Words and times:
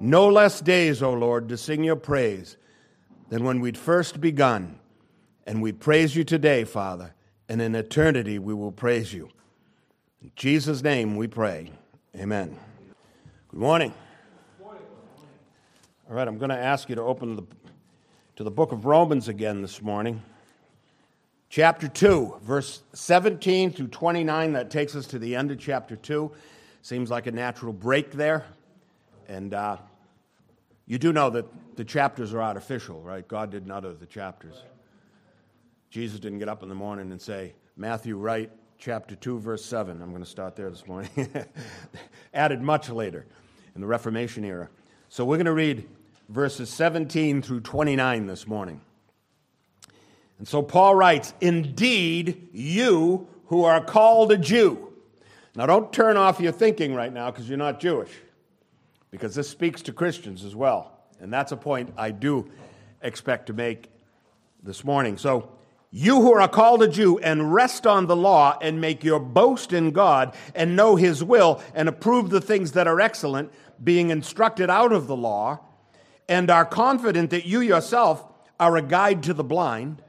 no 0.00 0.28
less 0.28 0.60
days, 0.60 1.02
O 1.02 1.12
Lord, 1.12 1.48
to 1.48 1.56
sing 1.56 1.84
your 1.84 1.96
praise 1.96 2.56
than 3.28 3.44
when 3.44 3.60
we'd 3.60 3.78
first 3.78 4.20
begun. 4.20 4.78
And 5.46 5.62
we 5.62 5.72
praise 5.72 6.14
you 6.14 6.24
today, 6.24 6.64
Father, 6.64 7.14
and 7.48 7.60
in 7.62 7.74
eternity 7.74 8.38
we 8.38 8.54
will 8.54 8.72
praise 8.72 9.12
you. 9.12 9.30
In 10.22 10.30
Jesus' 10.36 10.82
name 10.82 11.16
we 11.16 11.26
pray. 11.26 11.72
Amen. 12.16 12.56
Good 13.48 13.60
morning. 13.60 13.94
All 14.60 16.14
right, 16.14 16.26
I'm 16.26 16.38
going 16.38 16.50
to 16.50 16.58
ask 16.58 16.88
you 16.88 16.94
to 16.94 17.02
open 17.02 17.36
the, 17.36 17.42
to 18.36 18.44
the 18.44 18.50
book 18.50 18.72
of 18.72 18.84
Romans 18.86 19.28
again 19.28 19.62
this 19.62 19.82
morning. 19.82 20.22
Chapter 21.50 21.88
2, 21.88 22.40
verse 22.42 22.82
17 22.92 23.72
through 23.72 23.88
29, 23.88 24.52
that 24.52 24.70
takes 24.70 24.94
us 24.94 25.06
to 25.06 25.18
the 25.18 25.34
end 25.34 25.50
of 25.50 25.58
chapter 25.58 25.96
2. 25.96 26.30
Seems 26.82 27.10
like 27.10 27.26
a 27.26 27.30
natural 27.32 27.72
break 27.72 28.12
there. 28.12 28.44
And 29.28 29.52
uh, 29.52 29.78
you 30.88 30.98
do 30.98 31.12
know 31.12 31.28
that 31.30 31.76
the 31.76 31.84
chapters 31.84 32.32
are 32.32 32.40
artificial, 32.42 33.02
right? 33.02 33.26
God 33.28 33.50
didn't 33.50 33.70
utter 33.70 33.92
the 33.92 34.06
chapters. 34.06 34.54
Jesus 35.90 36.18
didn't 36.18 36.38
get 36.38 36.48
up 36.48 36.62
in 36.62 36.70
the 36.70 36.74
morning 36.74 37.12
and 37.12 37.20
say, 37.20 37.52
Matthew, 37.76 38.16
write 38.16 38.50
chapter 38.78 39.14
2, 39.14 39.38
verse 39.38 39.62
7. 39.62 40.00
I'm 40.00 40.10
going 40.10 40.24
to 40.24 40.28
start 40.28 40.56
there 40.56 40.70
this 40.70 40.86
morning. 40.86 41.10
Added 42.34 42.62
much 42.62 42.88
later 42.88 43.26
in 43.74 43.82
the 43.82 43.86
Reformation 43.86 44.44
era. 44.44 44.70
So 45.10 45.26
we're 45.26 45.36
going 45.36 45.44
to 45.44 45.52
read 45.52 45.86
verses 46.30 46.70
17 46.70 47.42
through 47.42 47.60
29 47.60 48.26
this 48.26 48.46
morning. 48.46 48.80
And 50.38 50.48
so 50.48 50.62
Paul 50.62 50.94
writes, 50.94 51.34
Indeed, 51.42 52.48
you 52.52 53.28
who 53.46 53.64
are 53.64 53.84
called 53.84 54.32
a 54.32 54.38
Jew. 54.38 54.90
Now 55.54 55.66
don't 55.66 55.92
turn 55.92 56.16
off 56.16 56.40
your 56.40 56.52
thinking 56.52 56.94
right 56.94 57.12
now 57.12 57.30
because 57.30 57.46
you're 57.46 57.58
not 57.58 57.78
Jewish 57.78 58.10
because 59.10 59.34
this 59.34 59.48
speaks 59.48 59.82
to 59.82 59.92
Christians 59.92 60.44
as 60.44 60.54
well. 60.54 60.92
And 61.20 61.32
that's 61.32 61.52
a 61.52 61.56
point 61.56 61.92
I 61.96 62.10
do 62.10 62.50
expect 63.02 63.46
to 63.46 63.52
make 63.52 63.90
this 64.62 64.84
morning. 64.84 65.18
So, 65.18 65.50
you 65.90 66.20
who 66.20 66.34
are 66.34 66.48
called 66.48 66.82
a 66.82 66.88
Jew 66.88 67.18
and 67.18 67.54
rest 67.54 67.86
on 67.86 68.06
the 68.06 68.16
law 68.16 68.58
and 68.60 68.78
make 68.78 69.04
your 69.04 69.18
boast 69.18 69.72
in 69.72 69.92
God 69.92 70.34
and 70.54 70.76
know 70.76 70.96
his 70.96 71.24
will 71.24 71.62
and 71.74 71.88
approve 71.88 72.28
the 72.28 72.42
things 72.42 72.72
that 72.72 72.86
are 72.86 73.00
excellent, 73.00 73.50
being 73.82 74.10
instructed 74.10 74.68
out 74.68 74.92
of 74.92 75.06
the 75.06 75.16
law, 75.16 75.60
and 76.28 76.50
are 76.50 76.66
confident 76.66 77.30
that 77.30 77.46
you 77.46 77.60
yourself 77.60 78.22
are 78.60 78.76
a 78.76 78.82
guide 78.82 79.22
to 79.22 79.32
the 79.32 79.44
blind, 79.44 80.02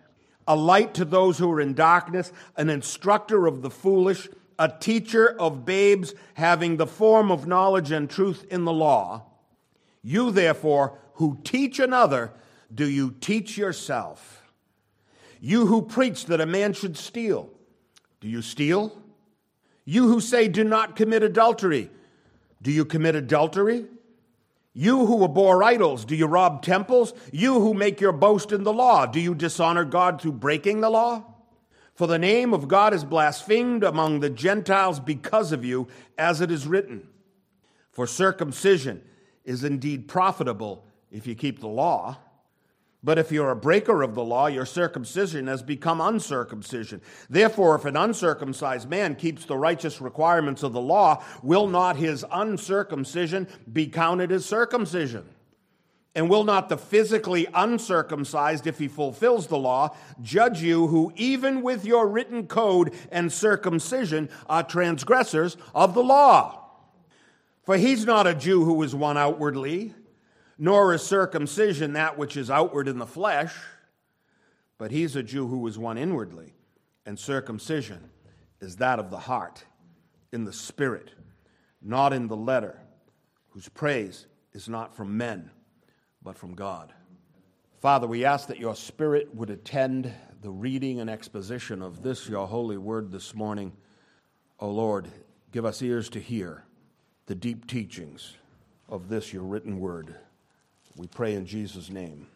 a 0.45 0.56
light 0.56 0.95
to 0.95 1.06
those 1.06 1.38
who 1.38 1.50
are 1.50 1.61
in 1.61 1.73
darkness, 1.73 2.34
an 2.58 2.69
instructor 2.69 3.47
of 3.47 3.61
the 3.61 3.69
foolish, 3.69 4.28
a 4.60 4.68
teacher 4.68 5.36
of 5.40 5.66
babes 5.66 6.14
having 6.34 6.78
the 6.78 6.86
form 6.86 7.32
of 7.32 7.48
knowledge 7.48 7.92
and 7.92 8.10
truth 8.10 8.46
in 8.52 8.66
the 8.66 8.74
law. 8.74 9.24
You, 10.04 10.32
therefore, 10.32 11.00
who 11.14 11.40
teach 11.44 11.80
another, 11.80 12.32
do 12.74 12.88
you 12.88 13.16
teach 13.20 13.58
yourself? 13.58 14.44
You 15.40 15.66
who 15.66 15.82
preach 15.82 16.26
that 16.26 16.42
a 16.42 16.46
man 16.46 16.74
should 16.74 16.98
steal, 16.98 17.50
do 18.20 18.28
you 18.28 18.42
steal? 18.42 18.96
You 19.86 20.10
who 20.10 20.20
say, 20.20 20.50
do 20.50 20.64
not 20.64 20.98
commit 20.98 21.24
adultery, 21.24 21.90
do 22.62 22.72
you 22.72 22.84
commit 22.84 23.16
adultery? 23.16 23.86
You 24.74 25.06
who 25.06 25.24
abhor 25.24 25.64
idols, 25.64 26.06
do 26.06 26.16
you 26.16 26.28
rob 26.28 26.62
temples? 26.62 27.14
You 27.32 27.60
who 27.60 27.74
make 27.74 28.00
your 28.00 28.12
boast 28.12 28.52
in 28.52 28.64
the 28.64 28.74
law, 28.74 29.06
do 29.06 29.20
you 29.20 29.34
dishonor 29.34 29.86
God 29.86 30.22
through 30.22 30.34
breaking 30.34 30.82
the 30.82 30.90
law? 30.90 31.24
For 32.00 32.08
the 32.08 32.17
name 32.17 32.53
of 32.53 32.69
God 32.69 32.94
is 32.94 33.03
blasphemed 33.03 33.83
among 33.83 34.22
the 34.22 34.30
Gentiles 34.30 35.02
because 35.02 35.52
of 35.52 35.66
you, 35.66 35.89
as 36.17 36.39
it 36.39 36.50
is 36.50 36.66
written. 36.66 37.06
For 37.91 38.08
circumcision 38.08 39.03
is 39.44 39.66
indeed 39.66 40.08
profitable 40.08 40.86
if 41.11 41.28
you 41.28 41.36
keep 41.36 41.59
the 41.59 41.67
law. 41.67 42.17
But 43.03 43.19
if 43.19 43.33
you're 43.33 43.52
a 43.52 43.56
breaker 43.58 44.02
of 44.02 44.16
the 44.16 44.23
law, 44.23 44.47
your 44.47 44.66
circumcision 44.66 45.47
has 45.47 45.61
become 45.61 46.00
uncircumcision. 46.00 47.01
Therefore, 47.29 47.75
if 47.75 47.84
an 47.84 47.97
uncircumcised 47.97 48.90
man 48.90 49.16
keeps 49.16 49.44
the 49.44 49.57
righteous 49.57 50.00
requirements 50.00 50.63
of 50.63 50.72
the 50.72 50.79
law, 50.79 51.22
will 51.44 51.68
not 51.68 51.97
his 51.97 52.24
uncircumcision 52.31 53.45
be 53.74 53.88
counted 53.88 54.31
as 54.31 54.45
circumcision? 54.45 55.28
And 56.16 56.30
will 56.30 56.44
not 56.44 56.70
the 56.70 56.78
physically 56.78 57.47
uncircumcised, 57.53 58.66
if 58.66 58.80
he 58.80 58.88
fulfills 58.88 59.47
the 59.47 59.58
law, 59.58 59.96
judge 60.22 60.62
you 60.62 60.88
who, 60.88 61.14
even 61.16 61.62
with 61.62 61.86
your 61.86 62.08
written 62.08 62.47
code 62.47 62.94
and 63.12 63.31
circumcision, 63.31 64.30
are 64.48 64.64
transgressors 64.64 65.56
of 65.75 65.94
the 65.94 66.03
law? 66.03 66.66
For 67.64 67.78
he's 67.78 68.06
not 68.06 68.25
a 68.25 68.34
Jew 68.34 68.66
who 68.66 68.81
is 68.81 68.96
one 68.96 69.18
outwardly, 69.18 69.94
nor 70.58 70.94
is 70.94 71.03
circumcision 71.03 71.94
that 71.94 72.18
which 72.18 72.36
is 72.36 72.50
outward 72.50 72.88
in 72.88 72.98
the 72.98 73.06
flesh, 73.06 73.53
but 74.80 74.90
he's 74.90 75.16
a 75.16 75.22
Jew 75.22 75.48
who 75.48 75.68
is 75.68 75.78
one 75.78 75.98
inwardly, 75.98 76.53
and 77.06 77.19
circumcision 77.19 78.09
is 78.59 78.78
that 78.78 78.98
of 78.98 79.12
the 79.12 79.19
heart, 79.19 79.64
in 80.31 80.44
the 80.44 80.53
spirit, 80.53 81.12
not 81.81 82.14
in 82.14 82.28
the 82.28 82.36
letter, 82.36 82.80
whose 83.50 83.69
praise 83.69 84.25
is 84.53 84.68
not 84.68 84.96
from 84.96 85.16
men 85.16 85.52
but 86.29 86.38
from 86.38 86.53
God. 86.53 86.94
Father, 87.79 88.06
we 88.06 88.23
ask 88.23 88.50
that 88.50 88.59
your 88.59 88.75
Spirit 88.75 89.34
would 89.34 89.50
attend 89.50 90.13
the 90.44 90.51
reading 90.51 91.00
and 91.00 91.09
exposition 91.09 91.81
of 91.81 92.03
this, 92.03 92.29
your 92.29 92.45
holy 92.45 92.78
word, 92.78 93.12
this 93.12 93.34
morning. 93.34 93.72
O 94.59 94.68
oh 94.68 94.69
Lord, 94.69 95.07
give 95.51 95.66
us 95.66 95.81
ears 95.81 96.07
to 96.09 96.19
hear 96.19 96.66
the 97.25 97.34
deep 97.34 97.66
teachings 97.66 98.35
of 98.89 99.09
this, 99.09 99.34
your 99.34 99.41
written 99.41 99.79
word. 99.79 100.13
We 100.95 101.07
pray 101.07 101.34
in 101.34 101.47
Jesus' 101.47 101.89
name. 101.89 102.28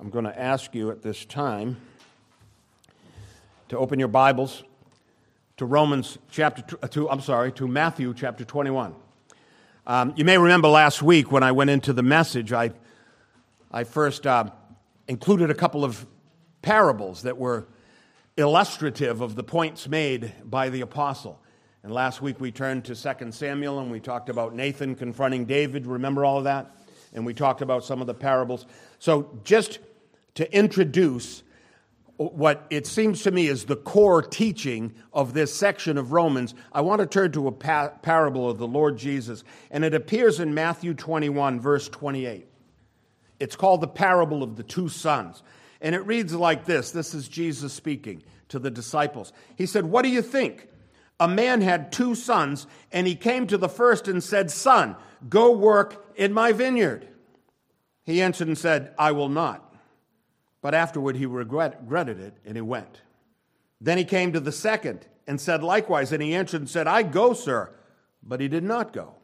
I'm 0.00 0.08
going 0.08 0.24
to 0.24 0.40
ask 0.40 0.74
you 0.74 0.90
at 0.90 1.02
this 1.02 1.26
time 1.26 1.76
to 3.68 3.76
open 3.76 3.98
your 3.98 4.08
Bibles 4.08 4.62
to 5.58 5.66
Romans 5.66 6.16
chapter 6.30 6.78
uh, 6.82 6.88
to, 6.88 7.10
I'm 7.10 7.20
sorry, 7.20 7.52
to 7.52 7.68
Matthew 7.68 8.14
chapter 8.14 8.46
21. 8.46 8.94
Um, 9.88 10.14
you 10.16 10.24
may 10.24 10.36
remember 10.36 10.66
last 10.66 11.00
week 11.00 11.30
when 11.30 11.44
I 11.44 11.52
went 11.52 11.70
into 11.70 11.92
the 11.92 12.02
message, 12.02 12.52
I, 12.52 12.72
I 13.70 13.84
first 13.84 14.26
uh, 14.26 14.50
included 15.06 15.48
a 15.48 15.54
couple 15.54 15.84
of 15.84 16.04
parables 16.60 17.22
that 17.22 17.38
were 17.38 17.68
illustrative 18.36 19.20
of 19.20 19.36
the 19.36 19.44
points 19.44 19.86
made 19.86 20.32
by 20.44 20.70
the 20.70 20.80
apostle. 20.80 21.40
And 21.84 21.92
last 21.92 22.20
week 22.20 22.40
we 22.40 22.50
turned 22.50 22.84
to 22.86 22.96
2 22.96 23.30
Samuel 23.30 23.78
and 23.78 23.88
we 23.92 24.00
talked 24.00 24.28
about 24.28 24.56
Nathan 24.56 24.96
confronting 24.96 25.44
David. 25.44 25.86
Remember 25.86 26.24
all 26.24 26.38
of 26.38 26.44
that? 26.44 26.74
And 27.12 27.24
we 27.24 27.32
talked 27.32 27.62
about 27.62 27.84
some 27.84 28.00
of 28.00 28.08
the 28.08 28.14
parables. 28.14 28.66
So, 28.98 29.38
just 29.44 29.78
to 30.34 30.52
introduce 30.52 31.44
what 32.16 32.66
it 32.70 32.86
seems 32.86 33.22
to 33.22 33.30
me 33.30 33.46
is 33.46 33.64
the 33.64 33.76
core 33.76 34.22
teaching 34.22 34.94
of 35.12 35.34
this 35.34 35.54
section 35.54 35.98
of 35.98 36.12
Romans, 36.12 36.54
I 36.72 36.80
want 36.80 37.00
to 37.00 37.06
turn 37.06 37.32
to 37.32 37.48
a 37.48 37.52
pa- 37.52 37.92
parable 38.00 38.48
of 38.48 38.58
the 38.58 38.66
Lord 38.66 38.96
Jesus, 38.96 39.44
and 39.70 39.84
it 39.84 39.94
appears 39.94 40.40
in 40.40 40.54
Matthew 40.54 40.94
21, 40.94 41.60
verse 41.60 41.88
28. 41.88 42.46
It's 43.38 43.56
called 43.56 43.82
the 43.82 43.88
parable 43.88 44.42
of 44.42 44.56
the 44.56 44.62
two 44.62 44.88
sons. 44.88 45.42
And 45.80 45.94
it 45.94 46.06
reads 46.06 46.34
like 46.34 46.64
this 46.64 46.90
this 46.90 47.14
is 47.14 47.28
Jesus 47.28 47.72
speaking 47.72 48.22
to 48.48 48.58
the 48.58 48.70
disciples. 48.70 49.32
He 49.56 49.66
said, 49.66 49.86
What 49.86 50.02
do 50.02 50.08
you 50.08 50.22
think? 50.22 50.68
A 51.18 51.28
man 51.28 51.60
had 51.60 51.92
two 51.92 52.14
sons, 52.14 52.66
and 52.92 53.06
he 53.06 53.14
came 53.14 53.46
to 53.46 53.56
the 53.56 53.68
first 53.68 54.06
and 54.08 54.22
said, 54.22 54.50
Son, 54.50 54.96
go 55.28 55.52
work 55.52 56.12
in 56.16 56.32
my 56.32 56.52
vineyard. 56.52 57.08
He 58.04 58.22
answered 58.22 58.48
and 58.48 58.58
said, 58.58 58.94
I 58.98 59.12
will 59.12 59.28
not. 59.28 59.65
But 60.66 60.74
afterward 60.74 61.14
he 61.14 61.26
regretted 61.26 62.18
it 62.18 62.34
and 62.44 62.56
he 62.56 62.60
went. 62.60 63.00
Then 63.80 63.98
he 63.98 64.04
came 64.04 64.32
to 64.32 64.40
the 64.40 64.50
second 64.50 65.06
and 65.24 65.40
said 65.40 65.62
likewise, 65.62 66.10
and 66.10 66.20
he 66.20 66.34
answered 66.34 66.60
and 66.60 66.68
said, 66.68 66.88
I 66.88 67.04
go, 67.04 67.34
sir. 67.34 67.72
But 68.20 68.40
he 68.40 68.48
did 68.48 68.64
not 68.64 68.92
go. 68.92 69.14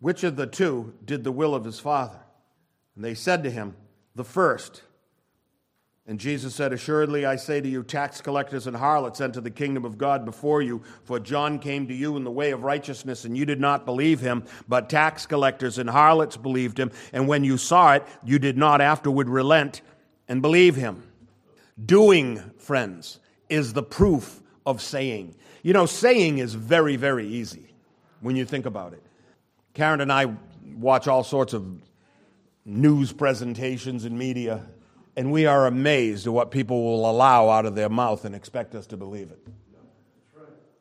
Which 0.00 0.24
of 0.24 0.34
the 0.34 0.48
two 0.48 0.94
did 1.04 1.22
the 1.22 1.30
will 1.30 1.54
of 1.54 1.64
his 1.64 1.78
father? 1.78 2.18
And 2.96 3.04
they 3.04 3.14
said 3.14 3.44
to 3.44 3.52
him, 3.52 3.76
The 4.16 4.24
first. 4.24 4.82
And 6.08 6.18
Jesus 6.18 6.56
said, 6.56 6.72
Assuredly, 6.72 7.24
I 7.24 7.36
say 7.36 7.60
to 7.60 7.68
you, 7.68 7.84
tax 7.84 8.20
collectors 8.20 8.66
and 8.66 8.76
harlots 8.76 9.20
enter 9.20 9.40
the 9.40 9.52
kingdom 9.52 9.84
of 9.84 9.96
God 9.96 10.24
before 10.24 10.60
you. 10.60 10.82
For 11.04 11.20
John 11.20 11.60
came 11.60 11.86
to 11.86 11.94
you 11.94 12.16
in 12.16 12.24
the 12.24 12.32
way 12.32 12.50
of 12.50 12.64
righteousness, 12.64 13.24
and 13.24 13.38
you 13.38 13.46
did 13.46 13.60
not 13.60 13.86
believe 13.86 14.18
him, 14.18 14.42
but 14.66 14.90
tax 14.90 15.24
collectors 15.24 15.78
and 15.78 15.88
harlots 15.88 16.36
believed 16.36 16.80
him. 16.80 16.90
And 17.12 17.28
when 17.28 17.44
you 17.44 17.58
saw 17.58 17.92
it, 17.92 18.04
you 18.24 18.40
did 18.40 18.58
not 18.58 18.80
afterward 18.80 19.28
relent 19.28 19.80
and 20.28 20.42
believe 20.42 20.76
him. 20.76 21.02
Doing, 21.84 22.38
friends, 22.58 23.18
is 23.48 23.72
the 23.72 23.82
proof 23.82 24.40
of 24.64 24.80
saying. 24.80 25.34
You 25.62 25.72
know, 25.72 25.86
saying 25.86 26.38
is 26.38 26.54
very, 26.54 26.96
very 26.96 27.26
easy 27.26 27.74
when 28.20 28.36
you 28.36 28.44
think 28.44 28.66
about 28.66 28.92
it. 28.92 29.02
Karen 29.74 30.00
and 30.00 30.12
I 30.12 30.34
watch 30.76 31.08
all 31.08 31.24
sorts 31.24 31.52
of 31.52 31.66
news 32.64 33.12
presentations 33.12 34.04
and 34.04 34.16
media, 34.18 34.64
and 35.16 35.30
we 35.30 35.46
are 35.46 35.66
amazed 35.66 36.26
at 36.26 36.32
what 36.32 36.50
people 36.50 36.82
will 36.84 37.10
allow 37.10 37.48
out 37.48 37.66
of 37.66 37.74
their 37.74 37.88
mouth 37.88 38.24
and 38.24 38.34
expect 38.34 38.74
us 38.74 38.86
to 38.88 38.96
believe 38.96 39.30
it. 39.30 39.46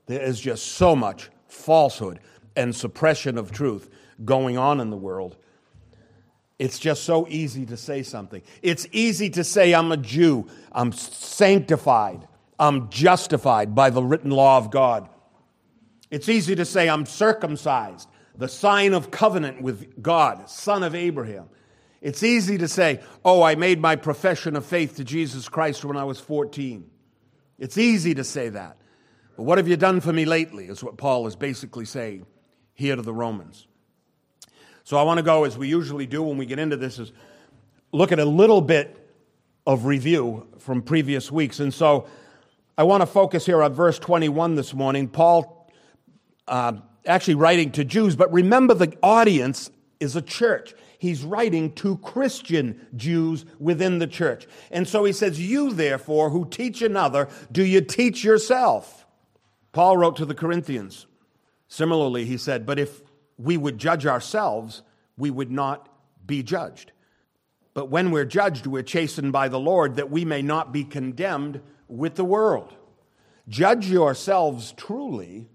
There 0.05 0.21
is 0.21 0.39
just 0.39 0.73
so 0.73 0.95
much 0.95 1.29
falsehood 1.47 2.19
and 2.55 2.75
suppression 2.75 3.37
of 3.37 3.51
truth 3.51 3.89
going 4.25 4.57
on 4.57 4.79
in 4.79 4.89
the 4.89 4.97
world. 4.97 5.37
It's 6.59 6.79
just 6.79 7.03
so 7.03 7.27
easy 7.27 7.65
to 7.65 7.77
say 7.77 8.03
something. 8.03 8.41
It's 8.61 8.87
easy 8.91 9.29
to 9.31 9.43
say, 9.43 9.73
I'm 9.73 9.91
a 9.91 9.97
Jew, 9.97 10.47
I'm 10.71 10.91
sanctified, 10.91 12.27
I'm 12.59 12.89
justified 12.89 13.73
by 13.73 13.89
the 13.89 14.03
written 14.03 14.31
law 14.31 14.57
of 14.57 14.71
God. 14.71 15.09
It's 16.11 16.29
easy 16.29 16.55
to 16.55 16.65
say, 16.65 16.89
I'm 16.89 17.05
circumcised, 17.05 18.07
the 18.37 18.47
sign 18.47 18.93
of 18.93 19.09
covenant 19.09 19.61
with 19.61 20.01
God, 20.01 20.49
son 20.49 20.83
of 20.83 20.93
Abraham. 20.93 21.49
It's 22.01 22.21
easy 22.21 22.57
to 22.57 22.67
say, 22.67 22.99
Oh, 23.23 23.41
I 23.41 23.55
made 23.55 23.79
my 23.79 23.95
profession 23.95 24.55
of 24.55 24.65
faith 24.65 24.97
to 24.97 25.03
Jesus 25.03 25.49
Christ 25.49 25.85
when 25.85 25.97
I 25.97 26.03
was 26.03 26.19
14. 26.19 26.89
It's 27.57 27.77
easy 27.77 28.13
to 28.15 28.23
say 28.23 28.49
that. 28.49 28.77
But 29.37 29.43
what 29.43 29.57
have 29.57 29.67
you 29.67 29.77
done 29.77 30.01
for 30.01 30.13
me 30.13 30.25
lately, 30.25 30.65
is 30.65 30.83
what 30.83 30.97
Paul 30.97 31.25
is 31.27 31.35
basically 31.35 31.85
saying 31.85 32.25
here 32.73 32.95
to 32.95 33.01
the 33.01 33.13
Romans. 33.13 33.67
So 34.83 34.97
I 34.97 35.03
want 35.03 35.17
to 35.17 35.23
go, 35.23 35.45
as 35.45 35.57
we 35.57 35.67
usually 35.67 36.05
do 36.05 36.21
when 36.23 36.37
we 36.37 36.45
get 36.45 36.59
into 36.59 36.75
this, 36.75 36.99
is 36.99 37.11
look 37.91 38.11
at 38.11 38.19
a 38.19 38.25
little 38.25 38.61
bit 38.61 38.99
of 39.65 39.85
review 39.85 40.47
from 40.59 40.81
previous 40.81 41.31
weeks. 41.31 41.59
And 41.59 41.73
so 41.73 42.07
I 42.77 42.83
want 42.83 43.01
to 43.01 43.05
focus 43.05 43.45
here 43.45 43.63
on 43.63 43.73
verse 43.73 43.97
21 43.99 44.55
this 44.55 44.73
morning. 44.73 45.07
Paul 45.07 45.71
uh, 46.47 46.73
actually 47.05 47.35
writing 47.35 47.71
to 47.73 47.85
Jews, 47.85 48.15
but 48.15 48.31
remember 48.33 48.73
the 48.73 48.97
audience 49.01 49.71
is 49.99 50.15
a 50.15 50.21
church. 50.21 50.73
He's 50.99 51.23
writing 51.23 51.73
to 51.75 51.97
Christian 51.97 52.87
Jews 52.95 53.45
within 53.59 53.99
the 53.99 54.07
church. 54.07 54.47
And 54.71 54.87
so 54.87 55.05
he 55.05 55.13
says, 55.13 55.39
You 55.39 55.71
therefore 55.71 56.29
who 56.29 56.45
teach 56.49 56.81
another, 56.81 57.29
do 57.51 57.63
you 57.63 57.81
teach 57.81 58.23
yourself? 58.23 59.05
Paul 59.71 59.97
wrote 59.97 60.17
to 60.17 60.25
the 60.25 60.35
Corinthians. 60.35 61.05
Similarly, 61.67 62.25
he 62.25 62.37
said, 62.37 62.65
But 62.65 62.79
if 62.79 63.01
we 63.37 63.57
would 63.57 63.77
judge 63.77 64.05
ourselves, 64.05 64.83
we 65.17 65.31
would 65.31 65.51
not 65.51 65.89
be 66.25 66.43
judged. 66.43 66.91
But 67.73 67.89
when 67.89 68.11
we're 68.11 68.25
judged, 68.25 68.67
we're 68.67 68.83
chastened 68.83 69.31
by 69.31 69.47
the 69.47 69.59
Lord 69.59 69.95
that 69.95 70.11
we 70.11 70.25
may 70.25 70.41
not 70.41 70.71
be 70.71 70.83
condemned 70.83 71.61
with 71.87 72.15
the 72.15 72.25
world. 72.25 72.73
Judge 73.47 73.89
yourselves 73.89 74.73
truly, 74.77 75.49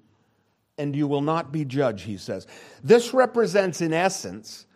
and 0.77 0.95
you 0.95 1.07
will 1.07 1.23
not 1.23 1.53
be 1.53 1.65
judged, 1.65 2.05
he 2.05 2.17
says. 2.17 2.47
This 2.83 3.15
represents, 3.15 3.81
in 3.81 3.93
essence, 3.93 4.67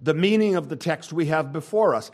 the 0.00 0.14
meaning 0.14 0.56
of 0.56 0.68
the 0.68 0.76
text 0.76 1.12
we 1.12 1.26
have 1.26 1.52
before 1.52 1.94
us. 1.94 2.10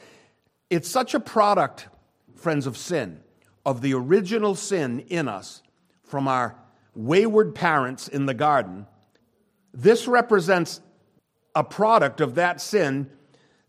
It's 0.68 0.88
such 0.88 1.14
a 1.14 1.20
product, 1.20 1.88
friends, 2.34 2.66
of 2.66 2.76
sin, 2.76 3.20
of 3.64 3.80
the 3.80 3.94
original 3.94 4.54
sin 4.54 5.00
in 5.08 5.28
us 5.28 5.62
from 6.02 6.28
our 6.28 6.56
wayward 6.94 7.54
parents 7.54 8.08
in 8.08 8.26
the 8.26 8.34
garden 8.34 8.86
this 9.72 10.06
represents 10.06 10.80
a 11.54 11.64
product 11.64 12.20
of 12.20 12.34
that 12.36 12.60
sin 12.60 13.10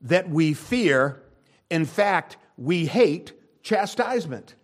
that 0.02 0.30
we 0.30 0.54
fear. 0.54 1.24
In 1.70 1.86
fact, 1.86 2.38
we 2.58 2.86
hate 2.86 3.34
chastisement, 3.62 4.56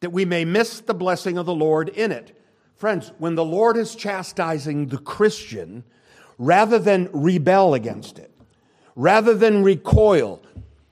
that 0.00 0.10
we 0.10 0.24
may 0.24 0.44
miss 0.44 0.80
the 0.80 0.94
blessing 0.94 1.38
of 1.38 1.46
the 1.46 1.54
Lord 1.54 1.88
in 1.88 2.12
it. 2.12 2.38
Friends, 2.74 3.12
when 3.18 3.34
the 3.34 3.44
Lord 3.44 3.76
is 3.76 3.94
chastising 3.94 4.88
the 4.88 4.98
Christian, 4.98 5.84
rather 6.38 6.78
than 6.78 7.08
rebel 7.12 7.74
against 7.74 8.18
it, 8.18 8.30
rather 8.94 9.34
than 9.34 9.62
recoil 9.62 10.42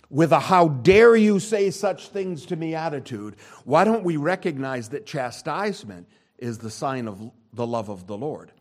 with 0.09 0.33
a 0.33 0.41
how 0.41 0.69
dare 0.69 1.17
you 1.17 1.39
say 1.39 1.71
such 1.71 2.09
things 2.09 2.47
to 2.47 2.57
me 2.57 2.75
attitude, 2.75 3.37
why 3.65 3.85
don't 3.85 4.05
we 4.05 4.17
recognize 4.17 4.89
that 4.89 5.07
chastisement 5.07 6.09
is 6.39 6.59
the 6.59 6.71
sign 6.71 7.07
of 7.07 7.31
the 7.53 7.67
love 7.67 7.89
of 7.89 8.07
the 8.07 8.17
Lord? 8.17 8.53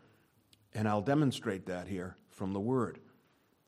And 0.74 0.88
I'll 0.88 1.02
demonstrate 1.02 1.66
that 1.66 1.88
here 1.88 2.16
from 2.30 2.52
the 2.52 2.60
Word. 2.60 2.98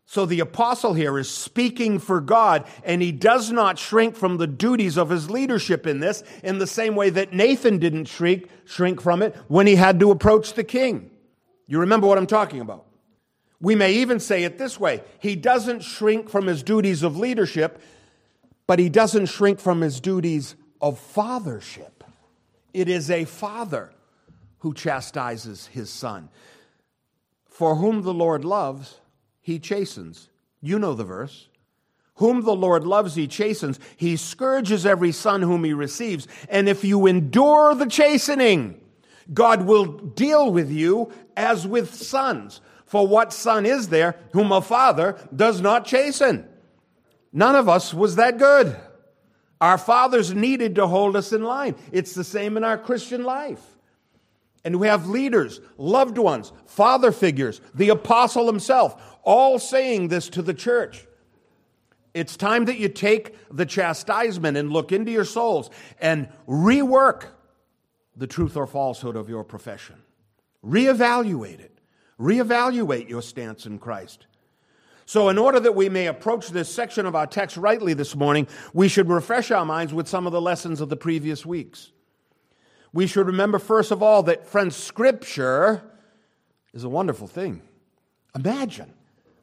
So 0.04 0.26
the 0.26 0.40
apostle 0.40 0.94
here 0.94 1.18
is 1.18 1.30
speaking 1.30 1.98
for 1.98 2.20
God, 2.20 2.66
and 2.84 3.00
he 3.00 3.12
does 3.12 3.50
not 3.50 3.78
shrink 3.78 4.14
from 4.14 4.36
the 4.36 4.46
duties 4.46 4.98
of 4.98 5.08
his 5.08 5.30
leadership 5.30 5.86
in 5.86 6.00
this 6.00 6.22
in 6.42 6.58
the 6.58 6.66
same 6.66 6.96
way 6.96 7.08
that 7.10 7.32
Nathan 7.32 7.78
didn't 7.78 8.06
shrink, 8.06 8.48
shrink 8.64 9.00
from 9.00 9.22
it 9.22 9.34
when 9.48 9.66
he 9.66 9.76
had 9.76 10.00
to 10.00 10.10
approach 10.10 10.52
the 10.52 10.64
king. 10.64 11.10
You 11.66 11.78
remember 11.78 12.06
what 12.06 12.18
I'm 12.18 12.26
talking 12.26 12.60
about. 12.60 12.84
We 13.60 13.76
may 13.76 13.94
even 13.94 14.18
say 14.18 14.42
it 14.42 14.58
this 14.58 14.78
way 14.78 15.02
He 15.20 15.36
doesn't 15.36 15.80
shrink 15.80 16.28
from 16.28 16.46
his 16.46 16.62
duties 16.62 17.02
of 17.02 17.16
leadership, 17.16 17.80
but 18.66 18.78
he 18.78 18.88
doesn't 18.88 19.26
shrink 19.26 19.60
from 19.60 19.80
his 19.80 20.00
duties 20.00 20.56
of 20.80 21.00
fathership. 21.14 22.02
It 22.74 22.88
is 22.88 23.10
a 23.10 23.24
father 23.24 23.92
who 24.58 24.74
chastises 24.74 25.68
his 25.68 25.90
son. 25.90 26.28
For 27.52 27.76
whom 27.76 28.00
the 28.00 28.14
Lord 28.14 28.46
loves, 28.46 28.98
he 29.42 29.58
chastens. 29.58 30.30
You 30.62 30.78
know 30.78 30.94
the 30.94 31.04
verse. 31.04 31.48
Whom 32.14 32.42
the 32.42 32.54
Lord 32.54 32.84
loves, 32.84 33.14
he 33.14 33.28
chastens. 33.28 33.78
He 33.96 34.16
scourges 34.16 34.86
every 34.86 35.12
son 35.12 35.42
whom 35.42 35.62
he 35.62 35.74
receives. 35.74 36.26
And 36.48 36.66
if 36.66 36.82
you 36.82 37.06
endure 37.06 37.74
the 37.74 37.86
chastening, 37.86 38.80
God 39.32 39.66
will 39.66 39.84
deal 39.84 40.50
with 40.50 40.70
you 40.70 41.12
as 41.36 41.66
with 41.66 41.94
sons. 41.94 42.62
For 42.86 43.06
what 43.06 43.34
son 43.34 43.66
is 43.66 43.88
there 43.88 44.16
whom 44.32 44.50
a 44.50 44.62
father 44.62 45.18
does 45.34 45.60
not 45.60 45.84
chasten? 45.84 46.48
None 47.34 47.54
of 47.54 47.68
us 47.68 47.92
was 47.92 48.16
that 48.16 48.38
good. 48.38 48.74
Our 49.60 49.78
fathers 49.78 50.34
needed 50.34 50.76
to 50.76 50.86
hold 50.86 51.16
us 51.16 51.32
in 51.32 51.42
line. 51.42 51.74
It's 51.92 52.14
the 52.14 52.24
same 52.24 52.56
in 52.56 52.64
our 52.64 52.78
Christian 52.78 53.24
life. 53.24 53.62
And 54.64 54.78
we 54.78 54.86
have 54.86 55.08
leaders, 55.08 55.60
loved 55.76 56.18
ones, 56.18 56.52
father 56.66 57.10
figures, 57.10 57.60
the 57.74 57.88
apostle 57.88 58.46
himself, 58.46 59.18
all 59.22 59.58
saying 59.58 60.08
this 60.08 60.28
to 60.30 60.42
the 60.42 60.54
church. 60.54 61.06
It's 62.14 62.36
time 62.36 62.66
that 62.66 62.78
you 62.78 62.88
take 62.88 63.34
the 63.50 63.66
chastisement 63.66 64.56
and 64.56 64.70
look 64.70 64.92
into 64.92 65.10
your 65.10 65.24
souls 65.24 65.70
and 66.00 66.28
rework 66.46 67.26
the 68.16 68.26
truth 68.26 68.56
or 68.56 68.66
falsehood 68.66 69.16
of 69.16 69.28
your 69.28 69.44
profession. 69.44 69.96
Reevaluate 70.64 71.58
it. 71.58 71.78
Reevaluate 72.20 73.08
your 73.08 73.22
stance 73.22 73.66
in 73.66 73.78
Christ. 73.78 74.26
So, 75.06 75.28
in 75.28 75.38
order 75.38 75.58
that 75.58 75.74
we 75.74 75.88
may 75.88 76.06
approach 76.06 76.50
this 76.50 76.72
section 76.72 77.06
of 77.06 77.16
our 77.16 77.26
text 77.26 77.56
rightly 77.56 77.94
this 77.94 78.14
morning, 78.14 78.46
we 78.72 78.86
should 78.86 79.08
refresh 79.08 79.50
our 79.50 79.64
minds 79.64 79.92
with 79.92 80.06
some 80.06 80.26
of 80.26 80.32
the 80.32 80.40
lessons 80.40 80.80
of 80.80 80.88
the 80.88 80.96
previous 80.96 81.44
weeks 81.44 81.90
we 82.92 83.06
should 83.06 83.26
remember, 83.26 83.58
first 83.58 83.90
of 83.90 84.02
all, 84.02 84.22
that, 84.24 84.46
friends, 84.46 84.76
Scripture 84.76 85.82
is 86.74 86.84
a 86.84 86.88
wonderful 86.88 87.26
thing. 87.26 87.62
Imagine, 88.34 88.92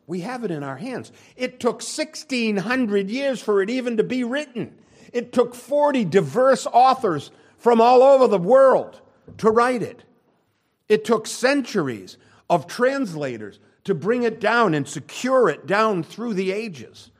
we 0.07 0.21
have 0.21 0.43
it 0.43 0.51
in 0.51 0.63
our 0.63 0.77
hands. 0.77 1.11
It 1.35 1.59
took 1.59 1.81
1,600 1.81 3.09
years 3.09 3.41
for 3.41 3.61
it 3.61 3.69
even 3.69 3.97
to 3.97 4.03
be 4.03 4.23
written. 4.23 4.75
It 5.13 5.33
took 5.33 5.55
40 5.55 6.05
diverse 6.05 6.67
authors 6.67 7.31
from 7.57 7.81
all 7.81 8.03
over 8.03 8.27
the 8.27 8.37
world 8.37 9.01
to 9.37 9.49
write 9.49 9.81
it. 9.81 10.03
It 10.87 11.05
took 11.05 11.27
centuries 11.27 12.17
of 12.49 12.67
translators 12.67 13.59
to 13.83 13.93
bring 13.93 14.23
it 14.23 14.39
down 14.39 14.73
and 14.73 14.87
secure 14.87 15.49
it 15.49 15.65
down 15.65 16.03
through 16.03 16.33
the 16.33 16.51
ages. 16.51 17.11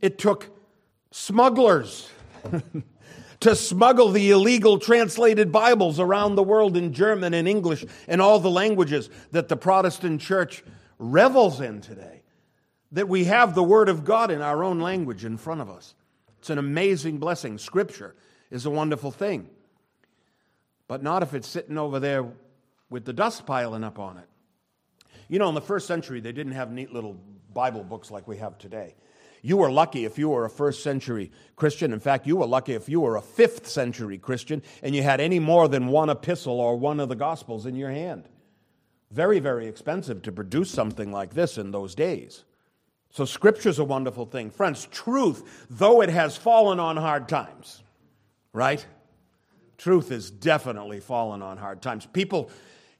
It 0.00 0.18
took 0.18 0.48
smugglers 1.10 2.08
to 3.40 3.56
smuggle 3.56 4.10
the 4.10 4.30
illegal 4.30 4.78
translated 4.78 5.50
Bibles 5.50 5.98
around 5.98 6.34
the 6.34 6.42
world 6.42 6.76
in 6.76 6.92
German 6.92 7.34
and 7.34 7.48
English 7.48 7.84
and 8.06 8.20
all 8.20 8.38
the 8.38 8.50
languages 8.50 9.08
that 9.32 9.48
the 9.48 9.56
Protestant 9.56 10.20
church 10.20 10.62
revels 10.98 11.60
in 11.60 11.80
today. 11.80 12.22
That 12.92 13.08
we 13.08 13.24
have 13.24 13.54
the 13.54 13.62
Word 13.62 13.88
of 13.88 14.04
God 14.04 14.30
in 14.30 14.42
our 14.42 14.62
own 14.62 14.80
language 14.80 15.24
in 15.24 15.38
front 15.38 15.60
of 15.60 15.70
us. 15.70 15.94
It's 16.38 16.50
an 16.50 16.58
amazing 16.58 17.18
blessing. 17.18 17.56
Scripture 17.56 18.14
is 18.50 18.66
a 18.66 18.70
wonderful 18.70 19.10
thing. 19.10 19.48
But 20.88 21.02
not 21.02 21.22
if 21.22 21.32
it's 21.32 21.48
sitting 21.48 21.78
over 21.78 22.00
there 22.00 22.26
with 22.90 23.04
the 23.04 23.12
dust 23.12 23.46
piling 23.46 23.84
up 23.84 23.98
on 23.98 24.18
it. 24.18 24.28
You 25.28 25.38
know, 25.38 25.48
in 25.48 25.54
the 25.54 25.60
first 25.60 25.86
century, 25.86 26.20
they 26.20 26.32
didn't 26.32 26.52
have 26.52 26.72
neat 26.72 26.92
little 26.92 27.16
Bible 27.54 27.84
books 27.84 28.10
like 28.10 28.26
we 28.26 28.38
have 28.38 28.58
today. 28.58 28.96
You 29.42 29.56
were 29.56 29.70
lucky 29.70 30.04
if 30.04 30.18
you 30.18 30.28
were 30.28 30.44
a 30.44 30.50
first 30.50 30.82
century 30.82 31.30
Christian. 31.56 31.92
In 31.92 32.00
fact, 32.00 32.26
you 32.26 32.36
were 32.36 32.46
lucky 32.46 32.74
if 32.74 32.88
you 32.88 33.00
were 33.00 33.16
a 33.16 33.22
fifth 33.22 33.66
century 33.66 34.18
Christian 34.18 34.62
and 34.82 34.94
you 34.94 35.02
had 35.02 35.20
any 35.20 35.38
more 35.38 35.68
than 35.68 35.86
one 35.86 36.10
epistle 36.10 36.60
or 36.60 36.76
one 36.76 37.00
of 37.00 37.08
the 37.08 37.16
Gospels 37.16 37.66
in 37.66 37.74
your 37.74 37.90
hand. 37.90 38.28
Very, 39.10 39.40
very 39.40 39.66
expensive 39.66 40.22
to 40.22 40.32
produce 40.32 40.70
something 40.70 41.10
like 41.10 41.34
this 41.34 41.58
in 41.58 41.70
those 41.70 41.94
days. 41.94 42.44
So, 43.12 43.24
Scripture's 43.24 43.80
a 43.80 43.84
wonderful 43.84 44.24
thing. 44.24 44.50
Friends, 44.50 44.86
truth, 44.86 45.66
though 45.68 46.00
it 46.00 46.10
has 46.10 46.36
fallen 46.36 46.78
on 46.78 46.96
hard 46.96 47.28
times, 47.28 47.82
right? 48.52 48.84
Truth 49.78 50.12
is 50.12 50.30
definitely 50.30 51.00
fallen 51.00 51.42
on 51.42 51.56
hard 51.56 51.82
times. 51.82 52.06
People, 52.06 52.50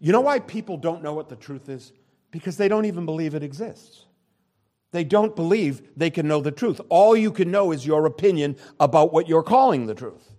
you 0.00 0.10
know 0.10 0.22
why 0.22 0.40
people 0.40 0.76
don't 0.76 1.02
know 1.02 1.14
what 1.14 1.28
the 1.28 1.36
truth 1.36 1.68
is? 1.68 1.92
Because 2.32 2.56
they 2.56 2.66
don't 2.66 2.86
even 2.86 3.04
believe 3.04 3.36
it 3.36 3.44
exists. 3.44 4.06
They 4.92 5.04
don't 5.04 5.36
believe 5.36 5.82
they 5.96 6.10
can 6.10 6.26
know 6.26 6.40
the 6.40 6.50
truth. 6.50 6.80
All 6.88 7.16
you 7.16 7.30
can 7.30 7.50
know 7.50 7.70
is 7.70 7.86
your 7.86 8.06
opinion 8.06 8.56
about 8.80 9.12
what 9.12 9.28
you're 9.28 9.42
calling 9.42 9.86
the 9.86 9.94
truth. 9.94 10.32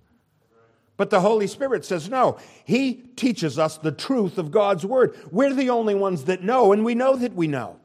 But 0.98 1.10
the 1.10 1.22
Holy 1.22 1.48
Spirit 1.48 1.86
says, 1.86 2.10
no, 2.10 2.38
He 2.65 2.93
teaches 3.15 3.58
us 3.58 3.77
the 3.77 3.91
truth 3.91 4.38
of 4.38 4.51
God's 4.51 4.86
Word. 4.86 5.17
We're 5.31 5.53
the 5.53 5.70
only 5.70 5.96
ones 5.96 6.25
that 6.25 6.43
know, 6.43 6.74
and 6.74 6.86
we 6.86 6.96
know 6.96 7.15
that 7.15 7.34
we 7.34 7.48
know. 7.48 7.77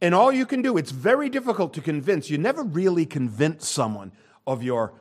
And 0.00 0.14
all 0.14 0.32
you 0.32 0.44
can 0.44 0.60
do, 0.60 0.76
it's 0.76 0.90
very 0.90 1.28
difficult 1.28 1.74
to 1.74 1.80
convince. 1.80 2.30
You 2.30 2.38
never 2.38 2.62
really 2.62 3.06
convince 3.06 3.68
someone 3.68 4.12
of 4.46 4.62
your, 4.62 4.94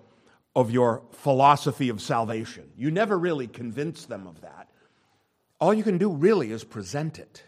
of 0.56 0.70
your 0.70 1.02
philosophy 1.12 1.90
of 1.90 2.02
salvation. 2.02 2.70
You 2.78 2.92
never 2.92 3.18
really 3.18 3.48
convince 3.48 4.06
them 4.06 4.28
of 4.28 4.42
that. 4.42 4.70
All 5.60 5.74
you 5.74 5.84
can 5.84 5.98
do 5.98 6.12
really 6.12 6.52
is 6.52 6.64
present 6.64 7.20
it. 7.20 7.44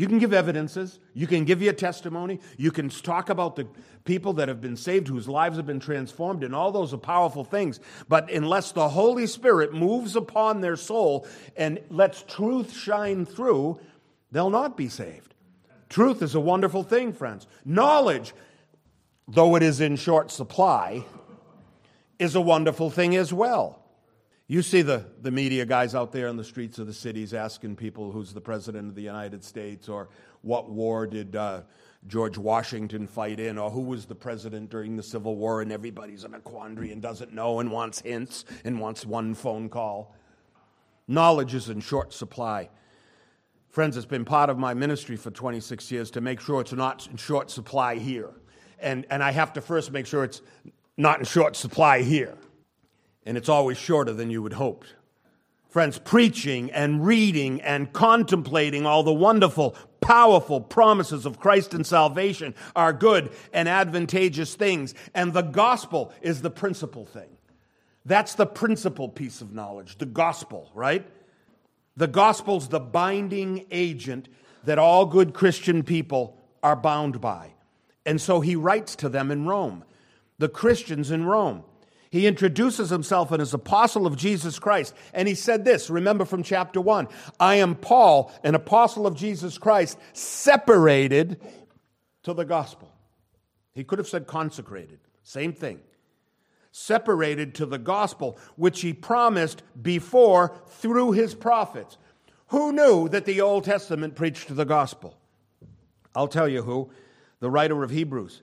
You 0.00 0.08
can 0.08 0.18
give 0.18 0.32
evidences. 0.32 0.98
You 1.12 1.26
can 1.26 1.44
give 1.44 1.60
your 1.60 1.74
testimony. 1.74 2.40
You 2.56 2.70
can 2.70 2.88
talk 2.88 3.28
about 3.28 3.56
the 3.56 3.66
people 4.04 4.32
that 4.32 4.48
have 4.48 4.58
been 4.58 4.78
saved, 4.78 5.08
whose 5.08 5.28
lives 5.28 5.58
have 5.58 5.66
been 5.66 5.78
transformed, 5.78 6.42
and 6.42 6.54
all 6.54 6.72
those 6.72 6.94
are 6.94 6.96
powerful 6.96 7.44
things. 7.44 7.80
But 8.08 8.32
unless 8.32 8.72
the 8.72 8.88
Holy 8.88 9.26
Spirit 9.26 9.74
moves 9.74 10.16
upon 10.16 10.62
their 10.62 10.76
soul 10.76 11.26
and 11.54 11.80
lets 11.90 12.22
truth 12.22 12.72
shine 12.72 13.26
through, 13.26 13.78
they'll 14.32 14.48
not 14.48 14.74
be 14.74 14.88
saved. 14.88 15.34
Truth 15.90 16.22
is 16.22 16.34
a 16.34 16.40
wonderful 16.40 16.82
thing, 16.82 17.12
friends. 17.12 17.46
Knowledge, 17.66 18.32
though 19.28 19.54
it 19.54 19.62
is 19.62 19.82
in 19.82 19.96
short 19.96 20.30
supply, 20.30 21.04
is 22.18 22.34
a 22.34 22.40
wonderful 22.40 22.88
thing 22.88 23.16
as 23.16 23.34
well. 23.34 23.79
You 24.50 24.62
see 24.62 24.82
the, 24.82 25.04
the 25.22 25.30
media 25.30 25.64
guys 25.64 25.94
out 25.94 26.10
there 26.10 26.26
in 26.26 26.36
the 26.36 26.42
streets 26.42 26.80
of 26.80 26.88
the 26.88 26.92
cities 26.92 27.34
asking 27.34 27.76
people 27.76 28.10
who's 28.10 28.32
the 28.32 28.40
president 28.40 28.88
of 28.88 28.96
the 28.96 29.02
United 29.02 29.44
States 29.44 29.88
or 29.88 30.08
what 30.42 30.68
war 30.68 31.06
did 31.06 31.36
uh, 31.36 31.60
George 32.08 32.36
Washington 32.36 33.06
fight 33.06 33.38
in 33.38 33.58
or 33.58 33.70
who 33.70 33.80
was 33.80 34.06
the 34.06 34.14
president 34.16 34.68
during 34.68 34.96
the 34.96 35.04
Civil 35.04 35.36
War, 35.36 35.62
and 35.62 35.70
everybody's 35.70 36.24
in 36.24 36.34
a 36.34 36.40
quandary 36.40 36.90
and 36.90 37.00
doesn't 37.00 37.32
know 37.32 37.60
and 37.60 37.70
wants 37.70 38.00
hints 38.00 38.44
and 38.64 38.80
wants 38.80 39.06
one 39.06 39.34
phone 39.34 39.68
call. 39.68 40.16
Knowledge 41.06 41.54
is 41.54 41.68
in 41.68 41.78
short 41.78 42.12
supply. 42.12 42.70
Friends, 43.68 43.96
it's 43.96 44.04
been 44.04 44.24
part 44.24 44.50
of 44.50 44.58
my 44.58 44.74
ministry 44.74 45.14
for 45.14 45.30
26 45.30 45.92
years 45.92 46.10
to 46.10 46.20
make 46.20 46.40
sure 46.40 46.60
it's 46.60 46.72
not 46.72 47.06
in 47.08 47.16
short 47.16 47.52
supply 47.52 47.94
here. 47.94 48.30
And, 48.80 49.06
and 49.10 49.22
I 49.22 49.30
have 49.30 49.52
to 49.52 49.60
first 49.60 49.92
make 49.92 50.06
sure 50.06 50.24
it's 50.24 50.42
not 50.96 51.20
in 51.20 51.24
short 51.24 51.54
supply 51.54 52.02
here 52.02 52.36
and 53.24 53.36
it's 53.36 53.48
always 53.48 53.78
shorter 53.78 54.12
than 54.12 54.30
you 54.30 54.42
would 54.42 54.54
hope. 54.54 54.84
Friends, 55.68 55.98
preaching 55.98 56.70
and 56.72 57.06
reading 57.06 57.60
and 57.62 57.92
contemplating 57.92 58.86
all 58.86 59.04
the 59.04 59.12
wonderful, 59.12 59.76
powerful 60.00 60.60
promises 60.60 61.24
of 61.26 61.38
Christ 61.38 61.74
and 61.74 61.86
salvation 61.86 62.54
are 62.74 62.92
good 62.92 63.30
and 63.52 63.68
advantageous 63.68 64.56
things, 64.56 64.94
and 65.14 65.32
the 65.32 65.42
gospel 65.42 66.12
is 66.22 66.42
the 66.42 66.50
principal 66.50 67.06
thing. 67.06 67.28
That's 68.04 68.34
the 68.34 68.46
principal 68.46 69.08
piece 69.08 69.40
of 69.40 69.52
knowledge, 69.52 69.98
the 69.98 70.06
gospel, 70.06 70.70
right? 70.74 71.06
The 71.96 72.08
gospel's 72.08 72.68
the 72.68 72.80
binding 72.80 73.66
agent 73.70 74.28
that 74.64 74.78
all 74.78 75.06
good 75.06 75.34
Christian 75.34 75.82
people 75.82 76.36
are 76.62 76.76
bound 76.76 77.20
by. 77.20 77.52
And 78.04 78.20
so 78.20 78.40
he 78.40 78.56
writes 78.56 78.96
to 78.96 79.08
them 79.08 79.30
in 79.30 79.46
Rome, 79.46 79.84
the 80.38 80.48
Christians 80.48 81.10
in 81.10 81.24
Rome. 81.24 81.62
He 82.10 82.26
introduces 82.26 82.90
himself 82.90 83.30
as 83.32 83.54
apostle 83.54 84.04
of 84.04 84.16
Jesus 84.16 84.58
Christ. 84.58 84.94
And 85.14 85.28
he 85.28 85.36
said 85.36 85.64
this, 85.64 85.88
remember 85.88 86.24
from 86.24 86.42
chapter 86.42 86.80
1 86.80 87.08
I 87.38 87.56
am 87.56 87.76
Paul, 87.76 88.32
an 88.42 88.56
apostle 88.56 89.06
of 89.06 89.14
Jesus 89.14 89.58
Christ, 89.58 89.96
separated 90.12 91.40
to 92.24 92.34
the 92.34 92.44
gospel. 92.44 92.92
He 93.72 93.84
could 93.84 94.00
have 94.00 94.08
said 94.08 94.26
consecrated, 94.26 94.98
same 95.22 95.52
thing. 95.52 95.80
Separated 96.72 97.56
to 97.56 97.66
the 97.66 97.78
gospel, 97.78 98.38
which 98.56 98.80
he 98.80 98.92
promised 98.92 99.62
before 99.80 100.60
through 100.66 101.12
his 101.12 101.34
prophets. 101.34 101.96
Who 102.48 102.72
knew 102.72 103.08
that 103.08 103.24
the 103.24 103.40
Old 103.40 103.64
Testament 103.64 104.16
preached 104.16 104.54
the 104.54 104.64
gospel? 104.64 105.16
I'll 106.14 106.28
tell 106.28 106.48
you 106.48 106.62
who, 106.62 106.90
the 107.38 107.50
writer 107.50 107.82
of 107.82 107.90
Hebrews, 107.90 108.42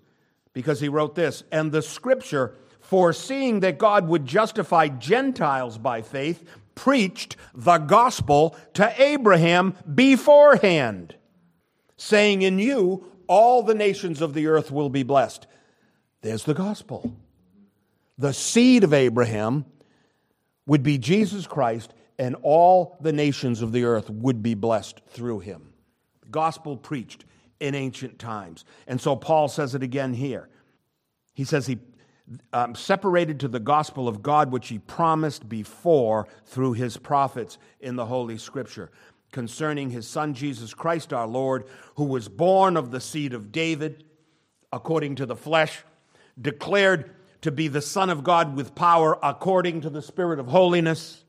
because 0.54 0.80
he 0.80 0.90
wrote 0.90 1.16
this, 1.16 1.44
and 1.52 1.72
the 1.72 1.82
scripture 1.82 2.56
foreseeing 2.88 3.60
that 3.60 3.78
God 3.78 4.08
would 4.08 4.26
justify 4.26 4.88
Gentiles 4.88 5.78
by 5.78 6.02
faith, 6.02 6.50
preached 6.74 7.36
the 7.54 7.80
gospel 7.80 8.56
to 8.76 8.94
Abraham 9.02 9.76
beforehand, 9.94 11.16
saying, 11.98 12.44
In 12.44 12.60
you 12.60 13.12
all 13.28 13.62
the 13.62 13.76
nations 13.76 14.22
of 14.22 14.34
the 14.34 14.48
earth 14.48 14.72
will 14.72 14.90
be 14.90 15.04
blessed. 15.04 15.48
There's 16.22 16.46
the 16.46 16.54
gospel. 16.54 17.14
The 18.18 18.34
seed 18.34 18.86
of 18.86 18.94
Abraham 18.94 19.66
would 20.66 20.82
be 20.82 20.98
Jesus 20.98 21.46
Christ, 21.46 21.94
and 22.18 22.38
all 22.42 22.98
the 23.02 23.12
nations 23.12 23.62
of 23.62 23.74
the 23.74 23.84
earth 23.84 24.10
would 24.10 24.42
be 24.42 24.54
blessed 24.54 25.02
through 25.10 25.40
him. 25.40 25.74
Gospel 26.32 26.78
preached 26.78 27.26
in 27.60 27.76
ancient 27.76 28.18
times. 28.18 28.64
And 28.88 29.02
so 29.02 29.18
Paul 29.18 29.50
says 29.50 29.76
it 29.76 29.84
again 29.84 30.14
here. 30.14 30.48
He 31.34 31.44
says 31.44 31.68
he 31.68 31.78
um, 32.54 32.76
separated 32.76 33.40
to 33.40 33.48
the 33.48 33.60
gospel 33.60 34.08
of 34.08 34.22
God, 34.22 34.52
which 34.52 34.68
he 34.68 34.80
promised 34.80 35.48
before 35.48 36.28
through 36.46 36.74
his 36.74 36.98
prophets 36.98 37.58
in 37.80 37.96
the 37.96 38.06
Holy 38.06 38.38
Scripture, 38.38 38.92
concerning 39.32 39.90
his 39.90 40.08
Son 40.08 40.34
Jesus 40.34 40.74
Christ 40.74 41.14
our 41.14 41.28
Lord, 41.28 41.66
who 41.96 42.06
was 42.06 42.28
born 42.28 42.78
of 42.78 42.92
the 42.92 43.02
seed 43.02 43.34
of 43.34 43.52
David, 43.52 44.04
according 44.72 45.16
to 45.16 45.26
the 45.26 45.36
flesh, 45.36 45.84
declared 46.40 47.16
to 47.42 47.52
be 47.52 47.68
the 47.68 47.82
Son 47.82 48.10
of 48.10 48.24
God 48.24 48.56
with 48.56 48.76
power 48.76 49.18
according 49.24 49.82
to 49.82 49.90
the 49.90 50.02
Spirit 50.02 50.40
of 50.40 50.48
holiness, 50.48 51.24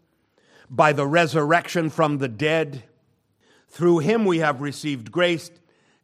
by 0.71 0.93
the 0.93 1.07
resurrection 1.07 1.91
from 1.91 2.19
the 2.19 2.29
dead. 2.29 2.85
Through 3.69 3.99
him 4.01 4.25
we 4.25 4.39
have 4.39 4.61
received 4.61 5.13
grace 5.13 5.51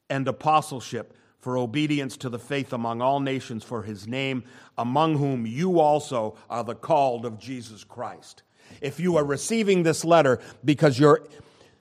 and 0.09 0.27
apostleship 0.29 1.15
for 1.45 1.59
obedience 1.59 2.17
to 2.17 2.31
the 2.31 2.39
faith 2.39 2.73
among 2.73 3.03
all 3.03 3.21
nations 3.21 3.63
for 3.63 3.83
his 3.83 4.09
name, 4.09 4.43
among 4.79 5.19
whom 5.19 5.45
you 5.47 5.79
also 5.79 6.35
are 6.49 6.65
the 6.65 6.75
called 6.75 7.27
of 7.27 7.39
Jesus 7.39 7.85
Christ. 7.85 8.43
If 8.81 8.99
you 8.99 9.19
are 9.19 9.25
receiving 9.25 9.83
this 9.83 10.07
letter 10.07 10.41
because 10.65 10.99
you're 10.99 11.21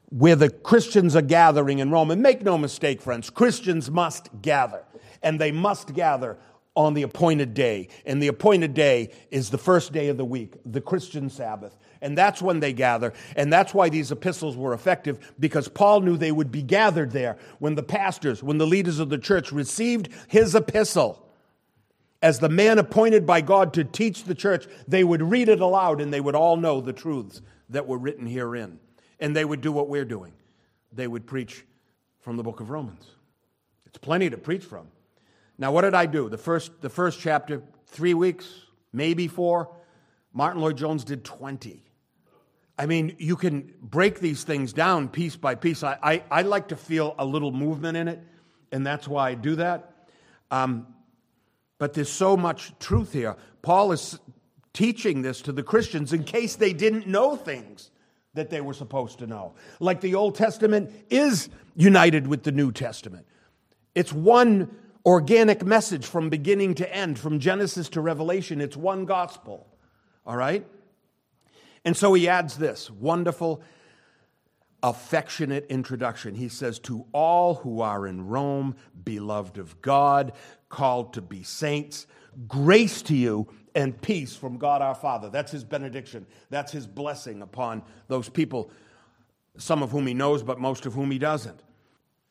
where 0.09 0.35
the 0.35 0.49
Christians 0.49 1.15
are 1.15 1.21
gathering 1.21 1.79
in 1.79 1.91
Rome, 1.91 2.11
and 2.11 2.21
make 2.21 2.43
no 2.43 2.57
mistake, 2.57 3.01
friends, 3.01 3.29
Christians 3.29 3.89
must 3.89 4.27
gather, 4.41 4.83
and 5.23 5.39
they 5.39 5.53
must 5.53 5.93
gather 5.93 6.37
on 6.75 6.93
the 6.93 7.03
appointed 7.03 7.53
day. 7.53 7.87
And 8.05 8.21
the 8.21 8.27
appointed 8.27 8.73
day 8.73 9.11
is 9.29 9.49
the 9.49 9.57
first 9.57 9.91
day 9.93 10.07
of 10.07 10.17
the 10.17 10.25
week, 10.25 10.55
the 10.65 10.81
Christian 10.81 11.29
Sabbath. 11.29 11.77
And 12.01 12.17
that's 12.17 12.41
when 12.41 12.59
they 12.59 12.73
gather. 12.73 13.13
And 13.35 13.53
that's 13.53 13.73
why 13.73 13.89
these 13.89 14.11
epistles 14.11 14.57
were 14.57 14.73
effective, 14.73 15.33
because 15.39 15.67
Paul 15.67 16.01
knew 16.01 16.17
they 16.17 16.31
would 16.31 16.51
be 16.51 16.63
gathered 16.63 17.11
there 17.11 17.37
when 17.59 17.75
the 17.75 17.83
pastors, 17.83 18.43
when 18.43 18.57
the 18.57 18.67
leaders 18.67 18.99
of 18.99 19.09
the 19.09 19.17
church 19.17 19.51
received 19.51 20.09
his 20.27 20.55
epistle. 20.55 21.19
As 22.21 22.39
the 22.39 22.49
man 22.49 22.79
appointed 22.79 23.25
by 23.25 23.41
God 23.41 23.73
to 23.73 23.83
teach 23.83 24.23
the 24.23 24.35
church, 24.35 24.65
they 24.87 25.03
would 25.03 25.21
read 25.21 25.49
it 25.49 25.59
aloud 25.59 26.01
and 26.01 26.13
they 26.13 26.21
would 26.21 26.35
all 26.35 26.57
know 26.57 26.81
the 26.81 26.93
truths 26.93 27.41
that 27.69 27.87
were 27.87 27.97
written 27.97 28.25
herein. 28.25 28.79
And 29.19 29.35
they 29.35 29.45
would 29.45 29.61
do 29.61 29.71
what 29.71 29.89
we're 29.89 30.05
doing. 30.05 30.33
They 30.91 31.07
would 31.07 31.27
preach 31.27 31.65
from 32.21 32.37
the 32.37 32.43
book 32.43 32.59
of 32.59 32.69
Romans. 32.69 33.05
It's 33.85 33.97
plenty 33.97 34.29
to 34.29 34.37
preach 34.37 34.63
from. 34.63 34.87
Now, 35.63 35.71
what 35.71 35.83
did 35.83 35.93
I 35.93 36.07
do? 36.07 36.27
The 36.27 36.37
first, 36.37 36.81
the 36.81 36.89
first 36.89 37.21
chapter, 37.21 37.63
three 37.87 38.13
weeks, 38.13 38.53
maybe 38.91 39.29
four. 39.29 39.73
Martyn 40.33 40.61
Lloyd-Jones 40.61 41.05
did 41.05 41.23
20. 41.23 41.81
I 42.77 42.85
mean, 42.85 43.15
you 43.17 43.37
can 43.37 43.73
break 43.81 44.19
these 44.19 44.43
things 44.43 44.73
down 44.73 45.07
piece 45.07 45.37
by 45.37 45.55
piece. 45.55 45.81
I, 45.81 45.97
I, 46.03 46.23
I, 46.29 46.41
like 46.41 46.67
to 46.67 46.75
feel 46.75 47.15
a 47.17 47.23
little 47.25 47.53
movement 47.53 47.95
in 47.95 48.09
it, 48.09 48.21
and 48.73 48.85
that's 48.85 49.07
why 49.07 49.29
I 49.29 49.35
do 49.35 49.55
that. 49.55 50.09
Um, 50.51 50.85
but 51.77 51.93
there's 51.93 52.11
so 52.11 52.35
much 52.35 52.77
truth 52.79 53.13
here. 53.13 53.37
Paul 53.61 53.93
is 53.93 54.19
teaching 54.73 55.21
this 55.21 55.41
to 55.43 55.53
the 55.53 55.63
Christians 55.63 56.11
in 56.11 56.25
case 56.25 56.57
they 56.57 56.73
didn't 56.73 57.07
know 57.07 57.37
things 57.37 57.89
that 58.33 58.49
they 58.49 58.59
were 58.59 58.73
supposed 58.73 59.19
to 59.19 59.27
know. 59.27 59.53
Like 59.79 60.01
the 60.01 60.15
Old 60.15 60.35
Testament 60.35 60.91
is 61.09 61.47
united 61.77 62.27
with 62.27 62.43
the 62.43 62.51
New 62.51 62.73
Testament, 62.73 63.25
it's 63.95 64.11
one 64.11 64.69
organic 65.05 65.65
message 65.65 66.05
from 66.05 66.29
beginning 66.29 66.75
to 66.75 66.95
end, 66.95 67.19
from 67.19 67.39
Genesis 67.39 67.89
to 67.89 68.01
Revelation. 68.01 68.61
It's 68.61 68.77
one 68.77 69.05
gospel. 69.05 69.67
All 70.25 70.37
right? 70.37 70.65
And 71.85 71.95
so 71.97 72.13
he 72.13 72.29
adds 72.29 72.57
this 72.57 72.89
wonderful, 72.89 73.61
affectionate 74.81 75.65
introduction. 75.69 76.35
He 76.35 76.47
says, 76.49 76.79
To 76.79 77.05
all 77.11 77.55
who 77.55 77.81
are 77.81 78.07
in 78.07 78.27
Rome, 78.27 78.75
beloved 79.03 79.57
of 79.57 79.81
God, 79.81 80.33
called 80.69 81.13
to 81.13 81.21
be 81.21 81.43
saints, 81.43 82.07
grace 82.47 83.01
to 83.03 83.15
you 83.15 83.47
and 83.75 83.99
peace 84.01 84.35
from 84.35 84.57
God 84.57 84.81
our 84.81 84.95
Father. 84.95 85.29
That's 85.29 85.51
his 85.51 85.63
benediction. 85.63 86.25
That's 86.49 86.71
his 86.71 86.87
blessing 86.87 87.41
upon 87.41 87.83
those 88.07 88.29
people, 88.29 88.71
some 89.57 89.83
of 89.83 89.91
whom 89.91 90.07
he 90.07 90.13
knows, 90.13 90.43
but 90.43 90.59
most 90.59 90.85
of 90.85 90.93
whom 90.93 91.11
he 91.11 91.19
doesn't. 91.19 91.59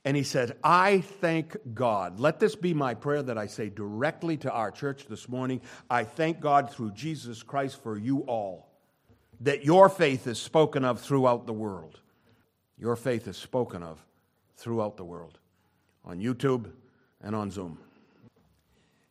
And 0.04 0.16
he 0.16 0.24
said, 0.24 0.56
I 0.64 1.00
thank 1.00 1.56
God. 1.74 2.18
Let 2.18 2.40
this 2.40 2.56
be 2.56 2.74
my 2.74 2.94
prayer 2.94 3.22
that 3.22 3.38
I 3.38 3.46
say 3.46 3.68
directly 3.68 4.36
to 4.38 4.50
our 4.50 4.70
church 4.70 5.06
this 5.06 5.28
morning. 5.28 5.60
I 5.88 6.02
thank 6.04 6.40
God 6.40 6.72
through 6.72 6.92
Jesus 6.92 7.42
Christ 7.42 7.80
for 7.82 7.96
you 7.96 8.20
all 8.20 8.68
that 9.40 9.64
your 9.64 9.88
faith 9.88 10.26
is 10.26 10.38
spoken 10.38 10.84
of 10.84 11.00
throughout 11.00 11.46
the 11.46 11.52
world. 11.52 12.00
Your 12.78 12.96
faith 12.96 13.28
is 13.28 13.36
spoken 13.36 13.82
of 13.82 14.04
throughout 14.56 14.96
the 14.96 15.04
world. 15.04 15.38
on 16.04 16.18
YouTube, 16.18 16.68
and 17.20 17.36
on 17.36 17.48
Zoom. 17.48 17.78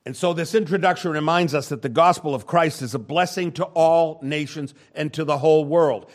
And 0.05 0.13
so, 0.13 0.33
this 0.33 0.53
introduction 0.53 1.11
reminds 1.11 1.53
us 1.55 1.69
that 1.69 1.81
the 1.81 1.87
gospel 1.87 2.35
of 2.35 2.45
Christ 2.45 2.81
is 2.81 2.93
a 2.93 2.99
blessing 2.99 3.53
to 3.53 3.63
all 3.63 4.19
nations 4.21 4.73
and 4.93 5.13
to 5.13 5.23
the 5.23 5.37
whole 5.37 5.63
world. 5.63 6.11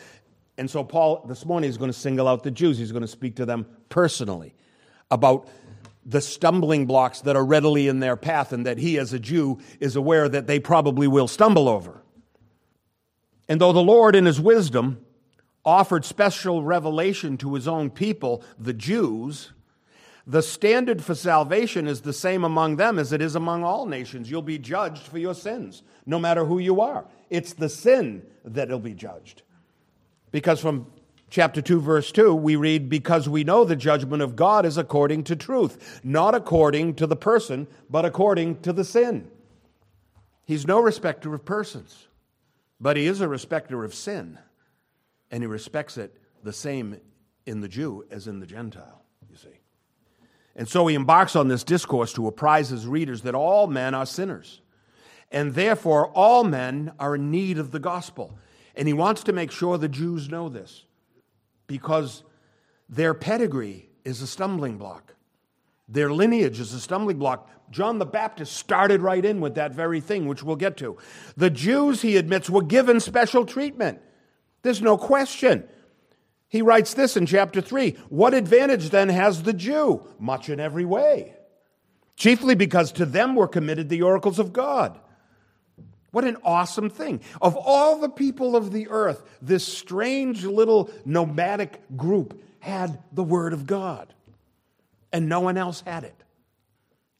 And 0.55 0.69
so, 0.69 0.83
Paul 0.83 1.25
this 1.27 1.45
morning 1.47 1.67
is 1.67 1.77
going 1.77 1.91
to 1.91 1.97
single 1.97 2.27
out 2.27 2.43
the 2.43 2.51
Jews. 2.51 2.77
He's 2.77 2.91
going 2.91 3.01
to 3.01 3.07
speak 3.07 3.37
to 3.37 3.45
them 3.47 3.65
personally 3.89 4.53
about 5.09 5.47
the 6.05 6.21
stumbling 6.21 6.85
blocks 6.85 7.21
that 7.21 7.35
are 7.35 7.45
readily 7.45 7.87
in 7.87 7.99
their 7.99 8.15
path 8.15 8.53
and 8.53 8.65
that 8.65 8.77
he, 8.77 8.97
as 8.97 9.11
a 9.11 9.19
Jew, 9.19 9.59
is 9.79 9.95
aware 9.95 10.29
that 10.29 10.47
they 10.47 10.59
probably 10.59 11.07
will 11.07 11.27
stumble 11.27 11.67
over. 11.67 12.01
And 13.49 13.59
though 13.59 13.73
the 13.73 13.79
Lord, 13.81 14.15
in 14.15 14.25
his 14.25 14.39
wisdom, 14.39 15.05
offered 15.65 16.05
special 16.05 16.63
revelation 16.63 17.37
to 17.37 17.53
his 17.55 17.67
own 17.67 17.89
people, 17.89 18.41
the 18.57 18.73
Jews, 18.73 19.51
the 20.25 20.41
standard 20.41 21.03
for 21.03 21.15
salvation 21.15 21.87
is 21.87 22.01
the 22.01 22.13
same 22.13 22.43
among 22.43 22.77
them 22.77 22.99
as 22.99 23.13
it 23.13 23.21
is 23.21 23.35
among 23.35 23.63
all 23.63 23.85
nations. 23.85 24.29
You'll 24.29 24.41
be 24.41 24.57
judged 24.57 25.03
for 25.03 25.17
your 25.17 25.33
sins, 25.33 25.83
no 26.05 26.19
matter 26.19 26.45
who 26.45 26.59
you 26.59 26.81
are. 26.81 27.05
It's 27.29 27.53
the 27.53 27.69
sin 27.69 28.25
that'll 28.43 28.79
be 28.79 28.93
judged. 28.93 29.43
Because 30.31 30.59
from 30.59 30.87
chapter 31.29 31.61
2, 31.61 31.81
verse 31.81 32.11
2, 32.11 32.33
we 32.33 32.55
read, 32.55 32.89
Because 32.89 33.27
we 33.27 33.43
know 33.43 33.63
the 33.63 33.75
judgment 33.75 34.21
of 34.21 34.35
God 34.35 34.65
is 34.65 34.77
according 34.77 35.23
to 35.25 35.35
truth, 35.35 35.99
not 36.03 36.35
according 36.35 36.95
to 36.95 37.07
the 37.07 37.15
person, 37.15 37.67
but 37.89 38.05
according 38.05 38.61
to 38.61 38.73
the 38.73 38.83
sin. 38.83 39.29
He's 40.45 40.65
no 40.65 40.79
respecter 40.79 41.33
of 41.33 41.43
persons, 41.45 42.07
but 42.79 42.95
he 42.95 43.05
is 43.05 43.21
a 43.21 43.27
respecter 43.27 43.83
of 43.83 43.93
sin, 43.93 44.37
and 45.29 45.43
he 45.43 45.47
respects 45.47 45.97
it 45.97 46.15
the 46.43 46.53
same 46.53 46.99
in 47.45 47.61
the 47.61 47.67
Jew 47.67 48.05
as 48.09 48.27
in 48.27 48.39
the 48.39 48.45
Gentile, 48.45 49.03
you 49.29 49.35
see. 49.35 49.59
And 50.55 50.67
so 50.67 50.87
he 50.87 50.95
embarks 50.95 51.35
on 51.35 51.49
this 51.49 51.63
discourse 51.63 52.13
to 52.13 52.27
apprise 52.27 52.69
his 52.69 52.87
readers 52.87 53.21
that 53.21 53.35
all 53.35 53.67
men 53.67 53.93
are 53.93 54.05
sinners, 54.05 54.61
and 55.31 55.53
therefore 55.53 56.07
all 56.07 56.43
men 56.43 56.93
are 56.99 57.15
in 57.15 57.29
need 57.29 57.57
of 57.57 57.71
the 57.71 57.79
gospel. 57.79 58.37
And 58.73 58.87
he 58.87 58.93
wants 58.93 59.23
to 59.23 59.33
make 59.33 59.51
sure 59.51 59.77
the 59.77 59.89
Jews 59.89 60.29
know 60.29 60.49
this 60.49 60.86
because 61.67 62.23
their 62.89 63.13
pedigree 63.13 63.89
is 64.03 64.21
a 64.21 64.27
stumbling 64.27 64.77
block. 64.77 65.13
Their 65.89 66.11
lineage 66.11 66.59
is 66.59 66.73
a 66.73 66.79
stumbling 66.79 67.17
block. 67.17 67.49
John 67.69 67.97
the 67.97 68.05
Baptist 68.05 68.53
started 68.53 69.01
right 69.01 69.23
in 69.23 69.41
with 69.41 69.55
that 69.55 69.73
very 69.73 70.01
thing, 70.01 70.27
which 70.27 70.43
we'll 70.43 70.55
get 70.55 70.77
to. 70.77 70.97
The 71.35 71.49
Jews, 71.49 72.01
he 72.01 72.17
admits, 72.17 72.49
were 72.49 72.61
given 72.61 72.99
special 72.99 73.45
treatment. 73.45 73.99
There's 74.63 74.81
no 74.81 74.97
question. 74.97 75.67
He 76.49 76.61
writes 76.61 76.93
this 76.93 77.17
in 77.17 77.25
chapter 77.25 77.61
3 77.61 77.91
What 78.09 78.33
advantage 78.33 78.89
then 78.89 79.09
has 79.09 79.43
the 79.43 79.53
Jew? 79.53 80.07
Much 80.19 80.49
in 80.49 80.59
every 80.59 80.85
way. 80.85 81.35
Chiefly 82.15 82.55
because 82.55 82.91
to 82.93 83.05
them 83.05 83.35
were 83.35 83.47
committed 83.47 83.89
the 83.89 84.01
oracles 84.01 84.39
of 84.39 84.53
God. 84.53 84.99
What 86.11 86.23
an 86.23 86.37
awesome 86.43 86.89
thing. 86.89 87.21
Of 87.41 87.55
all 87.55 87.99
the 87.99 88.09
people 88.09 88.55
of 88.55 88.71
the 88.71 88.87
earth, 88.89 89.23
this 89.41 89.65
strange 89.65 90.43
little 90.43 90.89
nomadic 91.05 91.81
group 91.97 92.41
had 92.59 93.03
the 93.11 93.23
Word 93.23 93.53
of 93.53 93.65
God, 93.65 94.13
and 95.11 95.29
no 95.29 95.41
one 95.41 95.57
else 95.57 95.81
had 95.81 96.03
it. 96.03 96.15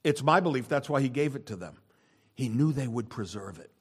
It's 0.04 0.24
my 0.24 0.40
belief 0.40 0.68
that's 0.68 0.90
why 0.90 1.02
he 1.02 1.10
gave 1.10 1.36
it 1.36 1.48
to 1.48 1.56
them. 1.56 1.78
He 2.34 2.50
knew 2.50 2.72
they 2.72 2.88
would 2.88 3.10
preserve 3.10 3.60
it. 3.60 3.72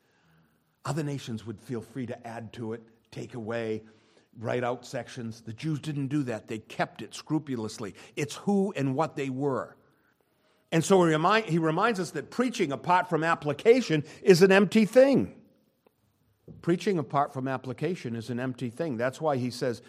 Other 0.85 1.03
nations 1.03 1.47
would 1.47 1.61
feel 1.61 1.81
free 1.81 2.07
to 2.07 2.27
add 2.27 2.53
to 2.55 2.73
it, 2.73 2.83
take 3.11 3.35
away, 3.35 3.83
write 4.39 4.65
out 4.65 4.87
sections. 4.87 5.41
The 5.41 5.53
Jews 5.53 5.81
didn't 5.81 6.09
do 6.09 6.23
that. 6.25 6.49
They 6.49 6.59
kept 6.59 7.03
it 7.03 7.15
scrupulously. 7.15 7.95
It's 8.17 8.37
who 8.37 8.73
and 8.77 8.95
what 8.95 9.17
they 9.17 9.31
were. 9.31 9.77
And 10.73 10.85
so 10.85 11.03
he, 11.05 11.13
remind, 11.13 11.47
he 11.47 11.59
reminds 11.59 12.01
us 12.01 12.11
that 12.13 12.31
preaching 12.31 12.73
apart 12.73 13.09
from 13.09 13.23
application 13.23 14.05
is 14.23 14.43
an 14.43 14.51
empty 14.51 14.85
thing. 14.85 15.35
Preaching 16.63 16.99
apart 16.99 17.33
from 17.33 17.49
application 17.49 18.17
is 18.17 18.31
an 18.31 18.41
empty 18.41 18.71
thing. 18.71 18.97
That's 18.97 19.21
why 19.21 19.37
he 19.37 19.51
says, 19.51 19.83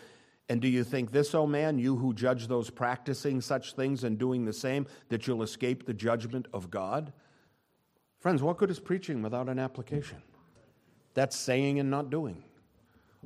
And 0.49 0.61
do 0.61 0.67
you 0.67 0.83
think 0.83 1.11
this, 1.11 1.33
O 1.33 1.47
man, 1.47 1.79
you 1.79 1.95
who 1.95 2.13
judge 2.13 2.47
those 2.47 2.69
practicing 2.69 3.41
such 3.41 3.73
things 3.73 4.03
and 4.03 4.17
doing 4.17 4.45
the 4.45 4.53
same, 4.53 4.87
that 5.09 5.27
you'll 5.27 5.43
escape 5.43 5.85
the 5.85 5.93
judgment 5.93 6.47
of 6.53 6.69
God? 6.69 7.11
Friends, 8.19 8.41
what 8.41 8.57
good 8.57 8.71
is 8.71 8.79
preaching 8.79 9.21
without 9.21 9.49
an 9.49 9.59
application? 9.59 10.21
That's 11.13 11.35
saying 11.35 11.79
and 11.79 11.89
not 11.89 12.09
doing. 12.09 12.43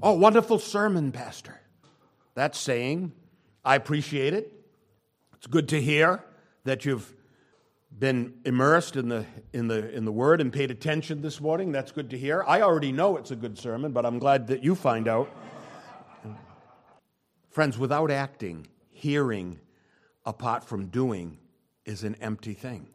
Oh, 0.02 0.14
wonderful 0.14 0.60
sermon, 0.60 1.12
Pastor. 1.12 1.60
That's 2.34 2.58
saying, 2.58 3.12
I 3.64 3.76
appreciate 3.76 4.34
it. 4.34 4.54
It's 5.36 5.48
good 5.48 5.70
to 5.70 5.82
hear 5.82 6.24
that 6.64 6.86
you've 6.86 7.14
been 7.98 8.34
immersed 8.46 8.96
in 8.96 9.10
the, 9.10 9.26
in, 9.54 9.68
the, 9.68 9.92
in 9.92 10.06
the 10.06 10.12
Word 10.12 10.42
and 10.42 10.52
paid 10.52 10.72
attention 10.72 11.22
this 11.22 11.42
morning. 11.42 11.72
That's 11.72 11.92
good 11.92 12.10
to 12.12 12.18
hear. 12.18 12.44
I 12.48 12.62
already 12.62 12.92
know 12.92 13.18
it's 13.18 13.32
a 13.32 13.36
good 13.36 13.58
sermon, 13.58 13.92
but 13.92 14.06
I'm 14.06 14.20
glad 14.20 14.48
that 14.48 14.64
you 14.64 14.76
find 14.76 15.08
out. 15.08 15.30
Friends, 17.50 17.78
without 17.78 18.12
acting, 18.12 18.68
hearing 18.90 19.60
apart 20.26 20.64
from 20.64 20.88
doing 20.88 21.38
is 21.86 22.04
an 22.04 22.16
empty 22.22 22.54
thing. 22.54 22.88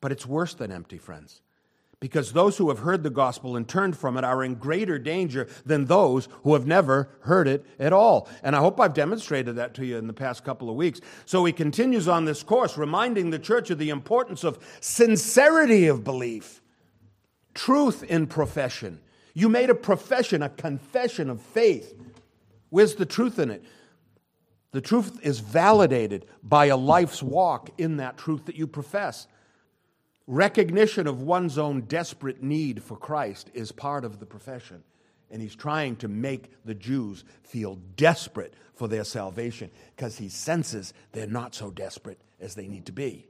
But 0.00 0.10
it's 0.10 0.26
worse 0.26 0.54
than 0.54 0.72
empty, 0.72 0.98
friends 0.98 1.41
because 2.02 2.32
those 2.32 2.56
who 2.56 2.68
have 2.68 2.80
heard 2.80 3.04
the 3.04 3.10
gospel 3.10 3.54
and 3.54 3.68
turned 3.68 3.96
from 3.96 4.16
it 4.16 4.24
are 4.24 4.42
in 4.42 4.56
greater 4.56 4.98
danger 4.98 5.46
than 5.64 5.84
those 5.84 6.26
who 6.42 6.54
have 6.54 6.66
never 6.66 7.08
heard 7.20 7.46
it 7.46 7.64
at 7.78 7.92
all. 7.92 8.28
And 8.42 8.56
I 8.56 8.58
hope 8.58 8.80
I've 8.80 8.92
demonstrated 8.92 9.54
that 9.54 9.72
to 9.74 9.86
you 9.86 9.98
in 9.98 10.08
the 10.08 10.12
past 10.12 10.42
couple 10.42 10.68
of 10.68 10.74
weeks. 10.74 11.00
So 11.26 11.44
he 11.44 11.52
continues 11.52 12.08
on 12.08 12.24
this 12.24 12.42
course, 12.42 12.76
reminding 12.76 13.30
the 13.30 13.38
church 13.38 13.70
of 13.70 13.78
the 13.78 13.90
importance 13.90 14.42
of 14.42 14.58
sincerity 14.80 15.86
of 15.86 16.02
belief, 16.02 16.60
truth 17.54 18.02
in 18.02 18.26
profession. 18.26 18.98
You 19.32 19.48
made 19.48 19.70
a 19.70 19.74
profession, 19.76 20.42
a 20.42 20.48
confession 20.48 21.30
of 21.30 21.40
faith. 21.40 21.94
Where's 22.70 22.96
the 22.96 23.06
truth 23.06 23.38
in 23.38 23.48
it? 23.48 23.62
The 24.72 24.80
truth 24.80 25.20
is 25.22 25.38
validated 25.38 26.26
by 26.42 26.66
a 26.66 26.76
life's 26.76 27.22
walk 27.22 27.70
in 27.78 27.98
that 27.98 28.18
truth 28.18 28.46
that 28.46 28.56
you 28.56 28.66
profess. 28.66 29.28
Recognition 30.32 31.06
of 31.06 31.20
one's 31.20 31.58
own 31.58 31.82
desperate 31.82 32.42
need 32.42 32.82
for 32.82 32.96
Christ 32.96 33.50
is 33.52 33.70
part 33.70 34.02
of 34.02 34.18
the 34.18 34.24
profession. 34.24 34.82
And 35.30 35.42
he's 35.42 35.54
trying 35.54 35.96
to 35.96 36.08
make 36.08 36.50
the 36.64 36.74
Jews 36.74 37.24
feel 37.42 37.74
desperate 37.98 38.54
for 38.72 38.88
their 38.88 39.04
salvation 39.04 39.70
because 39.94 40.16
he 40.16 40.30
senses 40.30 40.94
they're 41.12 41.26
not 41.26 41.54
so 41.54 41.70
desperate 41.70 42.18
as 42.40 42.54
they 42.54 42.66
need 42.66 42.86
to 42.86 42.92
be. 42.92 43.26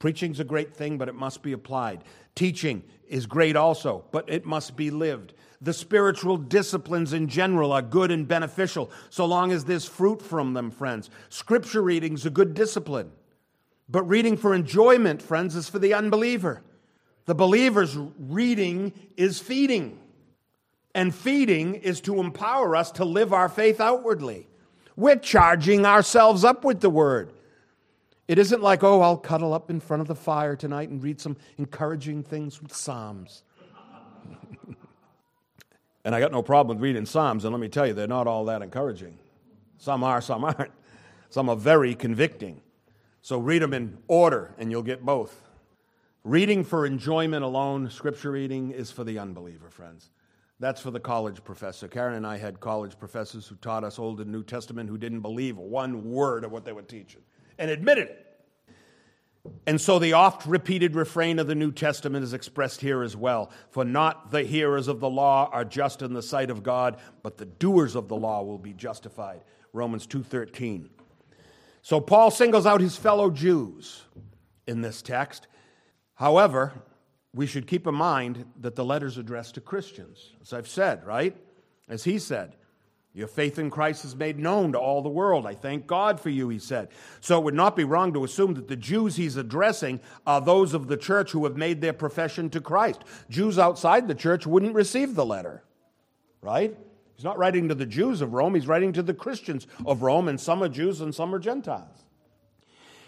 Preaching's 0.00 0.40
a 0.40 0.44
great 0.44 0.74
thing, 0.74 0.98
but 0.98 1.08
it 1.08 1.14
must 1.14 1.44
be 1.44 1.52
applied. 1.52 2.02
Teaching 2.34 2.82
is 3.06 3.26
great 3.26 3.54
also, 3.54 4.04
but 4.10 4.28
it 4.28 4.44
must 4.44 4.74
be 4.74 4.90
lived. 4.90 5.32
The 5.60 5.72
spiritual 5.72 6.38
disciplines 6.38 7.12
in 7.12 7.28
general 7.28 7.70
are 7.70 7.82
good 7.82 8.10
and 8.10 8.26
beneficial 8.26 8.90
so 9.10 9.26
long 9.26 9.52
as 9.52 9.64
there's 9.64 9.84
fruit 9.84 10.20
from 10.20 10.54
them, 10.54 10.72
friends. 10.72 11.08
Scripture 11.28 11.82
reading's 11.82 12.26
a 12.26 12.30
good 12.30 12.52
discipline. 12.52 13.12
But 13.88 14.04
reading 14.04 14.36
for 14.36 14.54
enjoyment, 14.54 15.20
friends, 15.20 15.56
is 15.56 15.68
for 15.68 15.78
the 15.78 15.94
unbeliever. 15.94 16.62
The 17.26 17.34
believer's 17.34 17.96
reading 17.96 18.92
is 19.16 19.40
feeding. 19.40 19.98
And 20.94 21.14
feeding 21.14 21.74
is 21.74 22.00
to 22.02 22.20
empower 22.20 22.76
us 22.76 22.92
to 22.92 23.04
live 23.04 23.32
our 23.32 23.48
faith 23.48 23.80
outwardly. 23.80 24.46
We're 24.96 25.16
charging 25.16 25.84
ourselves 25.84 26.44
up 26.44 26.64
with 26.64 26.80
the 26.80 26.90
word. 26.90 27.32
It 28.28 28.38
isn't 28.38 28.62
like, 28.62 28.82
oh, 28.82 29.00
I'll 29.00 29.18
cuddle 29.18 29.52
up 29.52 29.70
in 29.70 29.80
front 29.80 30.00
of 30.00 30.06
the 30.06 30.14
fire 30.14 30.56
tonight 30.56 30.88
and 30.88 31.02
read 31.02 31.20
some 31.20 31.36
encouraging 31.58 32.22
things 32.22 32.62
with 32.62 32.74
Psalms. 32.74 33.42
and 36.04 36.14
I 36.14 36.20
got 36.20 36.32
no 36.32 36.42
problem 36.42 36.76
with 36.76 36.82
reading 36.82 37.04
Psalms, 37.04 37.44
and 37.44 37.52
let 37.52 37.60
me 37.60 37.68
tell 37.68 37.86
you, 37.86 37.92
they're 37.92 38.06
not 38.06 38.26
all 38.26 38.46
that 38.46 38.62
encouraging. 38.62 39.18
Some 39.78 40.02
are, 40.04 40.20
some 40.22 40.44
aren't. 40.44 40.72
Some 41.28 41.48
are 41.48 41.56
very 41.56 41.94
convicting. 41.94 42.62
So 43.24 43.38
read 43.38 43.62
them 43.62 43.72
in 43.72 43.96
order, 44.06 44.54
and 44.58 44.70
you'll 44.70 44.82
get 44.82 45.02
both. 45.02 45.48
Reading 46.24 46.62
for 46.62 46.84
enjoyment 46.84 47.42
alone, 47.42 47.88
scripture 47.88 48.32
reading, 48.32 48.70
is 48.70 48.90
for 48.90 49.02
the 49.02 49.18
unbeliever, 49.18 49.70
friends. 49.70 50.10
That's 50.60 50.82
for 50.82 50.90
the 50.90 51.00
college 51.00 51.42
professor. 51.42 51.88
Karen 51.88 52.16
and 52.16 52.26
I 52.26 52.36
had 52.36 52.60
college 52.60 52.98
professors 52.98 53.46
who 53.46 53.54
taught 53.54 53.82
us 53.82 53.98
Old 53.98 54.20
and 54.20 54.30
New 54.30 54.42
Testament 54.42 54.90
who 54.90 54.98
didn't 54.98 55.22
believe 55.22 55.56
one 55.56 56.10
word 56.10 56.44
of 56.44 56.52
what 56.52 56.66
they 56.66 56.72
were 56.72 56.82
teaching 56.82 57.22
and 57.58 57.70
admitted 57.70 58.08
it. 58.08 58.40
And 59.66 59.80
so 59.80 59.98
the 59.98 60.12
oft 60.12 60.44
repeated 60.44 60.94
refrain 60.94 61.38
of 61.38 61.46
the 61.46 61.54
New 61.54 61.72
Testament 61.72 62.24
is 62.24 62.34
expressed 62.34 62.82
here 62.82 63.02
as 63.02 63.16
well. 63.16 63.50
For 63.70 63.86
not 63.86 64.32
the 64.32 64.42
hearers 64.42 64.86
of 64.86 65.00
the 65.00 65.08
law 65.08 65.48
are 65.50 65.64
just 65.64 66.02
in 66.02 66.12
the 66.12 66.20
sight 66.20 66.50
of 66.50 66.62
God, 66.62 66.98
but 67.22 67.38
the 67.38 67.46
doers 67.46 67.94
of 67.94 68.08
the 68.08 68.16
law 68.16 68.42
will 68.42 68.58
be 68.58 68.74
justified. 68.74 69.40
Romans 69.72 70.06
2:13. 70.06 70.90
So 71.84 72.00
Paul 72.00 72.30
singles 72.30 72.64
out 72.64 72.80
his 72.80 72.96
fellow 72.96 73.28
Jews 73.28 74.04
in 74.66 74.80
this 74.80 75.02
text. 75.02 75.48
However, 76.14 76.72
we 77.34 77.46
should 77.46 77.66
keep 77.66 77.86
in 77.86 77.94
mind 77.94 78.46
that 78.62 78.74
the 78.74 78.86
letter's 78.86 79.18
addressed 79.18 79.56
to 79.56 79.60
Christians, 79.60 80.30
as 80.40 80.54
I've 80.54 80.66
said, 80.66 81.04
right? 81.04 81.36
As 81.86 82.04
he 82.04 82.18
said. 82.18 82.56
Your 83.12 83.28
faith 83.28 83.58
in 83.58 83.68
Christ 83.68 84.06
is 84.06 84.16
made 84.16 84.38
known 84.38 84.72
to 84.72 84.78
all 84.78 85.02
the 85.02 85.10
world. 85.10 85.44
I 85.44 85.52
thank 85.52 85.86
God 85.86 86.18
for 86.18 86.30
you, 86.30 86.48
he 86.48 86.58
said. 86.58 86.88
So 87.20 87.38
it 87.38 87.44
would 87.44 87.52
not 87.52 87.76
be 87.76 87.84
wrong 87.84 88.14
to 88.14 88.24
assume 88.24 88.54
that 88.54 88.68
the 88.68 88.76
Jews 88.76 89.16
he's 89.16 89.36
addressing 89.36 90.00
are 90.26 90.40
those 90.40 90.72
of 90.72 90.86
the 90.86 90.96
church 90.96 91.32
who 91.32 91.44
have 91.44 91.58
made 91.58 91.82
their 91.82 91.92
profession 91.92 92.48
to 92.50 92.62
Christ. 92.62 93.04
Jews 93.28 93.58
outside 93.58 94.08
the 94.08 94.14
church 94.14 94.46
wouldn't 94.46 94.74
receive 94.74 95.14
the 95.14 95.26
letter, 95.26 95.62
right? 96.40 96.78
He's 97.24 97.30
not 97.30 97.38
writing 97.38 97.68
to 97.68 97.74
the 97.74 97.86
Jews 97.86 98.20
of 98.20 98.34
Rome, 98.34 98.54
he's 98.54 98.66
writing 98.66 98.92
to 98.92 99.02
the 99.02 99.14
Christians 99.14 99.66
of 99.86 100.02
Rome, 100.02 100.28
and 100.28 100.38
some 100.38 100.62
are 100.62 100.68
Jews 100.68 101.00
and 101.00 101.14
some 101.14 101.34
are 101.34 101.38
Gentiles. 101.38 102.04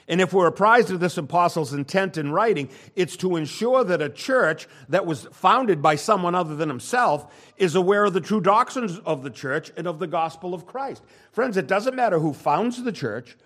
And 0.08 0.22
if 0.22 0.32
we're 0.32 0.46
apprised 0.46 0.90
of 0.90 1.00
this 1.00 1.18
apostle's 1.18 1.74
intent 1.74 2.16
in 2.16 2.32
writing, 2.32 2.70
it's 2.94 3.18
to 3.18 3.36
ensure 3.36 3.84
that 3.84 4.00
a 4.00 4.08
church 4.08 4.68
that 4.88 5.04
was 5.04 5.28
founded 5.32 5.82
by 5.82 5.96
someone 5.96 6.34
other 6.34 6.56
than 6.56 6.70
himself 6.70 7.30
is 7.58 7.74
aware 7.74 8.06
of 8.06 8.14
the 8.14 8.22
true 8.22 8.40
doctrines 8.40 8.98
of 9.00 9.22
the 9.22 9.28
church 9.28 9.70
and 9.76 9.86
of 9.86 9.98
the 9.98 10.06
gospel 10.06 10.54
of 10.54 10.64
Christ. 10.64 11.02
Friends, 11.32 11.58
it 11.58 11.66
doesn't 11.66 11.94
matter 11.94 12.18
who 12.18 12.32
founds 12.32 12.82
the 12.82 12.92
church, 12.92 13.36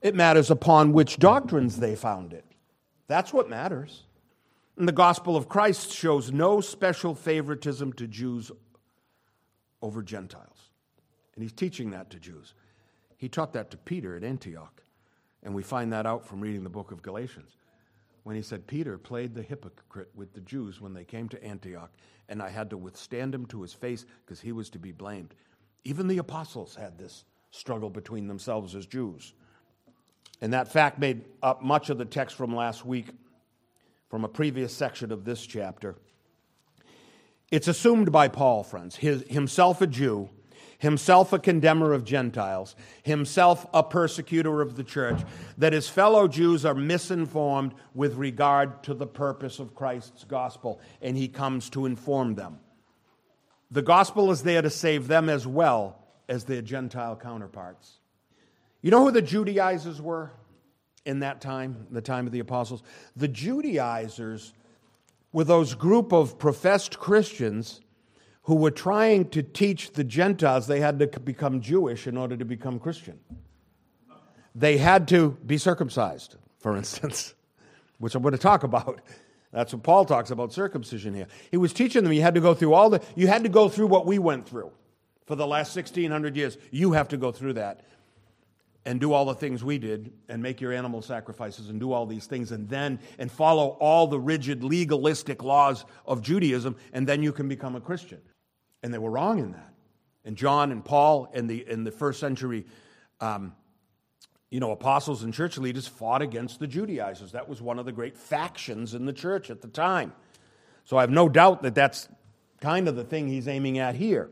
it 0.00 0.14
matters 0.14 0.48
upon 0.48 0.92
which 0.92 1.18
doctrines 1.18 1.80
they 1.80 1.96
found 1.96 2.32
it. 2.32 2.44
That's 3.08 3.32
what 3.32 3.50
matters. 3.50 4.04
And 4.76 4.86
the 4.86 4.92
gospel 4.92 5.36
of 5.36 5.48
Christ 5.48 5.92
shows 5.92 6.30
no 6.30 6.60
special 6.60 7.16
favoritism 7.16 7.94
to 7.94 8.06
Jews 8.06 8.52
over 9.82 10.02
Gentiles. 10.02 10.70
And 11.34 11.42
he's 11.42 11.52
teaching 11.52 11.90
that 11.90 12.10
to 12.10 12.18
Jews. 12.18 12.54
He 13.16 13.28
taught 13.28 13.52
that 13.52 13.70
to 13.70 13.76
Peter 13.76 14.16
at 14.16 14.24
Antioch. 14.24 14.82
And 15.42 15.54
we 15.54 15.62
find 15.62 15.92
that 15.92 16.06
out 16.06 16.26
from 16.26 16.40
reading 16.40 16.64
the 16.64 16.70
book 16.70 16.92
of 16.92 17.02
Galatians. 17.02 17.56
When 18.24 18.36
he 18.36 18.42
said, 18.42 18.66
Peter 18.66 18.98
played 18.98 19.34
the 19.34 19.42
hypocrite 19.42 20.10
with 20.14 20.32
the 20.34 20.42
Jews 20.42 20.80
when 20.80 20.92
they 20.92 21.04
came 21.04 21.28
to 21.30 21.42
Antioch, 21.42 21.90
and 22.28 22.42
I 22.42 22.50
had 22.50 22.70
to 22.70 22.76
withstand 22.76 23.34
him 23.34 23.46
to 23.46 23.62
his 23.62 23.72
face 23.72 24.04
because 24.24 24.40
he 24.40 24.52
was 24.52 24.68
to 24.70 24.78
be 24.78 24.92
blamed. 24.92 25.34
Even 25.84 26.06
the 26.06 26.18
apostles 26.18 26.74
had 26.74 26.98
this 26.98 27.24
struggle 27.50 27.88
between 27.90 28.28
themselves 28.28 28.74
as 28.74 28.86
Jews. 28.86 29.32
And 30.42 30.52
that 30.52 30.72
fact 30.72 30.98
made 30.98 31.24
up 31.42 31.62
much 31.62 31.90
of 31.90 31.98
the 31.98 32.04
text 32.04 32.36
from 32.36 32.54
last 32.54 32.84
week, 32.84 33.08
from 34.08 34.24
a 34.24 34.28
previous 34.28 34.74
section 34.74 35.12
of 35.12 35.24
this 35.24 35.44
chapter. 35.46 35.96
It's 37.50 37.68
assumed 37.68 38.12
by 38.12 38.28
Paul, 38.28 38.62
friends, 38.62 38.96
his, 38.96 39.24
himself 39.28 39.80
a 39.80 39.86
Jew, 39.86 40.30
himself 40.78 41.32
a 41.32 41.38
condemner 41.38 41.92
of 41.92 42.04
Gentiles, 42.04 42.76
himself 43.02 43.66
a 43.74 43.82
persecutor 43.82 44.62
of 44.62 44.76
the 44.76 44.84
church, 44.84 45.20
that 45.58 45.72
his 45.72 45.88
fellow 45.88 46.28
Jews 46.28 46.64
are 46.64 46.74
misinformed 46.74 47.74
with 47.92 48.14
regard 48.14 48.82
to 48.84 48.94
the 48.94 49.06
purpose 49.06 49.58
of 49.58 49.74
Christ's 49.74 50.24
gospel, 50.24 50.80
and 51.02 51.16
he 51.16 51.28
comes 51.28 51.68
to 51.70 51.86
inform 51.86 52.36
them. 52.36 52.60
The 53.70 53.82
gospel 53.82 54.30
is 54.30 54.42
there 54.42 54.62
to 54.62 54.70
save 54.70 55.08
them 55.08 55.28
as 55.28 55.46
well 55.46 55.98
as 56.28 56.44
their 56.44 56.62
Gentile 56.62 57.16
counterparts. 57.16 57.98
You 58.80 58.90
know 58.90 59.04
who 59.04 59.10
the 59.10 59.22
Judaizers 59.22 60.00
were 60.00 60.30
in 61.04 61.20
that 61.20 61.40
time, 61.40 61.88
the 61.90 62.00
time 62.00 62.26
of 62.26 62.32
the 62.32 62.38
apostles? 62.38 62.82
The 63.16 63.28
Judaizers 63.28 64.54
were 65.32 65.44
those 65.44 65.74
group 65.74 66.12
of 66.12 66.38
professed 66.38 66.98
Christians 66.98 67.80
who 68.44 68.54
were 68.56 68.70
trying 68.70 69.28
to 69.30 69.42
teach 69.42 69.92
the 69.92 70.04
Gentiles 70.04 70.66
they 70.66 70.80
had 70.80 70.98
to 70.98 71.20
become 71.20 71.60
Jewish 71.60 72.06
in 72.06 72.16
order 72.16 72.36
to 72.36 72.44
become 72.44 72.78
Christian. 72.78 73.20
They 74.54 74.78
had 74.78 75.06
to 75.08 75.38
be 75.46 75.58
circumcised, 75.58 76.36
for 76.58 76.76
instance, 76.76 77.34
which 77.98 78.14
I'm 78.14 78.22
going 78.22 78.32
to 78.32 78.38
talk 78.38 78.64
about. 78.64 79.00
That's 79.52 79.72
what 79.72 79.82
Paul 79.82 80.04
talks 80.04 80.30
about 80.30 80.52
circumcision 80.52 81.14
here. 81.14 81.26
He 81.50 81.56
was 81.56 81.72
teaching 81.72 82.02
them 82.02 82.12
you 82.12 82.22
had 82.22 82.34
to 82.34 82.40
go 82.40 82.54
through 82.54 82.74
all 82.74 82.90
the 82.90 83.02
you 83.14 83.26
had 83.26 83.42
to 83.44 83.48
go 83.48 83.68
through 83.68 83.88
what 83.88 84.06
we 84.06 84.18
went 84.18 84.48
through 84.48 84.70
for 85.26 85.36
the 85.36 85.46
last 85.46 85.74
1600 85.76 86.36
years. 86.36 86.56
You 86.70 86.92
have 86.92 87.08
to 87.08 87.16
go 87.16 87.30
through 87.30 87.54
that 87.54 87.84
and 88.84 89.00
do 89.00 89.12
all 89.12 89.24
the 89.24 89.34
things 89.34 89.62
we 89.62 89.78
did 89.78 90.12
and 90.28 90.42
make 90.42 90.60
your 90.60 90.72
animal 90.72 91.02
sacrifices 91.02 91.68
and 91.68 91.78
do 91.78 91.92
all 91.92 92.06
these 92.06 92.26
things 92.26 92.50
and 92.52 92.68
then 92.68 92.98
and 93.18 93.30
follow 93.30 93.76
all 93.80 94.06
the 94.06 94.18
rigid 94.18 94.64
legalistic 94.64 95.42
laws 95.42 95.84
of 96.06 96.22
Judaism 96.22 96.76
and 96.92 97.06
then 97.06 97.22
you 97.22 97.32
can 97.32 97.48
become 97.48 97.76
a 97.76 97.80
Christian. 97.80 98.20
And 98.82 98.94
they 98.94 98.98
were 98.98 99.10
wrong 99.10 99.38
in 99.38 99.52
that. 99.52 99.74
And 100.24 100.36
John 100.36 100.72
and 100.72 100.84
Paul 100.84 101.30
and 101.34 101.48
the 101.48 101.68
in 101.68 101.84
the 101.84 101.90
first 101.90 102.20
century 102.20 102.66
um, 103.20 103.52
you 104.50 104.58
know, 104.58 104.72
apostles 104.72 105.22
and 105.22 105.32
church 105.32 105.58
leaders 105.58 105.86
fought 105.86 106.22
against 106.22 106.58
the 106.58 106.66
Judaizers. 106.66 107.32
That 107.32 107.48
was 107.48 107.62
one 107.62 107.78
of 107.78 107.86
the 107.86 107.92
great 107.92 108.16
factions 108.16 108.94
in 108.94 109.06
the 109.06 109.12
church 109.12 109.48
at 109.48 109.62
the 109.62 109.68
time. 109.68 110.12
So 110.84 110.96
I 110.96 111.02
have 111.02 111.10
no 111.10 111.28
doubt 111.28 111.62
that 111.62 111.74
that's 111.74 112.08
kind 112.60 112.88
of 112.88 112.96
the 112.96 113.04
thing 113.04 113.28
he's 113.28 113.46
aiming 113.46 113.78
at 113.78 113.94
here. 113.94 114.30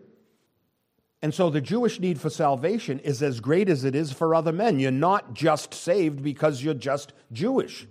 And 1.21 1.35
so 1.35 1.51
the 1.51 1.61
Jewish 1.61 1.99
need 1.99 2.21
for 2.21 2.31
salvation 2.31 3.01
is 3.01 3.23
as 3.23 3.41
great 3.41 3.69
as 3.69 3.85
it 3.85 3.95
is 3.95 4.13
for 4.13 4.35
other 4.35 4.53
men. 4.53 4.79
You're 4.79 4.93
not 4.93 5.35
just 5.35 5.75
saved 5.75 6.23
because 6.23 6.63
you're 6.63 6.75
just 6.75 7.13
Jewish. 7.33 7.87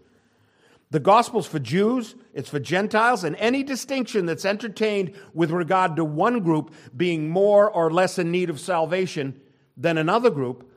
The 0.89 1.01
gospel's 1.01 1.47
for 1.47 1.59
Jews, 1.59 2.15
it's 2.33 2.49
for 2.49 2.59
Gentiles, 2.59 3.25
and 3.25 3.35
any 3.35 3.61
distinction 3.61 4.25
that's 4.25 4.45
entertained 4.45 5.13
with 5.33 5.51
regard 5.51 5.97
to 5.97 6.05
one 6.05 6.39
group 6.39 6.73
being 6.95 7.29
more 7.29 7.69
or 7.69 7.91
less 7.91 8.17
in 8.17 8.31
need 8.31 8.49
of 8.49 8.59
salvation 8.59 9.41
than 9.75 9.97
another 9.97 10.29
group 10.29 10.71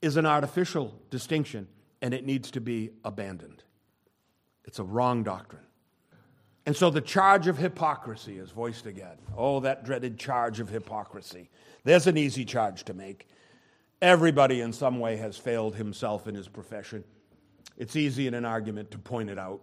is 0.00 0.16
an 0.16 0.24
artificial 0.24 0.94
distinction, 1.10 1.66
and 2.00 2.14
it 2.14 2.24
needs 2.24 2.52
to 2.52 2.60
be 2.60 2.90
abandoned. 3.04 3.64
It's 4.64 4.78
a 4.78 4.84
wrong 4.84 5.24
doctrine. 5.24 5.62
And 6.70 6.76
so 6.76 6.88
the 6.88 7.00
charge 7.00 7.48
of 7.48 7.58
hypocrisy 7.58 8.38
is 8.38 8.52
voiced 8.52 8.86
again. 8.86 9.16
Oh, 9.36 9.58
that 9.58 9.84
dreaded 9.84 10.20
charge 10.20 10.60
of 10.60 10.68
hypocrisy. 10.68 11.50
There's 11.82 12.06
an 12.06 12.16
easy 12.16 12.44
charge 12.44 12.84
to 12.84 12.94
make. 12.94 13.26
Everybody 14.00 14.60
in 14.60 14.72
some 14.72 15.00
way 15.00 15.16
has 15.16 15.36
failed 15.36 15.74
himself 15.74 16.28
in 16.28 16.36
his 16.36 16.46
profession. 16.46 17.02
It's 17.76 17.96
easy 17.96 18.28
in 18.28 18.34
an 18.34 18.44
argument 18.44 18.92
to 18.92 18.98
point 18.98 19.30
it 19.30 19.36
out. 19.36 19.62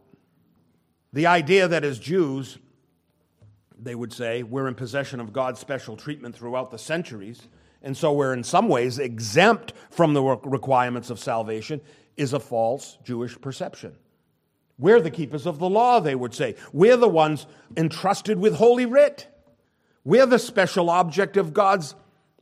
The 1.13 1.28
idea 1.28 1.70
that 1.70 1.86
as 1.86 1.98
Jews, 1.98 2.58
they 3.80 3.96
would 3.96 4.12
say, 4.12 4.43
we're 4.43 4.67
in 4.67 4.76
possession 4.76 5.22
of 5.22 5.32
God's 5.32 5.62
special 5.62 5.96
treatment 5.96 6.36
throughout 6.36 6.72
the 6.72 6.78
centuries, 6.78 7.48
and 7.82 7.96
so 7.96 8.12
we're 8.12 8.34
in 8.34 8.43
some 8.43 8.67
ways 8.67 9.00
exempt 9.00 9.72
from 9.91 10.13
the 10.13 10.22
requirements 10.22 11.10
of 11.10 11.20
salvation, 11.20 11.80
is 12.17 12.34
a 12.34 12.39
false 12.41 12.98
Jewish 13.06 13.39
perception. 13.39 13.96
We're 14.80 15.02
the 15.02 15.12
keepers 15.12 15.46
of 15.46 15.60
the 15.60 15.70
law, 15.70 16.00
they 16.00 16.16
would 16.16 16.34
say. 16.34 16.56
We're 16.72 16.98
the 16.98 17.10
ones 17.10 17.48
entrusted 17.76 18.40
with 18.40 18.56
Holy 18.56 18.86
Writ. 18.86 19.28
We're 20.04 20.26
the 20.26 20.40
special 20.40 20.90
object 20.90 21.36
of 21.36 21.54
God's 21.54 21.96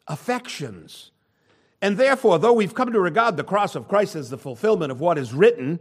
affections. 0.08 1.12
And 1.82 1.98
therefore, 1.98 2.40
though 2.40 2.54
we've 2.54 2.74
come 2.74 2.92
to 2.92 3.00
regard 3.00 3.38
the 3.38 3.44
cross 3.44 3.76
of 3.76 3.88
Christ 3.88 4.16
as 4.16 4.30
the 4.30 4.38
fulfillment 4.38 4.92
of 4.92 5.00
what 5.00 5.18
is 5.18 5.34
written, 5.34 5.80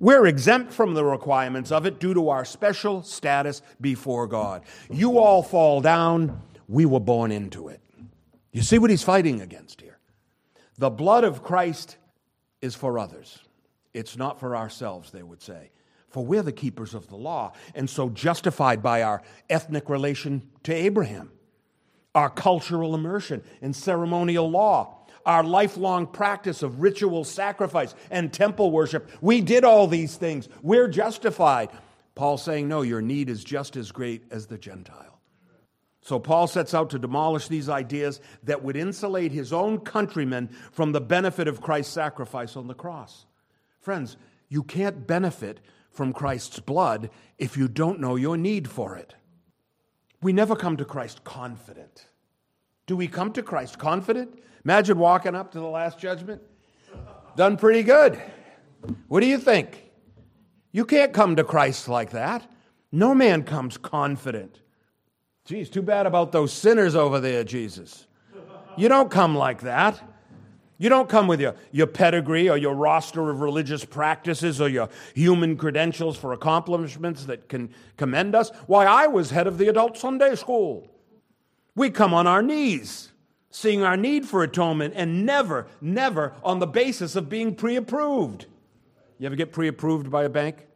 we're 0.00 0.26
exempt 0.26 0.72
from 0.72 0.94
the 0.94 1.04
requirements 1.04 1.70
of 1.70 1.86
it 1.86 2.00
due 2.00 2.14
to 2.14 2.30
our 2.30 2.44
special 2.44 3.02
status 3.02 3.62
before 3.80 4.26
God. 4.26 4.62
You 4.90 5.18
all 5.18 5.42
fall 5.42 5.80
down, 5.80 6.42
we 6.68 6.84
were 6.84 7.00
born 7.00 7.30
into 7.30 7.68
it. 7.68 7.80
You 8.52 8.62
see 8.62 8.78
what 8.78 8.90
he's 8.90 9.02
fighting 9.02 9.40
against 9.40 9.80
here? 9.80 9.98
The 10.78 10.90
blood 10.90 11.24
of 11.24 11.42
Christ 11.42 11.96
is 12.60 12.74
for 12.74 12.98
others. 12.98 13.38
It's 13.94 14.16
not 14.16 14.38
for 14.38 14.56
ourselves, 14.56 15.10
they 15.10 15.22
would 15.22 15.40
say. 15.40 15.70
For 16.08 16.24
we're 16.24 16.42
the 16.42 16.52
keepers 16.52 16.94
of 16.94 17.08
the 17.08 17.16
law, 17.16 17.52
and 17.74 17.88
so 17.88 18.10
justified 18.10 18.82
by 18.82 19.02
our 19.02 19.22
ethnic 19.48 19.88
relation 19.88 20.42
to 20.64 20.74
Abraham 20.74 21.30
our 22.14 22.30
cultural 22.30 22.94
immersion 22.94 23.42
in 23.60 23.72
ceremonial 23.72 24.48
law, 24.48 24.98
our 25.26 25.42
lifelong 25.42 26.06
practice 26.06 26.62
of 26.62 26.80
ritual 26.80 27.24
sacrifice 27.24 27.94
and 28.10 28.32
temple 28.32 28.70
worship. 28.70 29.10
We 29.20 29.40
did 29.40 29.64
all 29.64 29.86
these 29.86 30.16
things. 30.16 30.48
We're 30.62 30.88
justified. 30.88 31.70
Paul 32.14 32.38
saying, 32.38 32.68
no, 32.68 32.82
your 32.82 33.02
need 33.02 33.28
is 33.28 33.42
just 33.42 33.76
as 33.76 33.90
great 33.90 34.22
as 34.30 34.46
the 34.46 34.58
Gentile. 34.58 35.18
So 36.02 36.18
Paul 36.18 36.46
sets 36.46 36.74
out 36.74 36.90
to 36.90 36.98
demolish 36.98 37.48
these 37.48 37.70
ideas 37.70 38.20
that 38.44 38.62
would 38.62 38.76
insulate 38.76 39.32
his 39.32 39.52
own 39.52 39.80
countrymen 39.80 40.50
from 40.70 40.92
the 40.92 41.00
benefit 41.00 41.48
of 41.48 41.62
Christ's 41.62 41.94
sacrifice 41.94 42.56
on 42.56 42.68
the 42.68 42.74
cross. 42.74 43.24
Friends, 43.84 44.16
you 44.48 44.62
can't 44.62 45.06
benefit 45.06 45.60
from 45.90 46.14
Christ's 46.14 46.58
blood 46.58 47.10
if 47.36 47.54
you 47.58 47.68
don't 47.68 48.00
know 48.00 48.16
your 48.16 48.38
need 48.38 48.66
for 48.66 48.96
it. 48.96 49.14
We 50.22 50.32
never 50.32 50.56
come 50.56 50.78
to 50.78 50.86
Christ 50.86 51.22
confident. 51.22 52.06
Do 52.86 52.96
we 52.96 53.08
come 53.08 53.30
to 53.34 53.42
Christ 53.42 53.78
confident? 53.78 54.38
Imagine 54.64 54.98
walking 54.98 55.34
up 55.34 55.52
to 55.52 55.60
the 55.60 55.66
last 55.66 55.98
judgment. 55.98 56.40
Done 57.36 57.58
pretty 57.58 57.82
good. 57.82 58.18
What 59.08 59.20
do 59.20 59.26
you 59.26 59.36
think? 59.36 59.90
You 60.72 60.86
can't 60.86 61.12
come 61.12 61.36
to 61.36 61.44
Christ 61.44 61.86
like 61.86 62.12
that. 62.12 62.50
No 62.90 63.14
man 63.14 63.42
comes 63.42 63.76
confident. 63.76 64.60
Geez, 65.44 65.68
too 65.68 65.82
bad 65.82 66.06
about 66.06 66.32
those 66.32 66.54
sinners 66.54 66.94
over 66.94 67.20
there, 67.20 67.44
Jesus. 67.44 68.06
You 68.78 68.88
don't 68.88 69.10
come 69.10 69.36
like 69.36 69.60
that. 69.60 70.02
You 70.84 70.90
don't 70.90 71.08
come 71.08 71.28
with 71.28 71.40
your, 71.40 71.54
your 71.72 71.86
pedigree 71.86 72.50
or 72.50 72.58
your 72.58 72.74
roster 72.74 73.30
of 73.30 73.40
religious 73.40 73.86
practices 73.86 74.60
or 74.60 74.68
your 74.68 74.90
human 75.14 75.56
credentials 75.56 76.18
for 76.18 76.34
accomplishments 76.34 77.24
that 77.24 77.48
can 77.48 77.72
commend 77.96 78.34
us. 78.34 78.50
Why, 78.66 78.84
I 78.84 79.06
was 79.06 79.30
head 79.30 79.46
of 79.46 79.56
the 79.56 79.68
adult 79.68 79.96
Sunday 79.96 80.34
school. 80.34 80.90
We 81.74 81.88
come 81.88 82.12
on 82.12 82.26
our 82.26 82.42
knees, 82.42 83.12
seeing 83.50 83.82
our 83.82 83.96
need 83.96 84.26
for 84.26 84.42
atonement, 84.42 84.92
and 84.94 85.24
never, 85.24 85.68
never 85.80 86.34
on 86.42 86.58
the 86.58 86.66
basis 86.66 87.16
of 87.16 87.30
being 87.30 87.54
pre 87.54 87.76
approved. 87.76 88.44
You 89.18 89.24
ever 89.24 89.36
get 89.36 89.52
pre 89.52 89.68
approved 89.68 90.10
by 90.10 90.24
a 90.24 90.28
bank? 90.28 90.66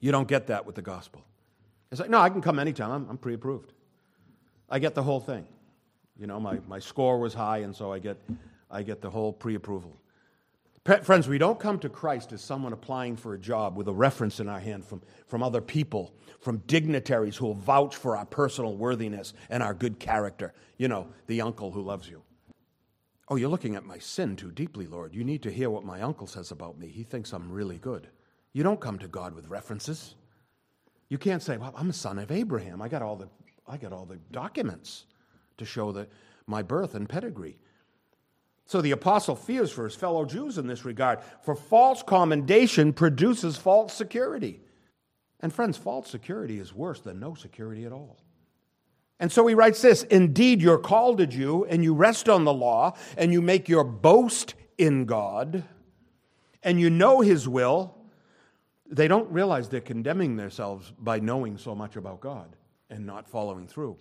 You 0.00 0.10
don't 0.10 0.26
get 0.26 0.48
that 0.48 0.66
with 0.66 0.74
the 0.74 0.82
gospel. 0.82 1.24
It's 1.92 2.00
like, 2.00 2.10
no, 2.10 2.18
I 2.18 2.30
can 2.30 2.42
come 2.42 2.58
anytime. 2.58 2.90
I'm, 2.90 3.10
I'm 3.10 3.18
pre 3.18 3.34
approved. 3.34 3.74
I 4.68 4.80
get 4.80 4.96
the 4.96 5.04
whole 5.04 5.20
thing. 5.20 5.46
You 6.18 6.26
know, 6.26 6.40
my, 6.40 6.58
my 6.66 6.80
score 6.80 7.20
was 7.20 7.32
high, 7.32 7.58
and 7.58 7.76
so 7.76 7.92
I 7.92 8.00
get, 8.00 8.16
I 8.74 8.82
get 8.82 9.00
the 9.00 9.10
whole 9.10 9.32
pre 9.32 9.54
approval. 9.54 10.00
Friends, 11.02 11.28
we 11.28 11.38
don't 11.38 11.58
come 11.58 11.78
to 11.78 11.88
Christ 11.88 12.32
as 12.32 12.42
someone 12.42 12.74
applying 12.74 13.16
for 13.16 13.32
a 13.32 13.38
job 13.38 13.74
with 13.74 13.88
a 13.88 13.92
reference 13.92 14.38
in 14.38 14.50
our 14.50 14.60
hand 14.60 14.84
from, 14.84 15.00
from 15.26 15.42
other 15.42 15.62
people, 15.62 16.14
from 16.40 16.58
dignitaries 16.66 17.38
who 17.38 17.46
will 17.46 17.54
vouch 17.54 17.96
for 17.96 18.18
our 18.18 18.26
personal 18.26 18.76
worthiness 18.76 19.32
and 19.48 19.62
our 19.62 19.72
good 19.72 19.98
character. 19.98 20.52
You 20.76 20.88
know, 20.88 21.08
the 21.26 21.40
uncle 21.40 21.70
who 21.70 21.80
loves 21.80 22.06
you. 22.10 22.22
Oh, 23.28 23.36
you're 23.36 23.48
looking 23.48 23.76
at 23.76 23.86
my 23.86 23.98
sin 23.98 24.36
too 24.36 24.50
deeply, 24.50 24.86
Lord. 24.86 25.14
You 25.14 25.24
need 25.24 25.42
to 25.44 25.50
hear 25.50 25.70
what 25.70 25.84
my 25.84 26.02
uncle 26.02 26.26
says 26.26 26.50
about 26.50 26.78
me. 26.78 26.88
He 26.88 27.02
thinks 27.02 27.32
I'm 27.32 27.50
really 27.50 27.78
good. 27.78 28.08
You 28.52 28.62
don't 28.62 28.80
come 28.80 28.98
to 28.98 29.08
God 29.08 29.34
with 29.34 29.48
references. 29.48 30.16
You 31.08 31.16
can't 31.16 31.42
say, 31.42 31.56
well, 31.56 31.72
I'm 31.74 31.88
a 31.88 31.94
son 31.94 32.18
of 32.18 32.30
Abraham. 32.30 32.82
I 32.82 32.88
got 32.88 33.00
all 33.00 33.16
the, 33.16 33.30
I 33.66 33.78
got 33.78 33.94
all 33.94 34.04
the 34.04 34.18
documents 34.30 35.06
to 35.56 35.64
show 35.64 35.92
that 35.92 36.10
my 36.46 36.60
birth 36.60 36.94
and 36.94 37.08
pedigree. 37.08 37.56
So 38.66 38.80
the 38.80 38.92
apostle 38.92 39.36
fears 39.36 39.70
for 39.70 39.84
his 39.84 39.94
fellow 39.94 40.24
Jews 40.24 40.56
in 40.56 40.66
this 40.66 40.84
regard, 40.84 41.20
for 41.42 41.54
false 41.54 42.02
commendation 42.02 42.92
produces 42.92 43.56
false 43.56 43.92
security. 43.92 44.60
And 45.40 45.52
friends, 45.52 45.76
false 45.76 46.08
security 46.08 46.58
is 46.58 46.74
worse 46.74 47.00
than 47.00 47.20
no 47.20 47.34
security 47.34 47.84
at 47.84 47.92
all. 47.92 48.16
And 49.20 49.30
so 49.30 49.46
he 49.46 49.54
writes 49.54 49.82
this 49.82 50.02
Indeed, 50.04 50.62
you're 50.62 50.78
called 50.78 51.20
a 51.20 51.26
Jew, 51.26 51.64
and 51.66 51.84
you 51.84 51.94
rest 51.94 52.28
on 52.28 52.44
the 52.44 52.52
law, 52.52 52.96
and 53.18 53.32
you 53.32 53.42
make 53.42 53.68
your 53.68 53.84
boast 53.84 54.54
in 54.78 55.04
God, 55.04 55.64
and 56.62 56.80
you 56.80 56.88
know 56.88 57.20
his 57.20 57.46
will. 57.46 57.94
They 58.86 59.08
don't 59.08 59.30
realize 59.30 59.68
they're 59.68 59.80
condemning 59.80 60.36
themselves 60.36 60.92
by 60.98 61.20
knowing 61.20 61.58
so 61.58 61.74
much 61.74 61.96
about 61.96 62.20
God 62.20 62.56
and 62.88 63.06
not 63.06 63.28
following 63.28 63.66
through 63.66 63.96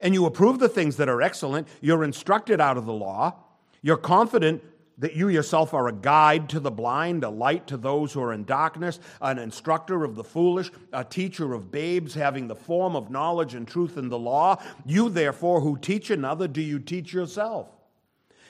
and 0.00 0.14
you 0.14 0.26
approve 0.26 0.58
the 0.58 0.68
things 0.68 0.96
that 0.96 1.08
are 1.08 1.22
excellent. 1.22 1.68
You're 1.80 2.04
instructed 2.04 2.60
out 2.60 2.76
of 2.76 2.86
the 2.86 2.92
law. 2.92 3.34
You're 3.82 3.96
confident 3.96 4.62
that 4.98 5.14
you 5.14 5.28
yourself 5.28 5.72
are 5.72 5.88
a 5.88 5.92
guide 5.92 6.48
to 6.50 6.60
the 6.60 6.70
blind, 6.70 7.24
a 7.24 7.30
light 7.30 7.66
to 7.66 7.78
those 7.78 8.12
who 8.12 8.22
are 8.22 8.34
in 8.34 8.44
darkness, 8.44 9.00
an 9.22 9.38
instructor 9.38 10.04
of 10.04 10.14
the 10.14 10.24
foolish, 10.24 10.70
a 10.92 11.02
teacher 11.02 11.54
of 11.54 11.72
babes, 11.72 12.14
having 12.14 12.46
the 12.46 12.54
form 12.54 12.94
of 12.94 13.10
knowledge 13.10 13.54
and 13.54 13.66
truth 13.66 13.96
in 13.96 14.10
the 14.10 14.18
law. 14.18 14.62
You, 14.84 15.08
therefore, 15.08 15.62
who 15.62 15.78
teach 15.78 16.10
another, 16.10 16.46
do 16.46 16.60
you 16.60 16.78
teach 16.78 17.14
yourself? 17.14 17.68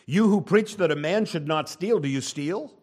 You 0.07 0.29
who 0.29 0.41
preach 0.41 0.77
that 0.79 0.91
a 0.91 0.97
man 0.97 1.25
should 1.25 1.47
not 1.47 1.69
steal, 1.69 2.01
do 2.01 2.09
you 2.09 2.21
steal? 2.21 2.75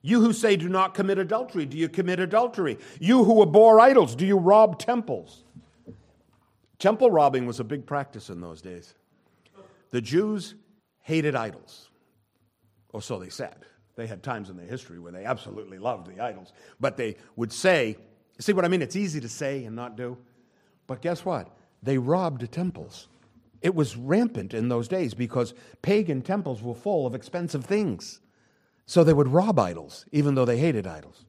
You 0.00 0.22
who 0.22 0.32
say 0.32 0.56
do 0.56 0.70
not 0.70 0.94
commit 0.94 1.18
adultery, 1.18 1.66
do 1.66 1.76
you 1.76 1.90
commit 1.90 2.20
adultery? 2.20 2.78
You 3.00 3.24
who 3.24 3.42
abhor 3.42 3.80
idols, 3.80 4.14
do 4.14 4.24
you 4.24 4.38
rob 4.38 4.78
temples? 4.78 5.44
Temple 6.84 7.10
robbing 7.10 7.46
was 7.46 7.60
a 7.60 7.64
big 7.64 7.86
practice 7.86 8.28
in 8.28 8.42
those 8.42 8.60
days. 8.60 8.92
The 9.88 10.02
Jews 10.02 10.54
hated 11.00 11.34
idols, 11.34 11.88
or 12.92 13.00
so 13.00 13.18
they 13.18 13.30
said. 13.30 13.64
They 13.96 14.06
had 14.06 14.22
times 14.22 14.50
in 14.50 14.58
their 14.58 14.66
history 14.66 14.98
where 14.98 15.10
they 15.10 15.24
absolutely 15.24 15.78
loved 15.78 16.14
the 16.14 16.22
idols. 16.22 16.52
But 16.78 16.98
they 16.98 17.16
would 17.36 17.50
say, 17.50 17.96
see 18.38 18.52
what 18.52 18.66
I 18.66 18.68
mean? 18.68 18.82
It's 18.82 18.96
easy 18.96 19.18
to 19.20 19.30
say 19.30 19.64
and 19.64 19.74
not 19.74 19.96
do. 19.96 20.18
But 20.86 21.00
guess 21.00 21.24
what? 21.24 21.56
They 21.82 21.96
robbed 21.96 22.52
temples. 22.52 23.08
It 23.62 23.74
was 23.74 23.96
rampant 23.96 24.52
in 24.52 24.68
those 24.68 24.86
days 24.86 25.14
because 25.14 25.54
pagan 25.80 26.20
temples 26.20 26.60
were 26.62 26.74
full 26.74 27.06
of 27.06 27.14
expensive 27.14 27.64
things. 27.64 28.20
So 28.84 29.02
they 29.02 29.14
would 29.14 29.28
rob 29.28 29.58
idols, 29.58 30.04
even 30.12 30.34
though 30.34 30.44
they 30.44 30.58
hated 30.58 30.86
idols. 30.86 31.24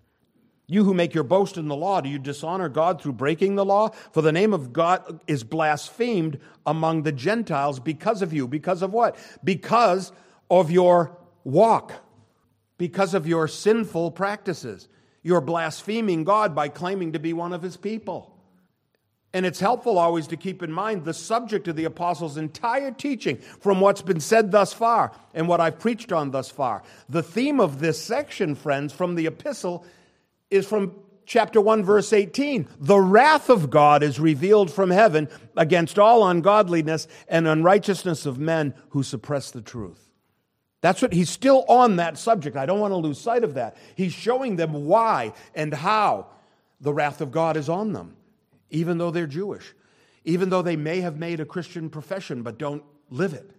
You 0.68 0.84
who 0.84 0.94
make 0.94 1.14
your 1.14 1.24
boast 1.24 1.58
in 1.58 1.68
the 1.68 1.76
law, 1.76 2.02
do 2.02 2.10
you 2.10 2.18
dishonor 2.18 2.70
God 2.70 3.02
through 3.02 3.14
breaking 3.14 3.56
the 3.56 3.66
law? 3.66 3.90
For 4.14 4.22
the 4.22 4.32
name 4.32 4.54
of 4.54 4.74
God 4.74 5.20
is 5.28 5.44
blasphemed 5.44 6.40
among 6.66 7.04
the 7.04 7.12
Gentiles 7.12 7.80
because 7.80 8.22
of 8.22 8.34
you. 8.34 8.48
Because 8.48 8.82
of 8.82 8.92
what? 8.92 9.16
Because 9.44 10.12
of 10.50 10.72
your 10.72 11.18
walk, 11.44 11.94
because 12.78 13.14
of 13.14 13.28
your 13.28 13.48
sinful 13.48 14.12
practices. 14.12 14.88
You're 15.22 15.42
blaspheming 15.42 16.24
God 16.24 16.56
by 16.56 16.70
claiming 16.70 17.14
to 17.14 17.20
be 17.20 17.34
one 17.34 17.54
of 17.54 17.62
his 17.62 17.78
people. 17.78 18.32
And 19.34 19.46
it's 19.46 19.60
helpful 19.60 19.98
always 19.98 20.28
to 20.28 20.38
keep 20.38 20.64
in 20.64 20.72
mind 20.72 21.04
the 21.04 21.14
subject 21.14 21.68
of 21.68 21.76
the 21.76 21.84
apostles' 21.84 22.38
entire 22.38 22.92
teaching 22.92 23.38
from 23.38 23.82
what's 23.82 24.02
been 24.02 24.22
said 24.22 24.52
thus 24.52 24.72
far 24.72 25.12
and 25.34 25.48
what 25.48 25.60
I've 25.60 25.78
preached 25.78 26.14
on 26.14 26.32
thus 26.32 26.50
far. 26.50 26.84
The 27.10 27.22
theme 27.22 27.60
of 27.60 27.80
this 27.80 28.02
section, 28.02 28.56
friends, 28.56 28.94
from 28.94 29.16
the 29.16 29.26
epistle 29.26 29.86
is 30.50 30.66
from 30.68 30.96
chapter 31.26 31.60
1, 31.60 31.84
verse 31.84 32.14
18. 32.14 32.68
The 32.80 33.00
wrath 33.00 33.50
of 33.50 33.70
God 33.70 34.04
is 34.04 34.20
revealed 34.20 34.72
from 34.72 34.90
heaven 34.90 35.28
against 35.58 36.00
all 36.00 36.28
ungodliness 36.28 37.08
and 37.28 37.48
unrighteousness 37.48 38.26
of 38.26 38.38
men 38.40 38.74
who 38.90 39.04
suppress 39.04 39.52
the 39.52 39.62
truth. 39.62 40.02
That's 40.82 41.02
what 41.02 41.14
he's 41.14 41.30
still 41.30 41.66
on 41.68 41.96
that 41.96 42.18
subject. 42.18 42.56
I 42.56 42.68
don't 42.68 42.80
want 42.80 42.92
to 42.92 42.98
lose 42.98 43.20
sight 43.20 43.44
of 43.44 43.56
that. 43.56 43.76
He's 43.96 44.14
showing 44.14 44.56
them 44.56 44.86
why 44.86 45.34
and 45.56 45.74
how 45.74 46.28
the 46.80 46.94
wrath 46.94 47.22
of 47.22 47.32
God 47.32 47.58
is 47.58 47.70
on 47.70 47.94
them, 47.94 48.16
even 48.70 48.98
though 48.98 49.10
they're 49.10 49.26
Jewish, 49.26 49.74
even 50.26 50.50
though 50.50 50.62
they 50.62 50.76
may 50.76 51.02
have 51.02 51.18
made 51.18 51.40
a 51.40 51.46
Christian 51.46 51.90
profession 51.90 52.44
but 52.44 52.60
don't 52.60 52.84
live 53.10 53.34
it. 53.34 53.50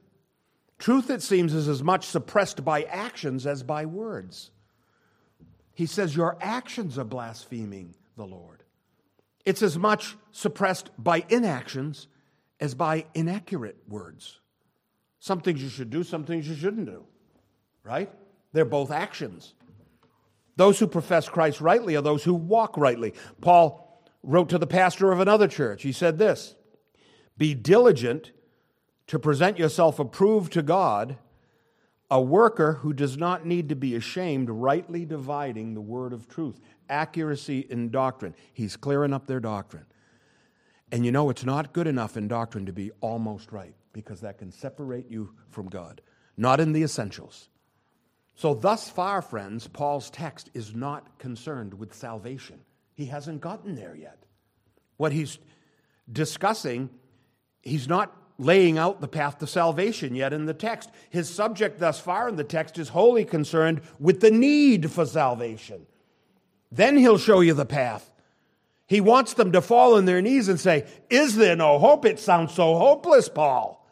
Truth, 0.78 1.10
it 1.10 1.22
seems, 1.22 1.54
is 1.54 1.68
as 1.68 1.82
much 1.82 2.04
suppressed 2.04 2.64
by 2.64 2.82
actions 2.84 3.46
as 3.46 3.62
by 3.62 3.86
words. 3.86 4.50
He 5.76 5.84
says, 5.84 6.16
Your 6.16 6.38
actions 6.40 6.98
are 6.98 7.04
blaspheming 7.04 7.94
the 8.16 8.26
Lord. 8.26 8.62
It's 9.44 9.62
as 9.62 9.78
much 9.78 10.16
suppressed 10.32 10.90
by 10.98 11.24
inactions 11.28 12.08
as 12.58 12.74
by 12.74 13.04
inaccurate 13.12 13.76
words. 13.86 14.40
Some 15.20 15.42
things 15.42 15.62
you 15.62 15.68
should 15.68 15.90
do, 15.90 16.02
some 16.02 16.24
things 16.24 16.48
you 16.48 16.56
shouldn't 16.56 16.86
do, 16.86 17.04
right? 17.84 18.10
They're 18.54 18.64
both 18.64 18.90
actions. 18.90 19.52
Those 20.56 20.78
who 20.78 20.86
profess 20.86 21.28
Christ 21.28 21.60
rightly 21.60 21.94
are 21.94 22.02
those 22.02 22.24
who 22.24 22.32
walk 22.32 22.78
rightly. 22.78 23.12
Paul 23.42 24.02
wrote 24.22 24.48
to 24.48 24.58
the 24.58 24.66
pastor 24.66 25.12
of 25.12 25.20
another 25.20 25.46
church. 25.46 25.82
He 25.82 25.92
said 25.92 26.16
this 26.16 26.54
Be 27.36 27.52
diligent 27.52 28.32
to 29.08 29.18
present 29.18 29.58
yourself 29.58 29.98
approved 29.98 30.54
to 30.54 30.62
God 30.62 31.18
a 32.10 32.20
worker 32.20 32.74
who 32.74 32.92
does 32.92 33.16
not 33.16 33.44
need 33.44 33.68
to 33.68 33.76
be 33.76 33.94
ashamed, 33.96 34.48
rightly 34.48 35.04
dividing 35.04 35.74
the 35.74 35.80
word 35.80 36.12
of 36.12 36.28
truth, 36.28 36.60
accuracy 36.88 37.66
in 37.68 37.90
doctrine. 37.90 38.34
He's 38.52 38.76
clearing 38.76 39.12
up 39.12 39.26
their 39.26 39.40
doctrine. 39.40 39.86
And 40.92 41.04
you 41.04 41.10
know, 41.10 41.30
it's 41.30 41.44
not 41.44 41.72
good 41.72 41.88
enough 41.88 42.16
in 42.16 42.28
doctrine 42.28 42.66
to 42.66 42.72
be 42.72 42.92
almost 43.00 43.50
right 43.50 43.74
because 43.92 44.20
that 44.20 44.38
can 44.38 44.52
separate 44.52 45.10
you 45.10 45.34
from 45.50 45.68
God, 45.68 46.00
not 46.36 46.60
in 46.60 46.72
the 46.72 46.84
essentials. 46.84 47.48
So, 48.36 48.54
thus 48.54 48.88
far, 48.88 49.22
friends, 49.22 49.66
Paul's 49.66 50.10
text 50.10 50.50
is 50.52 50.74
not 50.74 51.18
concerned 51.18 51.72
with 51.74 51.94
salvation. 51.94 52.60
He 52.94 53.06
hasn't 53.06 53.40
gotten 53.40 53.74
there 53.74 53.96
yet. 53.96 54.22
What 54.98 55.12
he's 55.12 55.38
discussing, 56.12 56.90
he's 57.62 57.88
not 57.88 58.14
laying 58.38 58.76
out 58.76 59.00
the 59.00 59.08
path 59.08 59.38
to 59.38 59.46
salvation 59.46 60.14
yet 60.14 60.32
in 60.32 60.46
the 60.46 60.54
text. 60.54 60.90
His 61.10 61.28
subject 61.28 61.78
thus 61.78 61.98
far 61.98 62.28
in 62.28 62.36
the 62.36 62.44
text 62.44 62.78
is 62.78 62.90
wholly 62.90 63.24
concerned 63.24 63.80
with 63.98 64.20
the 64.20 64.30
need 64.30 64.90
for 64.90 65.06
salvation. 65.06 65.86
Then 66.70 66.96
he'll 66.96 67.18
show 67.18 67.40
you 67.40 67.54
the 67.54 67.64
path. 67.64 68.12
He 68.86 69.00
wants 69.00 69.34
them 69.34 69.52
to 69.52 69.62
fall 69.62 69.94
on 69.96 70.04
their 70.04 70.22
knees 70.22 70.48
and 70.48 70.60
say, 70.60 70.86
Is 71.10 71.36
there 71.36 71.56
no 71.56 71.78
hope? 71.78 72.04
It 72.04 72.20
sounds 72.20 72.52
so 72.52 72.76
hopeless, 72.76 73.28
Paul. 73.28 73.82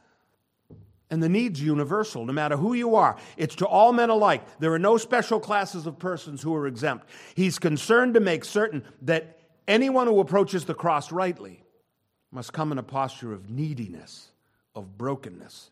And 1.11 1.23
the 1.23 1.29
need's 1.29 1.61
universal, 1.61 2.25
no 2.25 2.33
matter 2.33 2.57
who 2.57 2.75
you 2.75 2.97
are. 2.97 3.17
It's 3.37 3.55
to 3.57 3.67
all 3.67 3.93
men 3.93 4.11
alike. 4.11 4.43
There 4.59 4.73
are 4.73 4.79
no 4.79 4.97
special 4.97 5.39
classes 5.39 5.87
of 5.87 5.99
persons 5.99 6.43
who 6.43 6.55
are 6.55 6.67
exempt. 6.67 7.09
He's 7.35 7.59
concerned 7.59 8.15
to 8.15 8.21
make 8.21 8.45
certain 8.45 8.85
that 9.03 9.41
anyone 9.69 10.07
who 10.07 10.21
approaches 10.21 10.65
the 10.65 10.75
cross 10.75 11.13
rightly 11.13 11.63
must 12.31 12.53
come 12.53 12.73
in 12.73 12.79
a 12.79 12.83
posture 12.83 13.33
of 13.33 13.49
neediness 13.49 14.33
of 14.75 14.99
brokenness, 14.99 15.71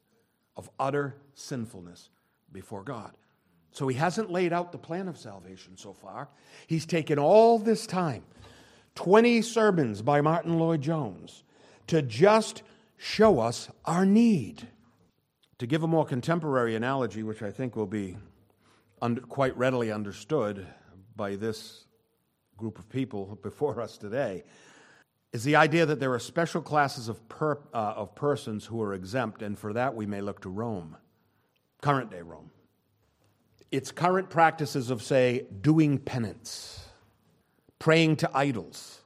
of 0.57 0.71
utter 0.79 1.17
sinfulness 1.35 2.09
before 2.53 2.83
God. 2.83 3.13
So 3.73 3.89
he 3.89 3.97
hasn't 3.97 4.31
laid 4.31 4.53
out 4.53 4.71
the 4.71 4.79
plan 4.79 5.09
of 5.09 5.17
salvation 5.17 5.77
so 5.77 5.93
far. 5.95 6.29
He's 6.67 6.87
taken 6.87 7.19
all 7.19 7.59
this 7.59 7.87
time 7.87 8.23
20 8.95 9.41
sermons 9.43 10.03
by 10.03 10.21
Martyn 10.21 10.59
Lloyd-Jones 10.59 11.43
to 11.87 12.03
just 12.03 12.63
show 12.99 13.41
us 13.41 13.71
our 13.85 14.05
need. 14.05 14.69
To 15.59 15.67
give 15.67 15.85
a 15.85 15.87
more 15.87 16.05
contemporary 16.05 16.75
analogy, 16.75 17.23
which 17.23 17.41
I 17.43 17.51
think 17.51 17.77
will 17.77 17.87
be 17.87 18.17
under, 19.01 19.21
quite 19.21 19.57
readily 19.57 19.93
understood 19.93 20.67
by 21.15 21.37
this 21.37 21.85
group 22.57 22.79
of 22.79 22.89
people 22.89 23.39
before 23.43 23.81
us 23.81 23.97
today, 23.97 24.45
is 25.33 25.45
the 25.45 25.57
idea 25.57 25.87
that 25.87 25.99
there 25.99 26.13
are 26.13 26.19
special 26.19 26.61
classes 26.61 27.09
of, 27.09 27.27
per, 27.29 27.59
uh, 27.73 27.95
of 27.97 28.15
persons 28.15 28.67
who 28.67 28.81
are 28.83 28.93
exempt, 28.93 29.43
and 29.43 29.59
for 29.59 29.73
that 29.73 29.95
we 29.95 30.07
may 30.07 30.21
look 30.21 30.41
to 30.43 30.51
Rome, 30.51 30.97
current 31.81 32.11
day 32.11 32.21
Rome. 32.21 32.51
Its 33.71 33.91
current 33.91 34.29
practices 34.29 34.91
of, 34.91 35.03
say, 35.03 35.47
doing 35.63 35.97
penance, 35.97 36.87
praying 37.79 38.17
to 38.17 38.31
idols, 38.35 39.01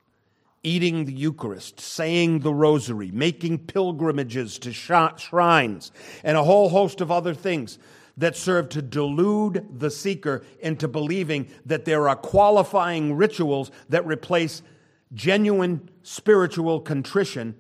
eating 0.64 1.04
the 1.04 1.12
Eucharist, 1.12 1.78
saying 1.78 2.40
the 2.40 2.52
Rosary, 2.52 3.12
making 3.12 3.58
pilgrimages 3.58 4.58
to 4.58 4.72
shrines, 4.72 5.92
and 6.24 6.36
a 6.36 6.42
whole 6.42 6.68
host 6.68 7.00
of 7.00 7.12
other 7.12 7.34
things 7.34 7.78
that 8.16 8.36
serve 8.36 8.68
to 8.70 8.82
delude 8.82 9.64
the 9.78 9.90
seeker 9.90 10.42
into 10.58 10.88
believing 10.88 11.46
that 11.66 11.84
there 11.84 12.08
are 12.08 12.16
qualifying 12.16 13.14
rituals 13.14 13.70
that 13.90 14.04
replace 14.04 14.62
genuine 15.16 15.90
spiritual 16.02 16.79
contrition 16.79 17.57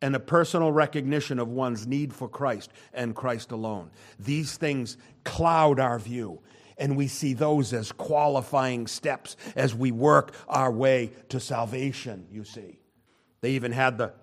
and 0.00 0.16
a 0.16 0.20
personal 0.20 0.72
recognition 0.72 1.38
of 1.38 1.48
one's 1.48 1.86
need 1.86 2.14
for 2.14 2.28
Christ 2.28 2.70
and 2.94 3.14
Christ 3.14 3.52
alone. 3.52 3.90
These 4.18 4.56
things 4.56 4.96
cloud 5.24 5.78
our 5.78 5.98
view, 5.98 6.40
and 6.78 6.96
we 6.96 7.08
see 7.08 7.34
those 7.34 7.72
as 7.72 7.92
qualifying 7.92 8.86
steps 8.86 9.36
as 9.54 9.74
we 9.74 9.92
work 9.92 10.34
our 10.48 10.72
way 10.72 11.12
to 11.28 11.38
salvation, 11.38 12.26
you 12.30 12.44
see. 12.44 12.78
They 13.40 13.50
even 13.50 13.72
had 13.72 13.98
the 13.98 14.14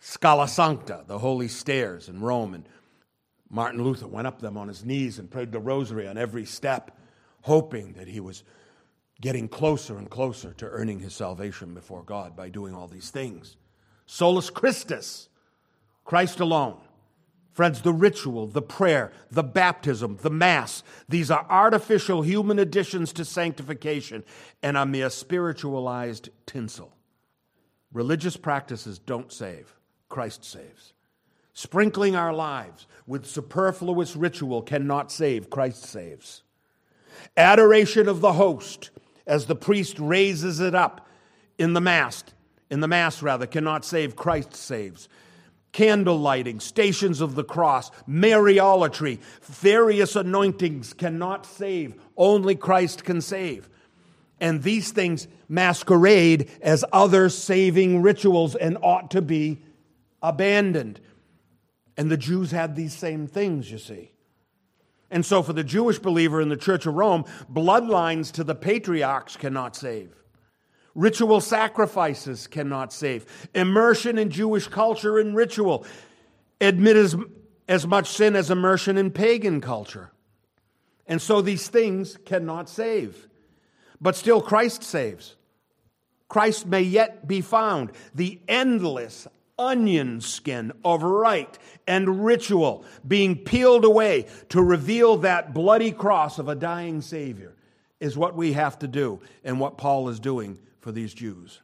Scala 0.00 0.48
Sancta, 0.48 1.04
the 1.06 1.18
holy 1.18 1.48
stairs 1.48 2.08
in 2.08 2.20
Rome, 2.20 2.54
and 2.54 2.68
Martin 3.48 3.82
Luther 3.82 4.08
went 4.08 4.26
up 4.26 4.40
them 4.40 4.56
on 4.56 4.68
his 4.68 4.84
knees 4.84 5.18
and 5.18 5.30
prayed 5.30 5.52
the 5.52 5.60
rosary 5.60 6.08
on 6.08 6.18
every 6.18 6.44
step, 6.44 6.98
hoping 7.42 7.92
that 7.94 8.08
he 8.08 8.20
was 8.20 8.44
getting 9.22 9.48
closer 9.48 9.96
and 9.96 10.10
closer 10.10 10.52
to 10.54 10.68
earning 10.68 10.98
his 10.98 11.14
salvation 11.14 11.72
before 11.72 12.02
God 12.02 12.36
by 12.36 12.48
doing 12.48 12.74
all 12.74 12.88
these 12.88 13.08
things. 13.08 13.56
Solus 14.04 14.50
Christus, 14.50 15.28
Christ 16.04 16.40
alone. 16.40 16.78
Friends, 17.52 17.82
the 17.82 17.92
ritual, 17.92 18.46
the 18.46 18.62
prayer, 18.62 19.12
the 19.30 19.42
baptism, 19.42 20.18
the 20.22 20.30
Mass, 20.30 20.82
these 21.08 21.30
are 21.30 21.46
artificial 21.48 22.22
human 22.22 22.58
additions 22.58 23.12
to 23.12 23.24
sanctification 23.24 24.24
and 24.62 24.76
a 24.76 24.86
mere 24.86 25.10
spiritualized 25.10 26.30
tinsel. 26.46 26.92
Religious 27.92 28.38
practices 28.38 28.98
don't 28.98 29.30
save, 29.30 29.74
Christ 30.08 30.44
saves. 30.44 30.94
Sprinkling 31.52 32.16
our 32.16 32.32
lives 32.32 32.86
with 33.06 33.26
superfluous 33.26 34.16
ritual 34.16 34.62
cannot 34.62 35.12
save, 35.12 35.50
Christ 35.50 35.84
saves. 35.84 36.42
Adoration 37.36 38.08
of 38.08 38.22
the 38.22 38.32
host 38.32 38.90
as 39.26 39.46
the 39.46 39.56
priest 39.56 39.98
raises 39.98 40.60
it 40.60 40.74
up 40.74 41.06
in 41.58 41.72
the 41.72 41.80
mass, 41.80 42.24
in 42.70 42.80
the 42.80 42.88
mass 42.88 43.22
rather, 43.22 43.46
cannot 43.46 43.84
save, 43.84 44.16
Christ 44.16 44.54
saves. 44.54 45.08
Candle 45.72 46.18
lighting, 46.18 46.60
stations 46.60 47.20
of 47.20 47.34
the 47.34 47.44
cross, 47.44 47.90
Mariolatry, 48.06 49.20
various 49.42 50.16
anointings 50.16 50.92
cannot 50.92 51.46
save. 51.46 51.94
Only 52.16 52.54
Christ 52.54 53.04
can 53.04 53.22
save. 53.22 53.70
And 54.38 54.62
these 54.62 54.90
things 54.90 55.28
masquerade 55.48 56.50
as 56.60 56.84
other 56.92 57.28
saving 57.28 58.02
rituals 58.02 58.54
and 58.54 58.76
ought 58.82 59.12
to 59.12 59.22
be 59.22 59.62
abandoned. 60.20 61.00
And 61.96 62.10
the 62.10 62.16
Jews 62.16 62.50
had 62.50 62.74
these 62.74 62.94
same 62.94 63.26
things, 63.26 63.70
you 63.70 63.78
see. 63.78 64.11
And 65.12 65.26
so, 65.26 65.42
for 65.42 65.52
the 65.52 65.62
Jewish 65.62 65.98
believer 65.98 66.40
in 66.40 66.48
the 66.48 66.56
Church 66.56 66.86
of 66.86 66.94
Rome, 66.94 67.26
bloodlines 67.52 68.32
to 68.32 68.42
the 68.44 68.54
patriarchs 68.54 69.36
cannot 69.36 69.76
save. 69.76 70.10
Ritual 70.94 71.42
sacrifices 71.42 72.46
cannot 72.46 72.94
save. 72.94 73.26
Immersion 73.54 74.16
in 74.16 74.30
Jewish 74.30 74.68
culture 74.68 75.18
and 75.18 75.36
ritual 75.36 75.84
admit 76.62 76.96
as, 76.96 77.14
as 77.68 77.86
much 77.86 78.08
sin 78.08 78.34
as 78.34 78.50
immersion 78.50 78.96
in 78.96 79.10
pagan 79.10 79.60
culture. 79.60 80.10
And 81.06 81.20
so 81.20 81.42
these 81.42 81.68
things 81.68 82.16
cannot 82.24 82.70
save. 82.70 83.28
But 84.00 84.16
still, 84.16 84.40
Christ 84.40 84.82
saves. 84.82 85.36
Christ 86.28 86.66
may 86.66 86.80
yet 86.80 87.28
be 87.28 87.42
found. 87.42 87.92
The 88.14 88.40
endless, 88.48 89.28
onion 89.58 90.20
skin 90.20 90.72
of 90.84 91.02
rite 91.02 91.58
and 91.86 92.24
ritual 92.24 92.84
being 93.06 93.36
peeled 93.36 93.84
away 93.84 94.26
to 94.48 94.62
reveal 94.62 95.18
that 95.18 95.54
bloody 95.54 95.92
cross 95.92 96.38
of 96.38 96.48
a 96.48 96.54
dying 96.54 97.00
Savior 97.00 97.54
is 98.00 98.16
what 98.16 98.34
we 98.34 98.52
have 98.52 98.78
to 98.80 98.88
do 98.88 99.20
and 99.44 99.60
what 99.60 99.78
Paul 99.78 100.08
is 100.08 100.18
doing 100.18 100.58
for 100.80 100.90
these 100.90 101.14
Jews. 101.14 101.60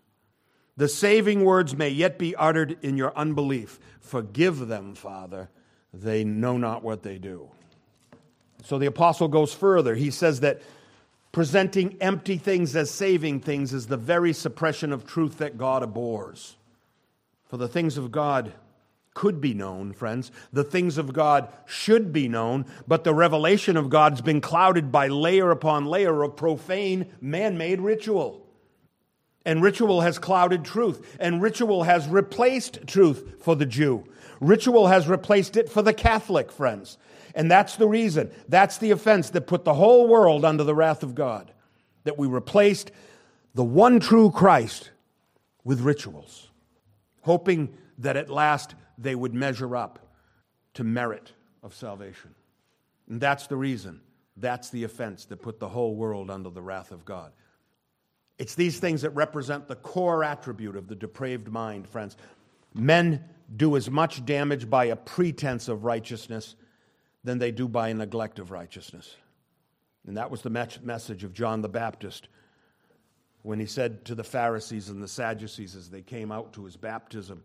The 0.77 0.89
saving 0.89 1.45
words 1.45 1.77
may 1.77 1.89
yet 1.89 2.19
be 2.19 2.37
uttered 2.37 2.79
in 2.83 2.97
your 2.97 3.17
unbelief. 3.17 3.81
Forgive 4.01 4.69
them, 4.69 4.95
Father. 4.95 5.51
They 5.93 6.23
know 6.23 6.57
not 6.57 6.85
what 6.85 7.03
they 7.03 7.19
do. 7.19 7.51
So 8.63 8.79
the 8.79 8.87
apostle 8.87 9.27
goes 9.27 9.53
further. 9.53 9.97
He 9.97 10.13
says 10.13 10.41
that 10.41 10.63
presenting 11.33 11.97
empty 12.01 12.37
things 12.37 12.77
as 12.77 12.93
saving 12.93 13.41
things 13.41 13.73
is 13.73 13.89
the 13.89 13.97
very 13.97 14.33
suppression 14.33 14.93
of 14.93 15.05
truth 15.05 15.39
that 15.39 15.59
God 15.59 15.83
abhors. 15.83 16.57
For 17.49 17.57
the 17.57 17.69
things 17.69 17.97
of 17.97 18.13
God 18.13 18.53
could 19.15 19.41
be 19.41 19.53
known, 19.55 19.93
friends. 19.93 20.31
The 20.53 20.63
things 20.63 20.97
of 20.97 21.13
God 21.13 21.53
should 21.67 22.13
be 22.13 22.29
known, 22.29 22.67
but 22.87 23.03
the 23.03 23.15
revelation 23.15 23.77
of 23.77 23.91
God's 23.91 24.21
been 24.21 24.41
clouded 24.41 24.93
by 24.93 25.09
layer 25.09 25.51
upon 25.51 25.87
layer 25.87 26.23
of 26.23 26.37
profane, 26.37 27.07
man 27.21 27.59
made 27.59 27.81
ritual. 27.81 28.47
And 29.45 29.63
ritual 29.63 30.03
has 30.03 30.19
clouded 30.19 30.65
truth, 30.65 31.17
and 31.19 31.43
ritual 31.43 31.85
has 31.85 32.07
replaced 32.07 32.87
truth 32.87 33.43
for 33.43 33.57
the 33.57 33.67
Jew. 33.67 34.05
Ritual 34.41 34.87
has 34.87 35.09
replaced 35.09 35.57
it 35.57 35.69
for 35.69 35.83
the 35.83 35.95
Catholic, 35.95 36.53
friends. 36.53 36.99
And 37.35 37.51
that's 37.51 37.77
the 37.77 37.89
reason, 37.89 38.31
that's 38.49 38.79
the 38.79 38.91
offense 38.91 39.31
that 39.31 39.47
put 39.47 39.65
the 39.65 39.75
whole 39.75 40.07
world 40.07 40.45
under 40.45 40.65
the 40.65 40.75
wrath 40.75 41.03
of 41.03 41.15
God. 41.15 41.51
That 42.05 42.19
we 42.19 42.29
replaced 42.29 42.93
the 43.55 43.65
one 43.65 44.01
true 44.01 44.31
Christ 44.31 44.91
with 45.65 45.81
rituals 45.81 46.48
hoping 47.29 47.69
that 47.99 48.17
at 48.17 48.31
last 48.31 48.75
they 48.97 49.15
would 49.15 49.35
measure 49.35 49.77
up 49.77 49.99
to 50.73 50.83
merit 50.83 51.35
of 51.63 51.75
salvation. 51.75 52.35
And 53.07 53.21
that's 53.21 53.49
the 53.49 53.57
reason. 53.57 54.01
That's 54.39 54.71
the 54.71 54.85
offense 54.85 55.27
that 55.27 55.43
put 55.43 55.61
the 55.61 55.69
whole 55.69 55.95
world 55.95 56.31
under 56.31 56.49
the 56.49 56.63
wrath 56.63 56.91
of 56.91 57.05
God. 57.05 57.33
It's 58.39 58.55
these 58.55 58.81
things 58.81 59.03
that 59.03 59.11
represent 59.11 59.69
the 59.69 59.77
core 59.77 60.25
attribute 60.25 60.75
of 60.75 60.89
the 60.89 60.95
depraved 60.95 61.53
mind, 61.53 61.87
friends. 61.87 62.17
Men 62.73 63.23
do 63.55 63.77
as 63.77 63.91
much 63.91 64.25
damage 64.25 64.71
by 64.71 64.87
a 64.87 64.97
pretense 64.97 65.69
of 65.69 65.85
righteousness 65.85 66.55
than 67.25 67.39
they 67.39 67.51
do 67.51 67.69
by 67.69 67.91
a 67.91 67.95
neglect 67.95 68.39
of 68.39 68.51
righteousness. 68.51 69.17
And 70.07 70.17
that 70.17 70.31
was 70.31 70.41
the 70.41 70.79
message 70.83 71.25
of 71.25 71.35
John 71.35 71.61
the 71.61 71.69
Baptist 71.69 72.29
when 73.43 73.61
he 73.61 73.67
said 73.67 74.05
to 74.07 74.15
the 74.15 74.25
Pharisees 74.25 74.89
and 74.89 75.03
the 75.03 75.09
Sadducees 75.09 75.75
as 75.75 75.91
they 75.91 76.03
came 76.03 76.33
out 76.33 76.53
to 76.55 76.65
his 76.65 76.77
baptism, 76.77 77.43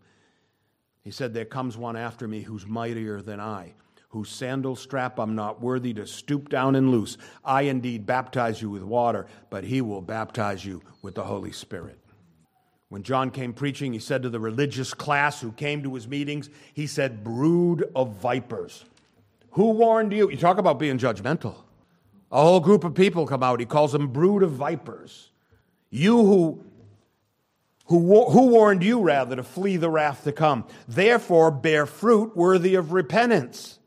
he 1.02 1.10
said, 1.10 1.34
There 1.34 1.44
comes 1.44 1.76
one 1.76 1.96
after 1.96 2.26
me 2.26 2.42
who's 2.42 2.66
mightier 2.66 3.20
than 3.22 3.40
I, 3.40 3.74
whose 4.08 4.30
sandal 4.30 4.74
strap 4.74 5.18
I'm 5.18 5.34
not 5.34 5.60
worthy 5.60 5.92
to 5.94 6.06
stoop 6.06 6.48
down 6.48 6.76
and 6.76 6.90
loose. 6.90 7.18
I 7.44 7.62
indeed 7.62 8.06
baptize 8.06 8.60
you 8.60 8.70
with 8.70 8.82
water, 8.82 9.26
but 9.50 9.64
he 9.64 9.80
will 9.80 10.00
baptize 10.00 10.64
you 10.64 10.82
with 11.02 11.14
the 11.14 11.24
Holy 11.24 11.52
Spirit. 11.52 11.98
When 12.88 13.02
John 13.02 13.30
came 13.30 13.52
preaching, 13.52 13.92
he 13.92 13.98
said 13.98 14.22
to 14.22 14.30
the 14.30 14.40
religious 14.40 14.94
class 14.94 15.40
who 15.40 15.52
came 15.52 15.82
to 15.82 15.94
his 15.94 16.06
meetings, 16.06 16.48
he 16.72 16.86
said, 16.86 17.24
Brood 17.24 17.90
of 17.94 18.16
vipers. 18.16 18.84
Who 19.52 19.70
warned 19.70 20.12
you? 20.12 20.30
You 20.30 20.36
talk 20.36 20.58
about 20.58 20.78
being 20.78 20.98
judgmental. 20.98 21.54
A 22.32 22.40
whole 22.40 22.60
group 22.60 22.82
of 22.82 22.94
people 22.94 23.26
come 23.26 23.42
out. 23.42 23.60
He 23.60 23.66
calls 23.66 23.92
them 23.92 24.08
brood 24.08 24.42
of 24.42 24.52
vipers. 24.52 25.30
You 25.94 26.16
who, 26.26 26.64
who, 27.86 28.28
who 28.28 28.48
warned 28.48 28.82
you, 28.82 29.00
rather, 29.00 29.36
to 29.36 29.44
flee 29.44 29.76
the 29.76 29.88
wrath 29.88 30.24
to 30.24 30.32
come. 30.32 30.66
Therefore, 30.88 31.52
bear 31.52 31.86
fruit 31.86 32.36
worthy 32.36 32.74
of 32.74 32.92
repentance. 32.92 33.78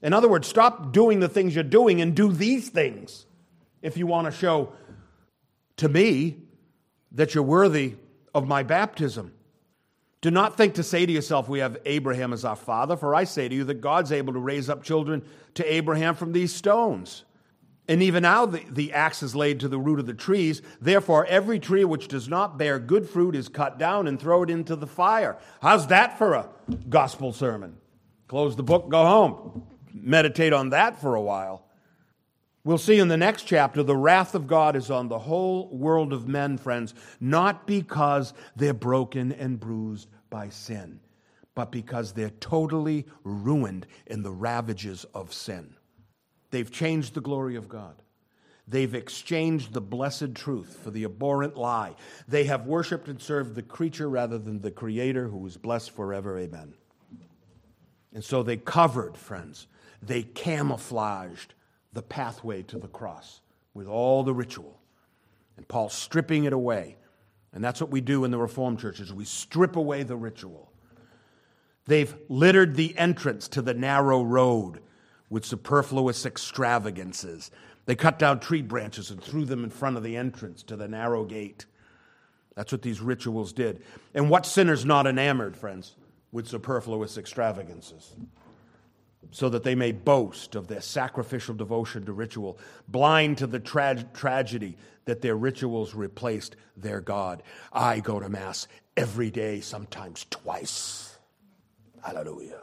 In 0.00 0.14
other 0.14 0.28
words, 0.28 0.48
stop 0.48 0.94
doing 0.94 1.20
the 1.20 1.28
things 1.28 1.54
you're 1.54 1.62
doing 1.62 2.00
and 2.00 2.14
do 2.14 2.32
these 2.32 2.70
things 2.70 3.26
if 3.82 3.98
you 3.98 4.06
want 4.06 4.28
to 4.28 4.30
show 4.30 4.72
to 5.76 5.90
me 5.90 6.38
that 7.12 7.34
you're 7.34 7.44
worthy 7.44 7.96
of 8.34 8.48
my 8.48 8.62
baptism. 8.62 9.34
Do 10.22 10.30
not 10.30 10.56
think 10.56 10.76
to 10.76 10.82
say 10.82 11.04
to 11.04 11.12
yourself, 11.12 11.50
We 11.50 11.58
have 11.58 11.76
Abraham 11.84 12.32
as 12.32 12.46
our 12.46 12.56
father, 12.56 12.96
for 12.96 13.14
I 13.14 13.24
say 13.24 13.50
to 13.50 13.54
you 13.54 13.64
that 13.64 13.82
God's 13.82 14.10
able 14.10 14.32
to 14.32 14.38
raise 14.38 14.70
up 14.70 14.82
children 14.82 15.22
to 15.56 15.70
Abraham 15.70 16.14
from 16.14 16.32
these 16.32 16.54
stones. 16.54 17.24
And 17.88 18.02
even 18.02 18.22
now 18.22 18.46
the, 18.46 18.62
the 18.70 18.92
axe 18.92 19.22
is 19.22 19.34
laid 19.34 19.60
to 19.60 19.68
the 19.68 19.78
root 19.78 19.98
of 19.98 20.06
the 20.06 20.14
trees. 20.14 20.62
Therefore, 20.80 21.26
every 21.26 21.58
tree 21.58 21.84
which 21.84 22.08
does 22.08 22.28
not 22.28 22.56
bear 22.56 22.78
good 22.78 23.08
fruit 23.08 23.34
is 23.34 23.48
cut 23.48 23.78
down 23.78 24.06
and 24.06 24.20
thrown 24.20 24.48
into 24.48 24.76
the 24.76 24.86
fire. 24.86 25.36
How's 25.60 25.88
that 25.88 26.16
for 26.16 26.34
a 26.34 26.48
gospel 26.88 27.32
sermon? 27.32 27.76
Close 28.28 28.56
the 28.56 28.62
book, 28.62 28.88
go 28.88 29.04
home. 29.04 29.66
Meditate 29.92 30.52
on 30.52 30.70
that 30.70 31.00
for 31.00 31.14
a 31.16 31.20
while. 31.20 31.66
We'll 32.64 32.78
see 32.78 33.00
in 33.00 33.08
the 33.08 33.16
next 33.16 33.42
chapter 33.42 33.82
the 33.82 33.96
wrath 33.96 34.36
of 34.36 34.46
God 34.46 34.76
is 34.76 34.90
on 34.90 35.08
the 35.08 35.18
whole 35.18 35.68
world 35.76 36.12
of 36.12 36.28
men, 36.28 36.58
friends, 36.58 36.94
not 37.20 37.66
because 37.66 38.32
they're 38.54 38.72
broken 38.72 39.32
and 39.32 39.58
bruised 39.58 40.08
by 40.30 40.48
sin, 40.48 41.00
but 41.56 41.72
because 41.72 42.12
they're 42.12 42.30
totally 42.30 43.06
ruined 43.24 43.88
in 44.06 44.22
the 44.22 44.30
ravages 44.30 45.04
of 45.12 45.32
sin. 45.32 45.74
They've 46.52 46.70
changed 46.70 47.14
the 47.14 47.20
glory 47.22 47.56
of 47.56 47.68
God. 47.68 48.02
They've 48.68 48.94
exchanged 48.94 49.72
the 49.72 49.80
blessed 49.80 50.34
truth 50.34 50.78
for 50.84 50.90
the 50.90 51.04
abhorrent 51.04 51.56
lie. 51.56 51.96
They 52.28 52.44
have 52.44 52.66
worshiped 52.66 53.08
and 53.08 53.20
served 53.20 53.54
the 53.54 53.62
creature 53.62 54.08
rather 54.08 54.38
than 54.38 54.60
the 54.60 54.70
Creator 54.70 55.28
who 55.28 55.44
is 55.46 55.56
blessed 55.56 55.90
forever. 55.90 56.38
Amen. 56.38 56.74
And 58.14 58.22
so 58.22 58.42
they 58.42 58.58
covered, 58.58 59.16
friends, 59.16 59.66
they 60.02 60.22
camouflaged 60.22 61.54
the 61.94 62.02
pathway 62.02 62.62
to 62.64 62.78
the 62.78 62.86
cross 62.86 63.40
with 63.72 63.88
all 63.88 64.22
the 64.22 64.34
ritual. 64.34 64.78
And 65.56 65.66
Paul's 65.66 65.94
stripping 65.94 66.44
it 66.44 66.52
away. 66.52 66.96
And 67.54 67.64
that's 67.64 67.80
what 67.80 67.90
we 67.90 68.02
do 68.02 68.24
in 68.24 68.30
the 68.30 68.38
Reformed 68.38 68.78
churches. 68.78 69.12
We 69.12 69.24
strip 69.24 69.76
away 69.76 70.02
the 70.02 70.16
ritual. 70.16 70.70
They've 71.86 72.14
littered 72.28 72.76
the 72.76 72.96
entrance 72.98 73.48
to 73.48 73.62
the 73.62 73.74
narrow 73.74 74.22
road 74.22 74.80
with 75.32 75.46
superfluous 75.46 76.26
extravagances. 76.26 77.50
They 77.86 77.94
cut 77.94 78.18
down 78.18 78.38
tree 78.38 78.60
branches 78.60 79.10
and 79.10 79.18
threw 79.18 79.46
them 79.46 79.64
in 79.64 79.70
front 79.70 79.96
of 79.96 80.02
the 80.02 80.14
entrance 80.14 80.62
to 80.64 80.76
the 80.76 80.86
narrow 80.86 81.24
gate. 81.24 81.64
That's 82.54 82.70
what 82.70 82.82
these 82.82 83.00
rituals 83.00 83.54
did. 83.54 83.82
And 84.12 84.28
what 84.28 84.44
sinner's 84.44 84.84
not 84.84 85.06
enamored, 85.06 85.56
friends, 85.56 85.96
with 86.32 86.46
superfluous 86.46 87.16
extravagances? 87.16 88.14
So 89.30 89.48
that 89.48 89.64
they 89.64 89.74
may 89.74 89.92
boast 89.92 90.54
of 90.54 90.68
their 90.68 90.82
sacrificial 90.82 91.54
devotion 91.54 92.04
to 92.04 92.12
ritual, 92.12 92.58
blind 92.86 93.38
to 93.38 93.46
the 93.46 93.58
tra- 93.58 94.04
tragedy 94.12 94.76
that 95.06 95.22
their 95.22 95.34
rituals 95.36 95.94
replaced 95.94 96.56
their 96.76 97.00
God. 97.00 97.42
I 97.72 98.00
go 98.00 98.20
to 98.20 98.28
Mass 98.28 98.68
every 98.98 99.30
day, 99.30 99.60
sometimes 99.60 100.26
twice. 100.28 101.16
Hallelujah. 102.02 102.60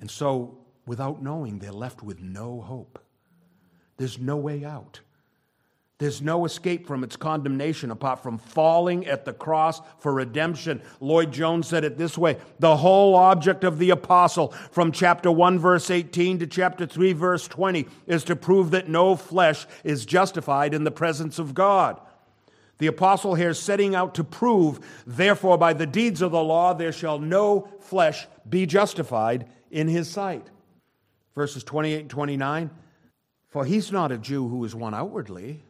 And 0.00 0.08
so, 0.08 0.63
without 0.86 1.22
knowing, 1.22 1.58
they're 1.58 1.72
left 1.72 2.02
with 2.02 2.20
no 2.20 2.60
hope. 2.60 2.98
There's 3.96 4.18
no 4.18 4.36
way 4.36 4.64
out. 4.64 5.00
There's 5.98 6.20
no 6.20 6.44
escape 6.44 6.88
from 6.88 7.04
its 7.04 7.14
condemnation 7.14 7.92
apart 7.92 8.20
from 8.20 8.36
falling 8.36 9.06
at 9.06 9.24
the 9.24 9.32
cross 9.32 9.80
for 10.00 10.12
redemption. 10.12 10.82
Lloyd 10.98 11.32
Jones 11.32 11.68
said 11.68 11.84
it 11.84 11.96
this 11.96 12.18
way 12.18 12.36
The 12.58 12.76
whole 12.76 13.14
object 13.14 13.62
of 13.62 13.78
the 13.78 13.90
apostle 13.90 14.48
from 14.72 14.90
chapter 14.90 15.30
1, 15.30 15.58
verse 15.60 15.90
18 15.90 16.40
to 16.40 16.46
chapter 16.48 16.84
3, 16.84 17.12
verse 17.12 17.46
20 17.46 17.86
is 18.08 18.24
to 18.24 18.34
prove 18.34 18.72
that 18.72 18.88
no 18.88 19.14
flesh 19.14 19.66
is 19.84 20.04
justified 20.04 20.74
in 20.74 20.82
the 20.82 20.90
presence 20.90 21.38
of 21.38 21.54
God. 21.54 22.00
The 22.78 22.88
apostle 22.88 23.36
here 23.36 23.50
is 23.50 23.58
setting 23.60 23.94
out 23.94 24.16
to 24.16 24.24
prove, 24.24 24.80
therefore, 25.06 25.56
by 25.56 25.74
the 25.74 25.86
deeds 25.86 26.22
of 26.22 26.32
the 26.32 26.42
law, 26.42 26.74
there 26.74 26.90
shall 26.92 27.20
no 27.20 27.68
flesh 27.78 28.26
be 28.48 28.66
justified 28.66 29.46
in 29.70 29.86
his 29.86 30.10
sight. 30.10 30.50
Verses 31.34 31.64
28 31.64 32.00
and 32.00 32.10
29 32.10 32.70
For 33.48 33.64
he's 33.64 33.90
not 33.90 34.12
a 34.12 34.18
Jew 34.18 34.48
who 34.48 34.64
is 34.64 34.74
one 34.74 34.94
outwardly 34.94 35.62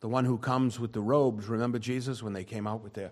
the 0.00 0.08
one 0.08 0.24
who 0.24 0.38
comes 0.38 0.78
with 0.78 0.92
the 0.92 1.00
robes. 1.00 1.48
Remember 1.48 1.78
Jesus 1.78 2.22
when 2.22 2.32
they 2.32 2.44
came 2.44 2.66
out 2.66 2.82
with 2.82 2.94
their, 2.94 3.10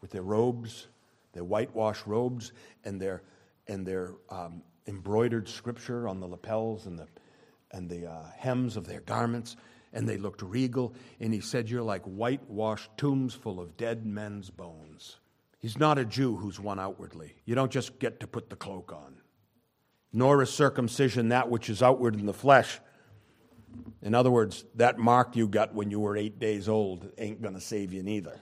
with 0.00 0.10
their 0.10 0.22
robes, 0.22 0.88
their 1.32 1.44
whitewashed 1.44 2.06
robes, 2.06 2.52
and 2.84 3.00
their, 3.00 3.22
and 3.66 3.86
their 3.86 4.14
um, 4.30 4.62
embroidered 4.86 5.48
scripture 5.48 6.08
on 6.08 6.20
the 6.20 6.26
lapels 6.26 6.86
and 6.86 6.98
the, 6.98 7.06
and 7.72 7.88
the 7.88 8.06
uh, 8.06 8.24
hems 8.36 8.76
of 8.76 8.86
their 8.86 9.00
garments, 9.00 9.56
and 9.92 10.08
they 10.08 10.18
looked 10.18 10.42
regal. 10.42 10.94
And 11.20 11.32
he 11.32 11.40
said, 11.40 11.68
You're 11.68 11.82
like 11.82 12.02
whitewashed 12.04 12.90
tombs 12.96 13.34
full 13.34 13.60
of 13.60 13.76
dead 13.76 14.04
men's 14.04 14.50
bones. 14.50 15.18
He's 15.60 15.78
not 15.78 15.98
a 15.98 16.04
Jew 16.04 16.36
who's 16.36 16.60
one 16.60 16.78
outwardly. 16.78 17.34
You 17.44 17.54
don't 17.54 17.72
just 17.72 17.98
get 17.98 18.20
to 18.20 18.26
put 18.26 18.48
the 18.48 18.56
cloak 18.56 18.92
on. 18.92 19.16
Nor 20.12 20.42
is 20.42 20.50
circumcision 20.50 21.28
that 21.28 21.50
which 21.50 21.68
is 21.68 21.82
outward 21.82 22.14
in 22.14 22.26
the 22.26 22.32
flesh 22.32 22.80
in 24.02 24.14
other 24.14 24.30
words, 24.30 24.64
that 24.76 24.98
mark 24.98 25.34
you 25.36 25.48
got 25.48 25.74
when 25.74 25.90
you 25.90 26.00
were 26.00 26.16
eight 26.16 26.38
days 26.38 26.68
old 26.68 27.10
ain't 27.18 27.42
going 27.42 27.54
to 27.54 27.60
save 27.60 27.92
you 27.92 28.02
neither. 28.02 28.40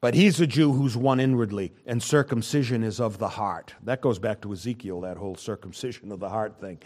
But 0.00 0.14
he's 0.14 0.40
a 0.40 0.46
Jew 0.46 0.72
who's 0.72 0.96
one 0.96 1.18
inwardly, 1.18 1.72
and 1.84 2.02
circumcision 2.02 2.84
is 2.84 3.00
of 3.00 3.18
the 3.18 3.28
heart. 3.28 3.74
That 3.82 4.00
goes 4.00 4.18
back 4.18 4.40
to 4.42 4.52
Ezekiel, 4.52 5.00
that 5.02 5.16
whole 5.16 5.34
circumcision 5.34 6.12
of 6.12 6.20
the 6.20 6.28
heart 6.28 6.60
thing. 6.60 6.78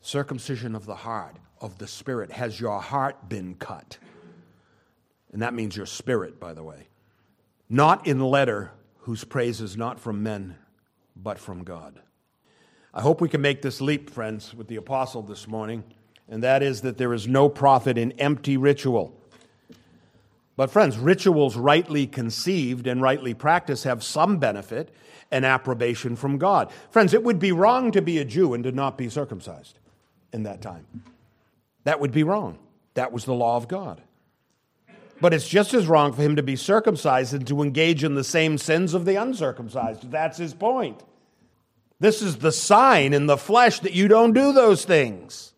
Circumcision 0.00 0.74
of 0.74 0.86
the 0.86 0.94
heart, 0.94 1.36
of 1.60 1.78
the 1.78 1.86
spirit. 1.86 2.32
Has 2.32 2.58
your 2.58 2.80
heart 2.80 3.28
been 3.28 3.54
cut? 3.54 3.98
And 5.32 5.42
that 5.42 5.54
means 5.54 5.76
your 5.76 5.86
spirit, 5.86 6.40
by 6.40 6.54
the 6.54 6.62
way. 6.62 6.88
Not 7.68 8.06
in 8.06 8.20
letter, 8.20 8.72
whose 9.00 9.24
praise 9.24 9.60
is 9.60 9.76
not 9.76 10.00
from 10.00 10.22
men, 10.22 10.56
but 11.14 11.38
from 11.38 11.62
God. 11.62 12.00
I 12.96 13.02
hope 13.02 13.20
we 13.20 13.28
can 13.28 13.42
make 13.42 13.60
this 13.60 13.82
leap, 13.82 14.08
friends, 14.08 14.54
with 14.54 14.68
the 14.68 14.76
apostle 14.76 15.20
this 15.20 15.46
morning, 15.46 15.84
and 16.30 16.42
that 16.42 16.62
is 16.62 16.80
that 16.80 16.96
there 16.96 17.12
is 17.12 17.28
no 17.28 17.46
profit 17.46 17.98
in 17.98 18.12
empty 18.12 18.56
ritual. 18.56 19.14
But, 20.56 20.70
friends, 20.70 20.96
rituals 20.96 21.58
rightly 21.58 22.06
conceived 22.06 22.86
and 22.86 23.02
rightly 23.02 23.34
practiced 23.34 23.84
have 23.84 24.02
some 24.02 24.38
benefit 24.38 24.94
and 25.30 25.44
approbation 25.44 26.16
from 26.16 26.38
God. 26.38 26.72
Friends, 26.88 27.12
it 27.12 27.22
would 27.22 27.38
be 27.38 27.52
wrong 27.52 27.92
to 27.92 28.00
be 28.00 28.16
a 28.16 28.24
Jew 28.24 28.54
and 28.54 28.64
to 28.64 28.72
not 28.72 28.96
be 28.96 29.10
circumcised 29.10 29.78
in 30.32 30.44
that 30.44 30.62
time. 30.62 30.86
That 31.84 32.00
would 32.00 32.12
be 32.12 32.22
wrong. 32.22 32.58
That 32.94 33.12
was 33.12 33.26
the 33.26 33.34
law 33.34 33.58
of 33.58 33.68
God. 33.68 34.00
But 35.20 35.34
it's 35.34 35.46
just 35.46 35.74
as 35.74 35.86
wrong 35.86 36.14
for 36.14 36.22
him 36.22 36.36
to 36.36 36.42
be 36.42 36.56
circumcised 36.56 37.34
and 37.34 37.46
to 37.46 37.60
engage 37.60 38.04
in 38.04 38.14
the 38.14 38.24
same 38.24 38.56
sins 38.56 38.94
of 38.94 39.04
the 39.04 39.16
uncircumcised. 39.16 40.10
That's 40.10 40.38
his 40.38 40.54
point. 40.54 41.02
This 41.98 42.20
is 42.20 42.36
the 42.36 42.52
sign 42.52 43.12
in 43.12 43.26
the 43.26 43.38
flesh 43.38 43.80
that 43.80 43.92
you 43.92 44.08
don't 44.08 44.32
do 44.32 44.52
those 44.52 44.84
things. 44.84 45.54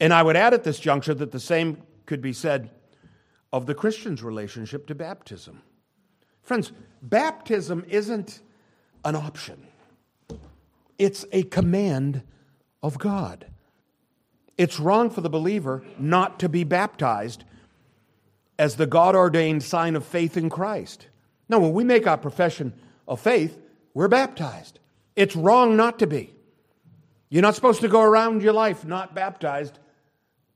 And 0.00 0.12
I 0.12 0.22
would 0.22 0.36
add 0.36 0.54
at 0.54 0.64
this 0.64 0.78
juncture 0.78 1.14
that 1.14 1.32
the 1.32 1.40
same 1.40 1.82
could 2.04 2.20
be 2.20 2.32
said 2.32 2.70
of 3.52 3.66
the 3.66 3.74
Christian's 3.74 4.22
relationship 4.22 4.86
to 4.88 4.94
baptism. 4.94 5.62
Friends, 6.42 6.72
baptism 7.02 7.84
isn't 7.88 8.40
an 9.04 9.16
option, 9.16 9.66
it's 10.98 11.24
a 11.32 11.42
command 11.44 12.22
of 12.82 12.98
God. 12.98 13.46
It's 14.58 14.80
wrong 14.80 15.10
for 15.10 15.20
the 15.20 15.28
believer 15.28 15.84
not 15.98 16.38
to 16.40 16.48
be 16.48 16.64
baptized 16.64 17.44
as 18.58 18.76
the 18.76 18.86
God 18.86 19.14
ordained 19.14 19.62
sign 19.62 19.96
of 19.96 20.04
faith 20.04 20.36
in 20.36 20.48
Christ. 20.48 21.08
Now, 21.46 21.58
when 21.58 21.74
we 21.74 21.84
make 21.84 22.06
our 22.06 22.16
profession 22.16 22.72
of 23.06 23.20
faith, 23.20 23.58
we're 23.92 24.08
baptized. 24.08 24.78
It's 25.16 25.34
wrong 25.34 25.76
not 25.76 25.98
to 26.00 26.06
be. 26.06 26.34
You're 27.28 27.42
not 27.42 27.54
supposed 27.54 27.80
to 27.80 27.88
go 27.88 28.02
around 28.02 28.42
your 28.42 28.52
life 28.52 28.84
not 28.84 29.14
baptized 29.14 29.78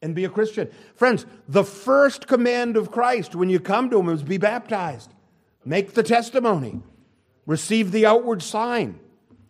and 0.02 0.14
be 0.14 0.24
a 0.24 0.30
Christian. 0.30 0.70
Friends, 0.94 1.26
the 1.48 1.64
first 1.64 2.26
command 2.26 2.76
of 2.76 2.92
Christ 2.92 3.34
when 3.34 3.50
you 3.50 3.58
come 3.58 3.90
to 3.90 3.98
Him 3.98 4.08
is 4.08 4.22
be 4.22 4.38
baptized. 4.38 5.12
Make 5.64 5.94
the 5.94 6.02
testimony. 6.02 6.80
Receive 7.46 7.90
the 7.90 8.06
outward 8.06 8.42
sign. 8.42 9.00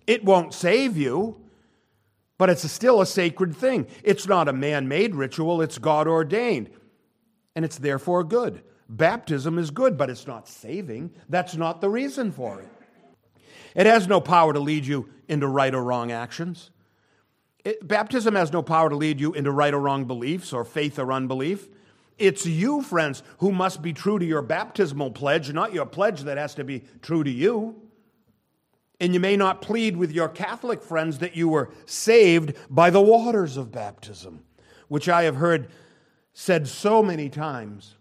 It 0.07 0.25
won't 0.25 0.55
save 0.55 0.97
you, 0.97 1.37
but 2.39 2.49
it's 2.49 2.69
still 2.71 3.01
a 3.01 3.07
sacred 3.07 3.55
thing. 3.55 3.87
It's 4.03 4.27
not 4.27 4.49
a 4.49 4.53
man 4.53 4.89
made 4.89 5.15
ritual, 5.15 5.61
it's 5.61 5.79
God 5.79 6.09
ordained. 6.09 6.71
And 7.55 7.65
it's 7.65 7.79
therefore 7.79 8.25
good. 8.25 8.63
Baptism 8.89 9.59
is 9.59 9.71
good, 9.71 9.97
but 9.99 10.11
it's 10.11 10.27
not 10.27 10.49
saving. 10.49 11.13
That's 11.29 11.55
not 11.55 11.81
the 11.81 11.91
reason 11.91 12.33
for 12.33 12.61
it. 12.61 12.69
It 13.75 13.87
has 13.87 14.07
no 14.07 14.21
power 14.21 14.53
to 14.53 14.61
lead 14.61 14.87
you 14.87 15.09
into 15.29 15.47
right 15.47 15.75
or 15.75 15.83
wrong 15.83 16.11
actions. 16.11 16.71
It, 17.65 17.87
baptism 17.87 18.35
has 18.35 18.53
no 18.53 18.63
power 18.63 18.89
to 18.89 18.97
lead 18.97 19.21
you 19.21 19.33
into 19.33 19.51
right 19.51 19.73
or 19.73 19.81
wrong 19.81 20.05
beliefs 20.07 20.53
or 20.53 20.65
faith 20.65 20.99
or 20.99 21.13
unbelief. 21.13 21.69
It's 22.19 22.45
you, 22.45 22.83
friends, 22.83 23.23
who 23.39 23.51
must 23.53 23.81
be 23.81 23.93
true 23.93 24.19
to 24.19 24.25
your 24.25 24.43
baptismal 24.43 25.13
pledge, 25.13 25.53
not 25.53 25.73
your 25.73 25.87
pledge 25.87 26.23
that 26.23 26.37
has 26.37 26.55
to 26.57 26.65
be 26.65 26.85
true 27.01 27.25
to 27.25 27.31
you. 27.31 27.81
And 29.01 29.15
you 29.15 29.21
may 29.21 29.37
not 29.37 29.63
plead 29.63 29.97
with 29.97 30.13
your 30.13 30.29
Catholic 30.29 30.83
friends 30.83 31.19
that 31.19 31.35
you 31.35 31.49
were 31.49 31.71
saved 31.87 32.55
by 32.69 32.91
the 32.91 33.01
waters 33.01 33.57
of 33.57 33.73
baptism, 33.73 34.45
which 34.89 35.09
I 35.09 35.23
have 35.23 35.37
heard 35.37 35.71
said 36.35 36.69
so 36.69 37.03
many 37.03 37.31
times 37.31 37.97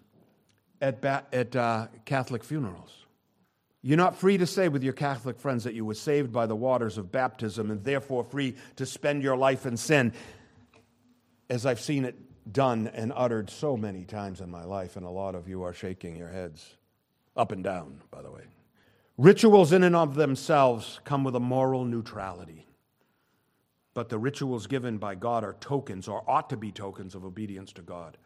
at, 0.82 0.99
ba- 1.01 1.26
at 1.32 1.55
uh, 1.55 1.88
Catholic 2.03 2.43
funerals. 2.43 2.98
You're 3.82 3.97
not 3.97 4.17
free 4.17 4.38
to 4.38 4.45
say 4.45 4.67
with 4.67 4.84
your 4.84 4.93
Catholic 4.93 5.39
friends 5.39 5.63
that 5.63 5.73
you 5.73 5.86
were 5.86 5.93
saved 5.93 6.34
by 6.34 6.45
the 6.45 6.55
waters 6.55 6.97
of 6.97 7.11
baptism 7.11 7.71
and 7.71 7.84
therefore 7.84 8.23
free 8.23 8.55
to 8.75 8.86
spend 8.86 9.23
your 9.23 9.38
life 9.38 9.65
in 9.65 9.77
sin, 9.77 10.13
as 11.49 11.65
I've 11.65 11.80
seen 11.80 12.03
it 12.03 12.15
done 12.51 12.88
and 12.88 13.13
uttered 13.15 13.49
so 13.49 13.77
many 13.77 14.03
times 14.03 14.41
in 14.41 14.49
my 14.49 14.63
life, 14.63 14.95
and 14.97 15.05
a 15.05 15.09
lot 15.09 15.36
of 15.36 15.47
you 15.47 15.63
are 15.63 15.73
shaking 15.73 16.15
your 16.15 16.30
heads 16.30 16.75
up 17.38 17.51
and 17.51 17.63
down, 17.63 18.01
by 18.11 18.21
the 18.21 18.32
way. 18.32 18.43
Rituals, 19.17 19.71
in 19.71 19.84
and 19.84 19.95
of 19.95 20.15
themselves, 20.15 20.99
come 21.03 21.23
with 21.23 21.36
a 21.36 21.39
moral 21.39 21.86
neutrality. 21.86 22.65
But 23.93 24.09
the 24.09 24.17
rituals 24.17 24.67
given 24.67 24.97
by 24.97 25.15
God 25.15 25.43
are 25.43 25.55
tokens, 25.59 26.07
or 26.07 26.23
ought 26.30 26.49
to 26.49 26.57
be 26.57 26.71
tokens, 26.71 27.15
of 27.15 27.25
obedience 27.25 27.71
to 27.73 27.82
God. 27.82 28.17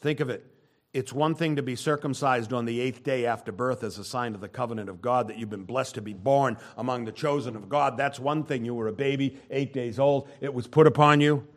Think 0.00 0.20
of 0.20 0.30
it. 0.30 0.53
It's 0.94 1.12
one 1.12 1.34
thing 1.34 1.56
to 1.56 1.62
be 1.62 1.74
circumcised 1.74 2.52
on 2.52 2.66
the 2.66 2.80
eighth 2.80 3.02
day 3.02 3.26
after 3.26 3.50
birth 3.50 3.82
as 3.82 3.98
a 3.98 4.04
sign 4.04 4.36
of 4.36 4.40
the 4.40 4.48
covenant 4.48 4.88
of 4.88 5.02
God 5.02 5.26
that 5.26 5.36
you've 5.36 5.50
been 5.50 5.64
blessed 5.64 5.96
to 5.96 6.00
be 6.00 6.12
born 6.12 6.56
among 6.78 7.04
the 7.04 7.10
chosen 7.10 7.56
of 7.56 7.68
God. 7.68 7.96
That's 7.96 8.20
one 8.20 8.44
thing. 8.44 8.64
You 8.64 8.74
were 8.74 8.86
a 8.86 8.92
baby, 8.92 9.36
eight 9.50 9.72
days 9.72 9.98
old, 9.98 10.28
it 10.40 10.54
was 10.54 10.68
put 10.68 10.86
upon 10.86 11.20
you. 11.20 11.48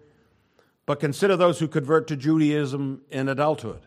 But 0.87 0.99
consider 0.99 1.37
those 1.37 1.59
who 1.59 1.67
convert 1.67 2.07
to 2.07 2.15
Judaism 2.15 3.03
in 3.11 3.29
adulthood. 3.29 3.81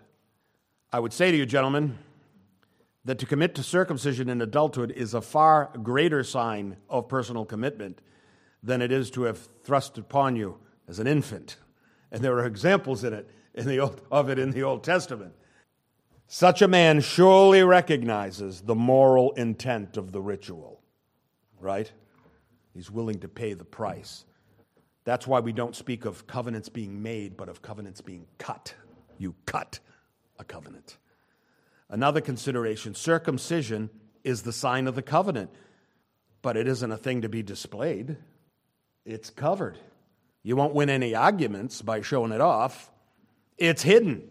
I 0.93 1.01
would 1.01 1.13
say 1.13 1.33
to 1.33 1.37
you, 1.37 1.47
gentlemen, 1.47 1.99
that 3.05 3.19
to 3.19 3.27
commit 3.27 3.57
to 3.57 3.65
circumcision 3.65 4.29
in 4.29 4.41
adulthood 4.41 4.93
is 4.93 5.15
a 5.15 5.21
far 5.21 5.73
greater 5.83 6.23
sign 6.23 6.77
of 6.89 7.09
personal 7.09 7.45
commitment 7.45 8.01
than 8.63 8.81
it 8.81 8.93
is 8.93 9.11
to 9.13 9.23
have 9.23 9.49
thrust 9.65 9.99
upon 9.99 10.37
you 10.37 10.59
as 10.87 11.01
an 11.01 11.09
infant. 11.09 11.57
And 12.13 12.23
there 12.23 12.35
are 12.35 12.47
examples 12.47 13.03
in 13.03 13.15
it 13.15 13.29
in 13.53 13.67
the 13.67 13.81
Old, 13.81 14.01
of 14.13 14.31
it 14.31 14.39
in 14.39 14.53
the 14.53 14.63
Old 14.63 14.85
Testament. 14.85 15.35
Such 16.33 16.63
a 16.63 16.69
man 16.69 17.01
surely 17.01 17.65
recognizes 17.65 18.61
the 18.61 18.77
moral 18.77 19.33
intent 19.33 19.97
of 19.97 20.13
the 20.13 20.23
ritual, 20.23 20.81
right? 21.59 21.91
He's 22.73 22.89
willing 22.89 23.19
to 23.19 23.29
pay 23.29 23.55
the 23.55 23.65
price. 23.65 24.25
That's 25.03 25.27
why 25.27 25.41
we 25.41 25.53
don't 25.53 25.75
speak 25.75 26.05
of 26.05 26.29
covenants 26.29 26.69
being 26.69 27.03
made, 27.03 27.37
but 27.37 27.49
of 27.49 27.63
covenants 27.63 28.01
being 28.01 28.29
cut. 28.39 28.73
You 29.19 29.35
cut 29.45 29.81
a 30.39 30.45
covenant. 30.45 30.99
Another 31.89 32.21
consideration 32.21 32.95
circumcision 32.95 33.91
is 34.23 34.43
the 34.43 34.53
sign 34.53 34.87
of 34.87 34.95
the 34.95 35.03
covenant, 35.03 35.51
but 36.43 36.57
it 36.57 36.69
isn't 36.69 36.93
a 36.93 36.97
thing 36.97 37.23
to 37.23 37.29
be 37.29 37.43
displayed, 37.43 38.17
it's 39.05 39.31
covered. 39.31 39.79
You 40.45 40.55
won't 40.55 40.75
win 40.75 40.91
any 40.91 41.13
arguments 41.13 41.83
by 41.83 42.03
showing 42.03 42.31
it 42.31 42.41
off. 42.41 42.89
It's 43.59 43.83
hidden. 43.83 44.31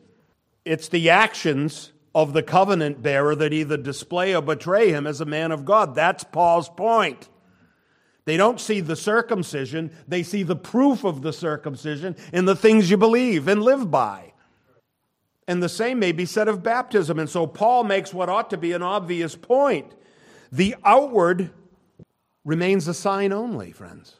It's 0.65 0.87
the 0.87 1.09
actions 1.09 1.91
of 2.13 2.33
the 2.33 2.43
covenant 2.43 3.01
bearer 3.01 3.35
that 3.35 3.53
either 3.53 3.77
display 3.77 4.35
or 4.35 4.41
betray 4.41 4.91
him 4.91 5.07
as 5.07 5.21
a 5.21 5.25
man 5.25 5.51
of 5.51 5.65
God. 5.65 5.95
That's 5.95 6.23
Paul's 6.23 6.69
point. 6.69 7.29
They 8.25 8.37
don't 8.37 8.59
see 8.59 8.79
the 8.79 8.95
circumcision, 8.95 9.91
they 10.07 10.21
see 10.21 10.43
the 10.43 10.55
proof 10.55 11.03
of 11.03 11.21
the 11.21 11.33
circumcision 11.33 12.15
in 12.31 12.45
the 12.45 12.55
things 12.55 12.91
you 12.91 12.97
believe 12.97 13.47
and 13.47 13.63
live 13.63 13.89
by. 13.89 14.33
And 15.47 15.63
the 15.63 15.69
same 15.69 15.97
may 15.97 16.11
be 16.11 16.27
said 16.27 16.47
of 16.47 16.61
baptism. 16.61 17.17
And 17.17 17.27
so 17.27 17.47
Paul 17.47 17.83
makes 17.83 18.13
what 18.13 18.29
ought 18.29 18.51
to 18.51 18.57
be 18.57 18.73
an 18.73 18.83
obvious 18.83 19.35
point. 19.35 19.95
The 20.51 20.75
outward 20.85 21.49
remains 22.45 22.87
a 22.87 22.93
sign 22.93 23.33
only, 23.33 23.71
friends. 23.71 24.17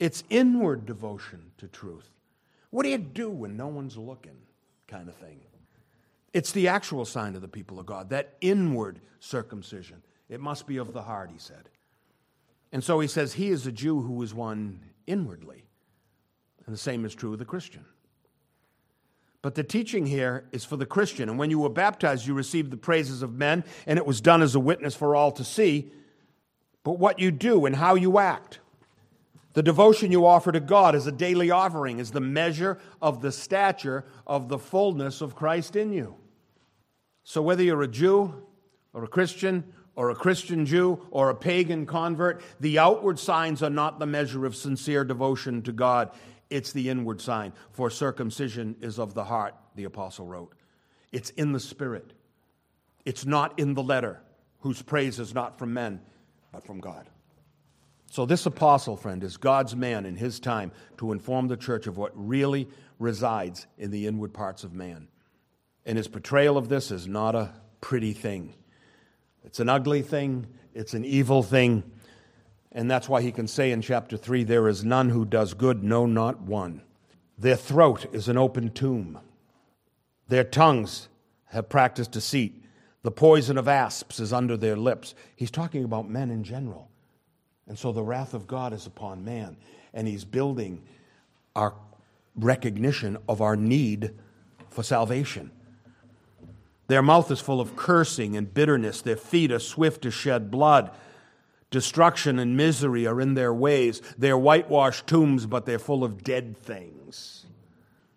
It's 0.00 0.24
inward 0.30 0.84
devotion 0.84 1.52
to 1.58 1.68
truth. 1.68 2.10
What 2.70 2.82
do 2.82 2.88
you 2.88 2.98
do 2.98 3.30
when 3.30 3.56
no 3.56 3.68
one's 3.68 3.96
looking, 3.96 4.36
kind 4.92 5.08
of 5.08 5.14
thing? 5.16 5.40
It's 6.32 6.52
the 6.52 6.68
actual 6.68 7.04
sign 7.04 7.34
of 7.34 7.42
the 7.42 7.48
people 7.48 7.80
of 7.80 7.86
God, 7.86 8.10
that 8.10 8.34
inward 8.40 9.00
circumcision. 9.20 10.02
It 10.28 10.40
must 10.40 10.66
be 10.66 10.76
of 10.76 10.92
the 10.92 11.02
heart, 11.02 11.30
he 11.30 11.38
said. 11.38 11.68
And 12.72 12.82
so 12.82 13.00
he 13.00 13.08
says, 13.08 13.34
He 13.34 13.48
is 13.48 13.66
a 13.66 13.72
Jew 13.72 14.00
who 14.00 14.22
is 14.22 14.32
one 14.32 14.80
inwardly. 15.06 15.64
And 16.64 16.74
the 16.74 16.78
same 16.78 17.04
is 17.04 17.14
true 17.14 17.32
of 17.32 17.38
the 17.38 17.44
Christian. 17.44 17.84
But 19.42 19.56
the 19.56 19.64
teaching 19.64 20.06
here 20.06 20.44
is 20.52 20.64
for 20.64 20.76
the 20.76 20.86
Christian. 20.86 21.28
And 21.28 21.38
when 21.38 21.50
you 21.50 21.58
were 21.58 21.68
baptized, 21.68 22.26
you 22.26 22.32
received 22.32 22.70
the 22.70 22.76
praises 22.76 23.22
of 23.22 23.34
men, 23.34 23.64
and 23.86 23.98
it 23.98 24.06
was 24.06 24.20
done 24.20 24.40
as 24.40 24.54
a 24.54 24.60
witness 24.60 24.94
for 24.94 25.16
all 25.16 25.32
to 25.32 25.44
see. 25.44 25.92
But 26.84 26.98
what 26.98 27.18
you 27.18 27.30
do 27.30 27.66
and 27.66 27.76
how 27.76 27.96
you 27.96 28.18
act, 28.18 28.60
the 29.54 29.62
devotion 29.62 30.10
you 30.10 30.26
offer 30.26 30.52
to 30.52 30.60
God 30.60 30.94
as 30.94 31.06
a 31.06 31.12
daily 31.12 31.50
offering 31.50 31.98
is 31.98 32.10
the 32.10 32.20
measure 32.20 32.78
of 33.00 33.20
the 33.20 33.32
stature 33.32 34.04
of 34.26 34.48
the 34.48 34.58
fullness 34.58 35.20
of 35.20 35.34
Christ 35.34 35.76
in 35.76 35.92
you. 35.92 36.16
So 37.24 37.42
whether 37.42 37.62
you're 37.62 37.82
a 37.82 37.88
Jew 37.88 38.46
or 38.92 39.04
a 39.04 39.08
Christian 39.08 39.72
or 39.94 40.10
a 40.10 40.14
Christian 40.14 40.64
Jew 40.64 41.06
or 41.10 41.28
a 41.28 41.34
pagan 41.34 41.84
convert, 41.84 42.42
the 42.60 42.78
outward 42.78 43.18
signs 43.18 43.62
are 43.62 43.70
not 43.70 43.98
the 43.98 44.06
measure 44.06 44.46
of 44.46 44.56
sincere 44.56 45.04
devotion 45.04 45.62
to 45.62 45.72
God. 45.72 46.10
It's 46.48 46.72
the 46.72 46.88
inward 46.88 47.20
sign. 47.20 47.52
For 47.72 47.90
circumcision 47.90 48.76
is 48.80 48.98
of 48.98 49.14
the 49.14 49.24
heart, 49.24 49.54
the 49.74 49.84
apostle 49.84 50.26
wrote. 50.26 50.54
It's 51.12 51.30
in 51.30 51.52
the 51.52 51.60
spirit. 51.60 52.12
It's 53.04 53.26
not 53.26 53.58
in 53.58 53.74
the 53.74 53.82
letter, 53.82 54.20
whose 54.60 54.80
praise 54.80 55.18
is 55.18 55.34
not 55.34 55.58
from 55.58 55.74
men, 55.74 56.00
but 56.52 56.64
from 56.64 56.80
God. 56.80 57.08
So, 58.12 58.26
this 58.26 58.44
apostle, 58.44 58.98
friend, 58.98 59.24
is 59.24 59.38
God's 59.38 59.74
man 59.74 60.04
in 60.04 60.16
his 60.16 60.38
time 60.38 60.70
to 60.98 61.12
inform 61.12 61.48
the 61.48 61.56
church 61.56 61.86
of 61.86 61.96
what 61.96 62.12
really 62.14 62.68
resides 62.98 63.66
in 63.78 63.90
the 63.90 64.06
inward 64.06 64.34
parts 64.34 64.64
of 64.64 64.74
man. 64.74 65.08
And 65.86 65.96
his 65.96 66.08
portrayal 66.08 66.58
of 66.58 66.68
this 66.68 66.90
is 66.90 67.08
not 67.08 67.34
a 67.34 67.54
pretty 67.80 68.12
thing. 68.12 68.52
It's 69.44 69.60
an 69.60 69.70
ugly 69.70 70.02
thing, 70.02 70.46
it's 70.74 70.92
an 70.92 71.06
evil 71.06 71.42
thing, 71.42 71.84
and 72.70 72.90
that's 72.90 73.08
why 73.08 73.22
he 73.22 73.32
can 73.32 73.48
say 73.48 73.72
in 73.72 73.80
chapter 73.80 74.18
3 74.18 74.44
there 74.44 74.68
is 74.68 74.84
none 74.84 75.08
who 75.08 75.24
does 75.24 75.54
good, 75.54 75.82
no, 75.82 76.04
not 76.04 76.38
one. 76.42 76.82
Their 77.38 77.56
throat 77.56 78.04
is 78.12 78.28
an 78.28 78.36
open 78.36 78.72
tomb. 78.72 79.20
Their 80.28 80.44
tongues 80.44 81.08
have 81.46 81.70
practiced 81.70 82.12
deceit. 82.12 82.62
The 83.04 83.10
poison 83.10 83.56
of 83.56 83.68
asps 83.68 84.20
is 84.20 84.34
under 84.34 84.58
their 84.58 84.76
lips. 84.76 85.14
He's 85.34 85.50
talking 85.50 85.82
about 85.82 86.10
men 86.10 86.30
in 86.30 86.44
general. 86.44 86.90
And 87.68 87.78
so 87.78 87.92
the 87.92 88.02
wrath 88.02 88.34
of 88.34 88.46
God 88.46 88.72
is 88.72 88.86
upon 88.86 89.24
man. 89.24 89.56
And 89.94 90.08
he's 90.08 90.24
building 90.24 90.82
our 91.54 91.74
recognition 92.36 93.18
of 93.28 93.40
our 93.40 93.56
need 93.56 94.12
for 94.70 94.82
salvation. 94.82 95.50
Their 96.88 97.02
mouth 97.02 97.30
is 97.30 97.40
full 97.40 97.60
of 97.60 97.76
cursing 97.76 98.36
and 98.36 98.52
bitterness. 98.52 99.00
Their 99.00 99.16
feet 99.16 99.52
are 99.52 99.58
swift 99.58 100.02
to 100.02 100.10
shed 100.10 100.50
blood. 100.50 100.90
Destruction 101.70 102.38
and 102.38 102.56
misery 102.56 103.06
are 103.06 103.20
in 103.20 103.34
their 103.34 103.54
ways. 103.54 104.02
They're 104.18 104.36
whitewashed 104.36 105.06
tombs, 105.06 105.46
but 105.46 105.64
they're 105.64 105.78
full 105.78 106.04
of 106.04 106.22
dead 106.22 106.58
things. 106.58 107.46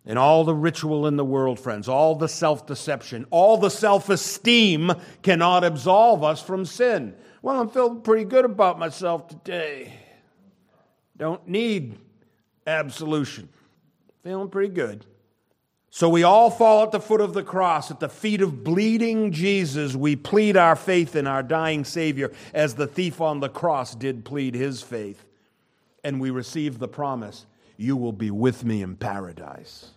And 0.05 0.19
all 0.19 0.43
the 0.43 0.53
ritual 0.53 1.07
in 1.07 1.15
the 1.15 1.25
world, 1.25 1.59
friends, 1.59 1.87
all 1.87 2.15
the 2.15 2.27
self 2.27 2.67
deception, 2.67 3.25
all 3.31 3.57
the 3.57 3.69
self 3.69 4.09
esteem 4.09 4.91
cannot 5.23 5.63
absolve 5.63 6.23
us 6.23 6.41
from 6.41 6.65
sin. 6.65 7.15
Well, 7.45 7.61
I'm 7.61 7.69
feeling 7.69 8.01
pretty 8.01 8.23
good 8.23 8.43
about 8.43 8.79
myself 8.79 9.27
today. 9.27 9.93
Don't 11.15 11.47
need 11.47 11.95
absolution. 12.65 13.49
Feeling 14.23 14.49
pretty 14.49 14.73
good. 14.73 15.05
So 15.91 16.09
we 16.09 16.23
all 16.23 16.49
fall 16.49 16.85
at 16.85 16.91
the 16.91 16.99
foot 16.99 17.21
of 17.21 17.35
the 17.35 17.43
cross, 17.43 17.91
at 17.91 17.99
the 17.99 18.09
feet 18.09 18.41
of 18.41 18.63
bleeding 18.63 19.31
Jesus. 19.31 19.95
We 19.95 20.15
plead 20.15 20.57
our 20.57 20.75
faith 20.75 21.15
in 21.15 21.27
our 21.27 21.43
dying 21.43 21.85
Savior 21.85 22.31
as 22.51 22.73
the 22.73 22.87
thief 22.87 23.21
on 23.21 23.41
the 23.41 23.49
cross 23.49 23.93
did 23.93 24.25
plead 24.25 24.55
his 24.55 24.81
faith. 24.81 25.23
And 26.03 26.19
we 26.19 26.31
receive 26.31 26.79
the 26.79 26.87
promise 26.87 27.45
you 27.77 27.95
will 27.95 28.11
be 28.11 28.31
with 28.31 28.65
me 28.65 28.81
in 28.81 28.95
paradise. 28.95 29.91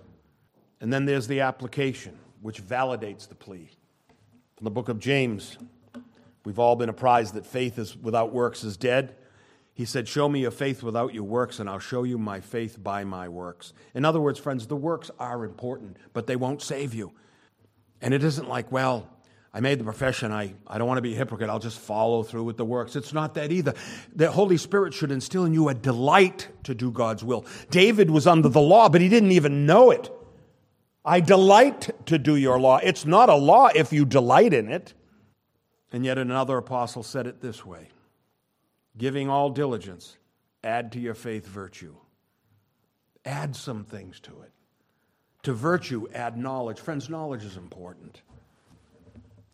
And 0.82 0.92
then 0.92 1.06
there's 1.06 1.28
the 1.28 1.40
application, 1.40 2.18
which 2.42 2.62
validates 2.62 3.26
the 3.26 3.34
plea. 3.34 3.70
From 4.54 4.66
the 4.66 4.70
book 4.70 4.90
of 4.90 4.98
James, 4.98 5.56
we've 6.48 6.58
all 6.58 6.76
been 6.76 6.88
apprised 6.88 7.34
that 7.34 7.44
faith 7.44 7.78
is, 7.78 7.94
without 7.94 8.32
works 8.32 8.64
is 8.64 8.78
dead. 8.78 9.14
He 9.74 9.84
said, 9.84 10.08
Show 10.08 10.30
me 10.30 10.40
your 10.40 10.50
faith 10.50 10.82
without 10.82 11.12
your 11.12 11.24
works, 11.24 11.60
and 11.60 11.68
I'll 11.68 11.78
show 11.78 12.04
you 12.04 12.16
my 12.16 12.40
faith 12.40 12.82
by 12.82 13.04
my 13.04 13.28
works. 13.28 13.74
In 13.94 14.06
other 14.06 14.18
words, 14.18 14.38
friends, 14.38 14.66
the 14.66 14.74
works 14.74 15.10
are 15.18 15.44
important, 15.44 15.98
but 16.14 16.26
they 16.26 16.36
won't 16.36 16.62
save 16.62 16.94
you. 16.94 17.12
And 18.00 18.14
it 18.14 18.24
isn't 18.24 18.48
like, 18.48 18.72
well, 18.72 19.10
I 19.52 19.60
made 19.60 19.78
the 19.78 19.84
profession, 19.84 20.32
I, 20.32 20.54
I 20.66 20.78
don't 20.78 20.88
want 20.88 20.96
to 20.96 21.02
be 21.02 21.12
a 21.12 21.16
hypocrite, 21.18 21.50
I'll 21.50 21.58
just 21.58 21.78
follow 21.78 22.22
through 22.22 22.44
with 22.44 22.56
the 22.56 22.64
works. 22.64 22.96
It's 22.96 23.12
not 23.12 23.34
that 23.34 23.52
either. 23.52 23.74
The 24.16 24.30
Holy 24.30 24.56
Spirit 24.56 24.94
should 24.94 25.12
instill 25.12 25.44
in 25.44 25.52
you 25.52 25.68
a 25.68 25.74
delight 25.74 26.48
to 26.64 26.74
do 26.74 26.90
God's 26.90 27.22
will. 27.22 27.44
David 27.70 28.10
was 28.10 28.26
under 28.26 28.48
the 28.48 28.62
law, 28.62 28.88
but 28.88 29.02
he 29.02 29.10
didn't 29.10 29.32
even 29.32 29.66
know 29.66 29.90
it. 29.90 30.10
I 31.04 31.20
delight 31.20 31.90
to 32.06 32.18
do 32.18 32.36
your 32.36 32.58
law. 32.58 32.78
It's 32.82 33.04
not 33.04 33.28
a 33.28 33.36
law 33.36 33.68
if 33.74 33.92
you 33.92 34.06
delight 34.06 34.54
in 34.54 34.72
it. 34.72 34.94
And 35.92 36.04
yet 36.04 36.18
another 36.18 36.58
apostle 36.58 37.02
said 37.02 37.26
it 37.26 37.40
this 37.40 37.64
way 37.64 37.88
giving 38.96 39.28
all 39.28 39.50
diligence, 39.50 40.16
add 40.64 40.92
to 40.92 41.00
your 41.00 41.14
faith 41.14 41.46
virtue. 41.46 41.94
Add 43.24 43.54
some 43.54 43.84
things 43.84 44.20
to 44.20 44.40
it. 44.42 44.52
To 45.44 45.52
virtue, 45.52 46.08
add 46.14 46.36
knowledge. 46.36 46.80
Friends, 46.80 47.08
knowledge 47.08 47.44
is 47.44 47.56
important. 47.56 48.22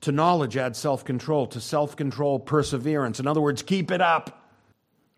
To 0.03 0.13
knowledge, 0.13 0.57
add 0.57 0.77
self 0.77 1.05
control. 1.05 1.47
To 1.49 1.61
self 1.61 1.97
control, 1.97 2.39
perseverance. 2.39 3.21
In 3.21 3.27
other 3.27 3.41
words, 3.41 3.63
keep 3.63 3.91
it 3.91 4.01
up. 4.01 4.51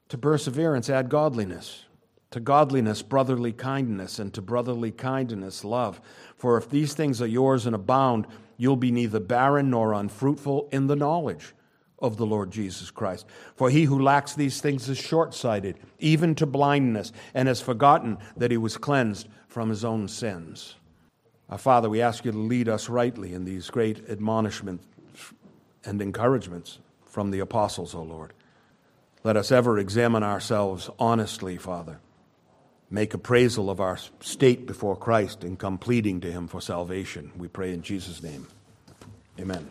To 0.08 0.18
perseverance, 0.18 0.88
add 0.88 1.08
godliness. 1.08 1.84
To 2.30 2.40
godliness, 2.40 3.02
brotherly 3.02 3.52
kindness. 3.52 4.18
And 4.18 4.32
to 4.34 4.42
brotherly 4.42 4.90
kindness, 4.90 5.64
love. 5.64 6.00
For 6.36 6.56
if 6.56 6.70
these 6.70 6.94
things 6.94 7.20
are 7.20 7.26
yours 7.26 7.66
and 7.66 7.74
abound, 7.74 8.26
you'll 8.56 8.76
be 8.76 8.90
neither 8.90 9.20
barren 9.20 9.70
nor 9.70 9.92
unfruitful 9.92 10.68
in 10.72 10.86
the 10.86 10.96
knowledge 10.96 11.54
of 11.98 12.16
the 12.16 12.26
Lord 12.26 12.50
Jesus 12.50 12.90
Christ. 12.90 13.26
For 13.54 13.70
he 13.70 13.84
who 13.84 14.02
lacks 14.02 14.34
these 14.34 14.60
things 14.60 14.88
is 14.88 14.98
short 14.98 15.34
sighted, 15.34 15.78
even 15.98 16.34
to 16.36 16.46
blindness, 16.46 17.12
and 17.34 17.48
has 17.48 17.60
forgotten 17.60 18.18
that 18.36 18.50
he 18.50 18.56
was 18.56 18.76
cleansed 18.76 19.28
from 19.48 19.68
his 19.68 19.84
own 19.84 20.08
sins. 20.08 20.76
Our 21.48 21.58
Father, 21.58 21.88
we 21.88 22.02
ask 22.02 22.24
you 22.24 22.32
to 22.32 22.38
lead 22.38 22.68
us 22.68 22.88
rightly 22.88 23.32
in 23.32 23.44
these 23.44 23.70
great 23.70 24.08
admonishments 24.10 24.84
and 25.84 26.02
encouragements 26.02 26.80
from 27.04 27.30
the 27.30 27.38
apostles, 27.38 27.94
O 27.94 28.02
Lord. 28.02 28.32
Let 29.24 29.36
us 29.36 29.50
ever 29.50 29.78
examine 29.78 30.22
ourselves 30.22 30.90
honestly, 30.98 31.56
Father. 31.56 32.00
Make 32.90 33.14
appraisal 33.14 33.68
of 33.68 33.80
our 33.80 33.98
state 34.20 34.66
before 34.66 34.96
Christ 34.96 35.42
and 35.42 35.58
come 35.58 35.78
pleading 35.78 36.20
to 36.20 36.30
him 36.30 36.46
for 36.46 36.60
salvation. 36.60 37.32
We 37.36 37.48
pray 37.48 37.72
in 37.72 37.82
Jesus' 37.82 38.22
name. 38.22 38.46
Amen. 39.40 39.68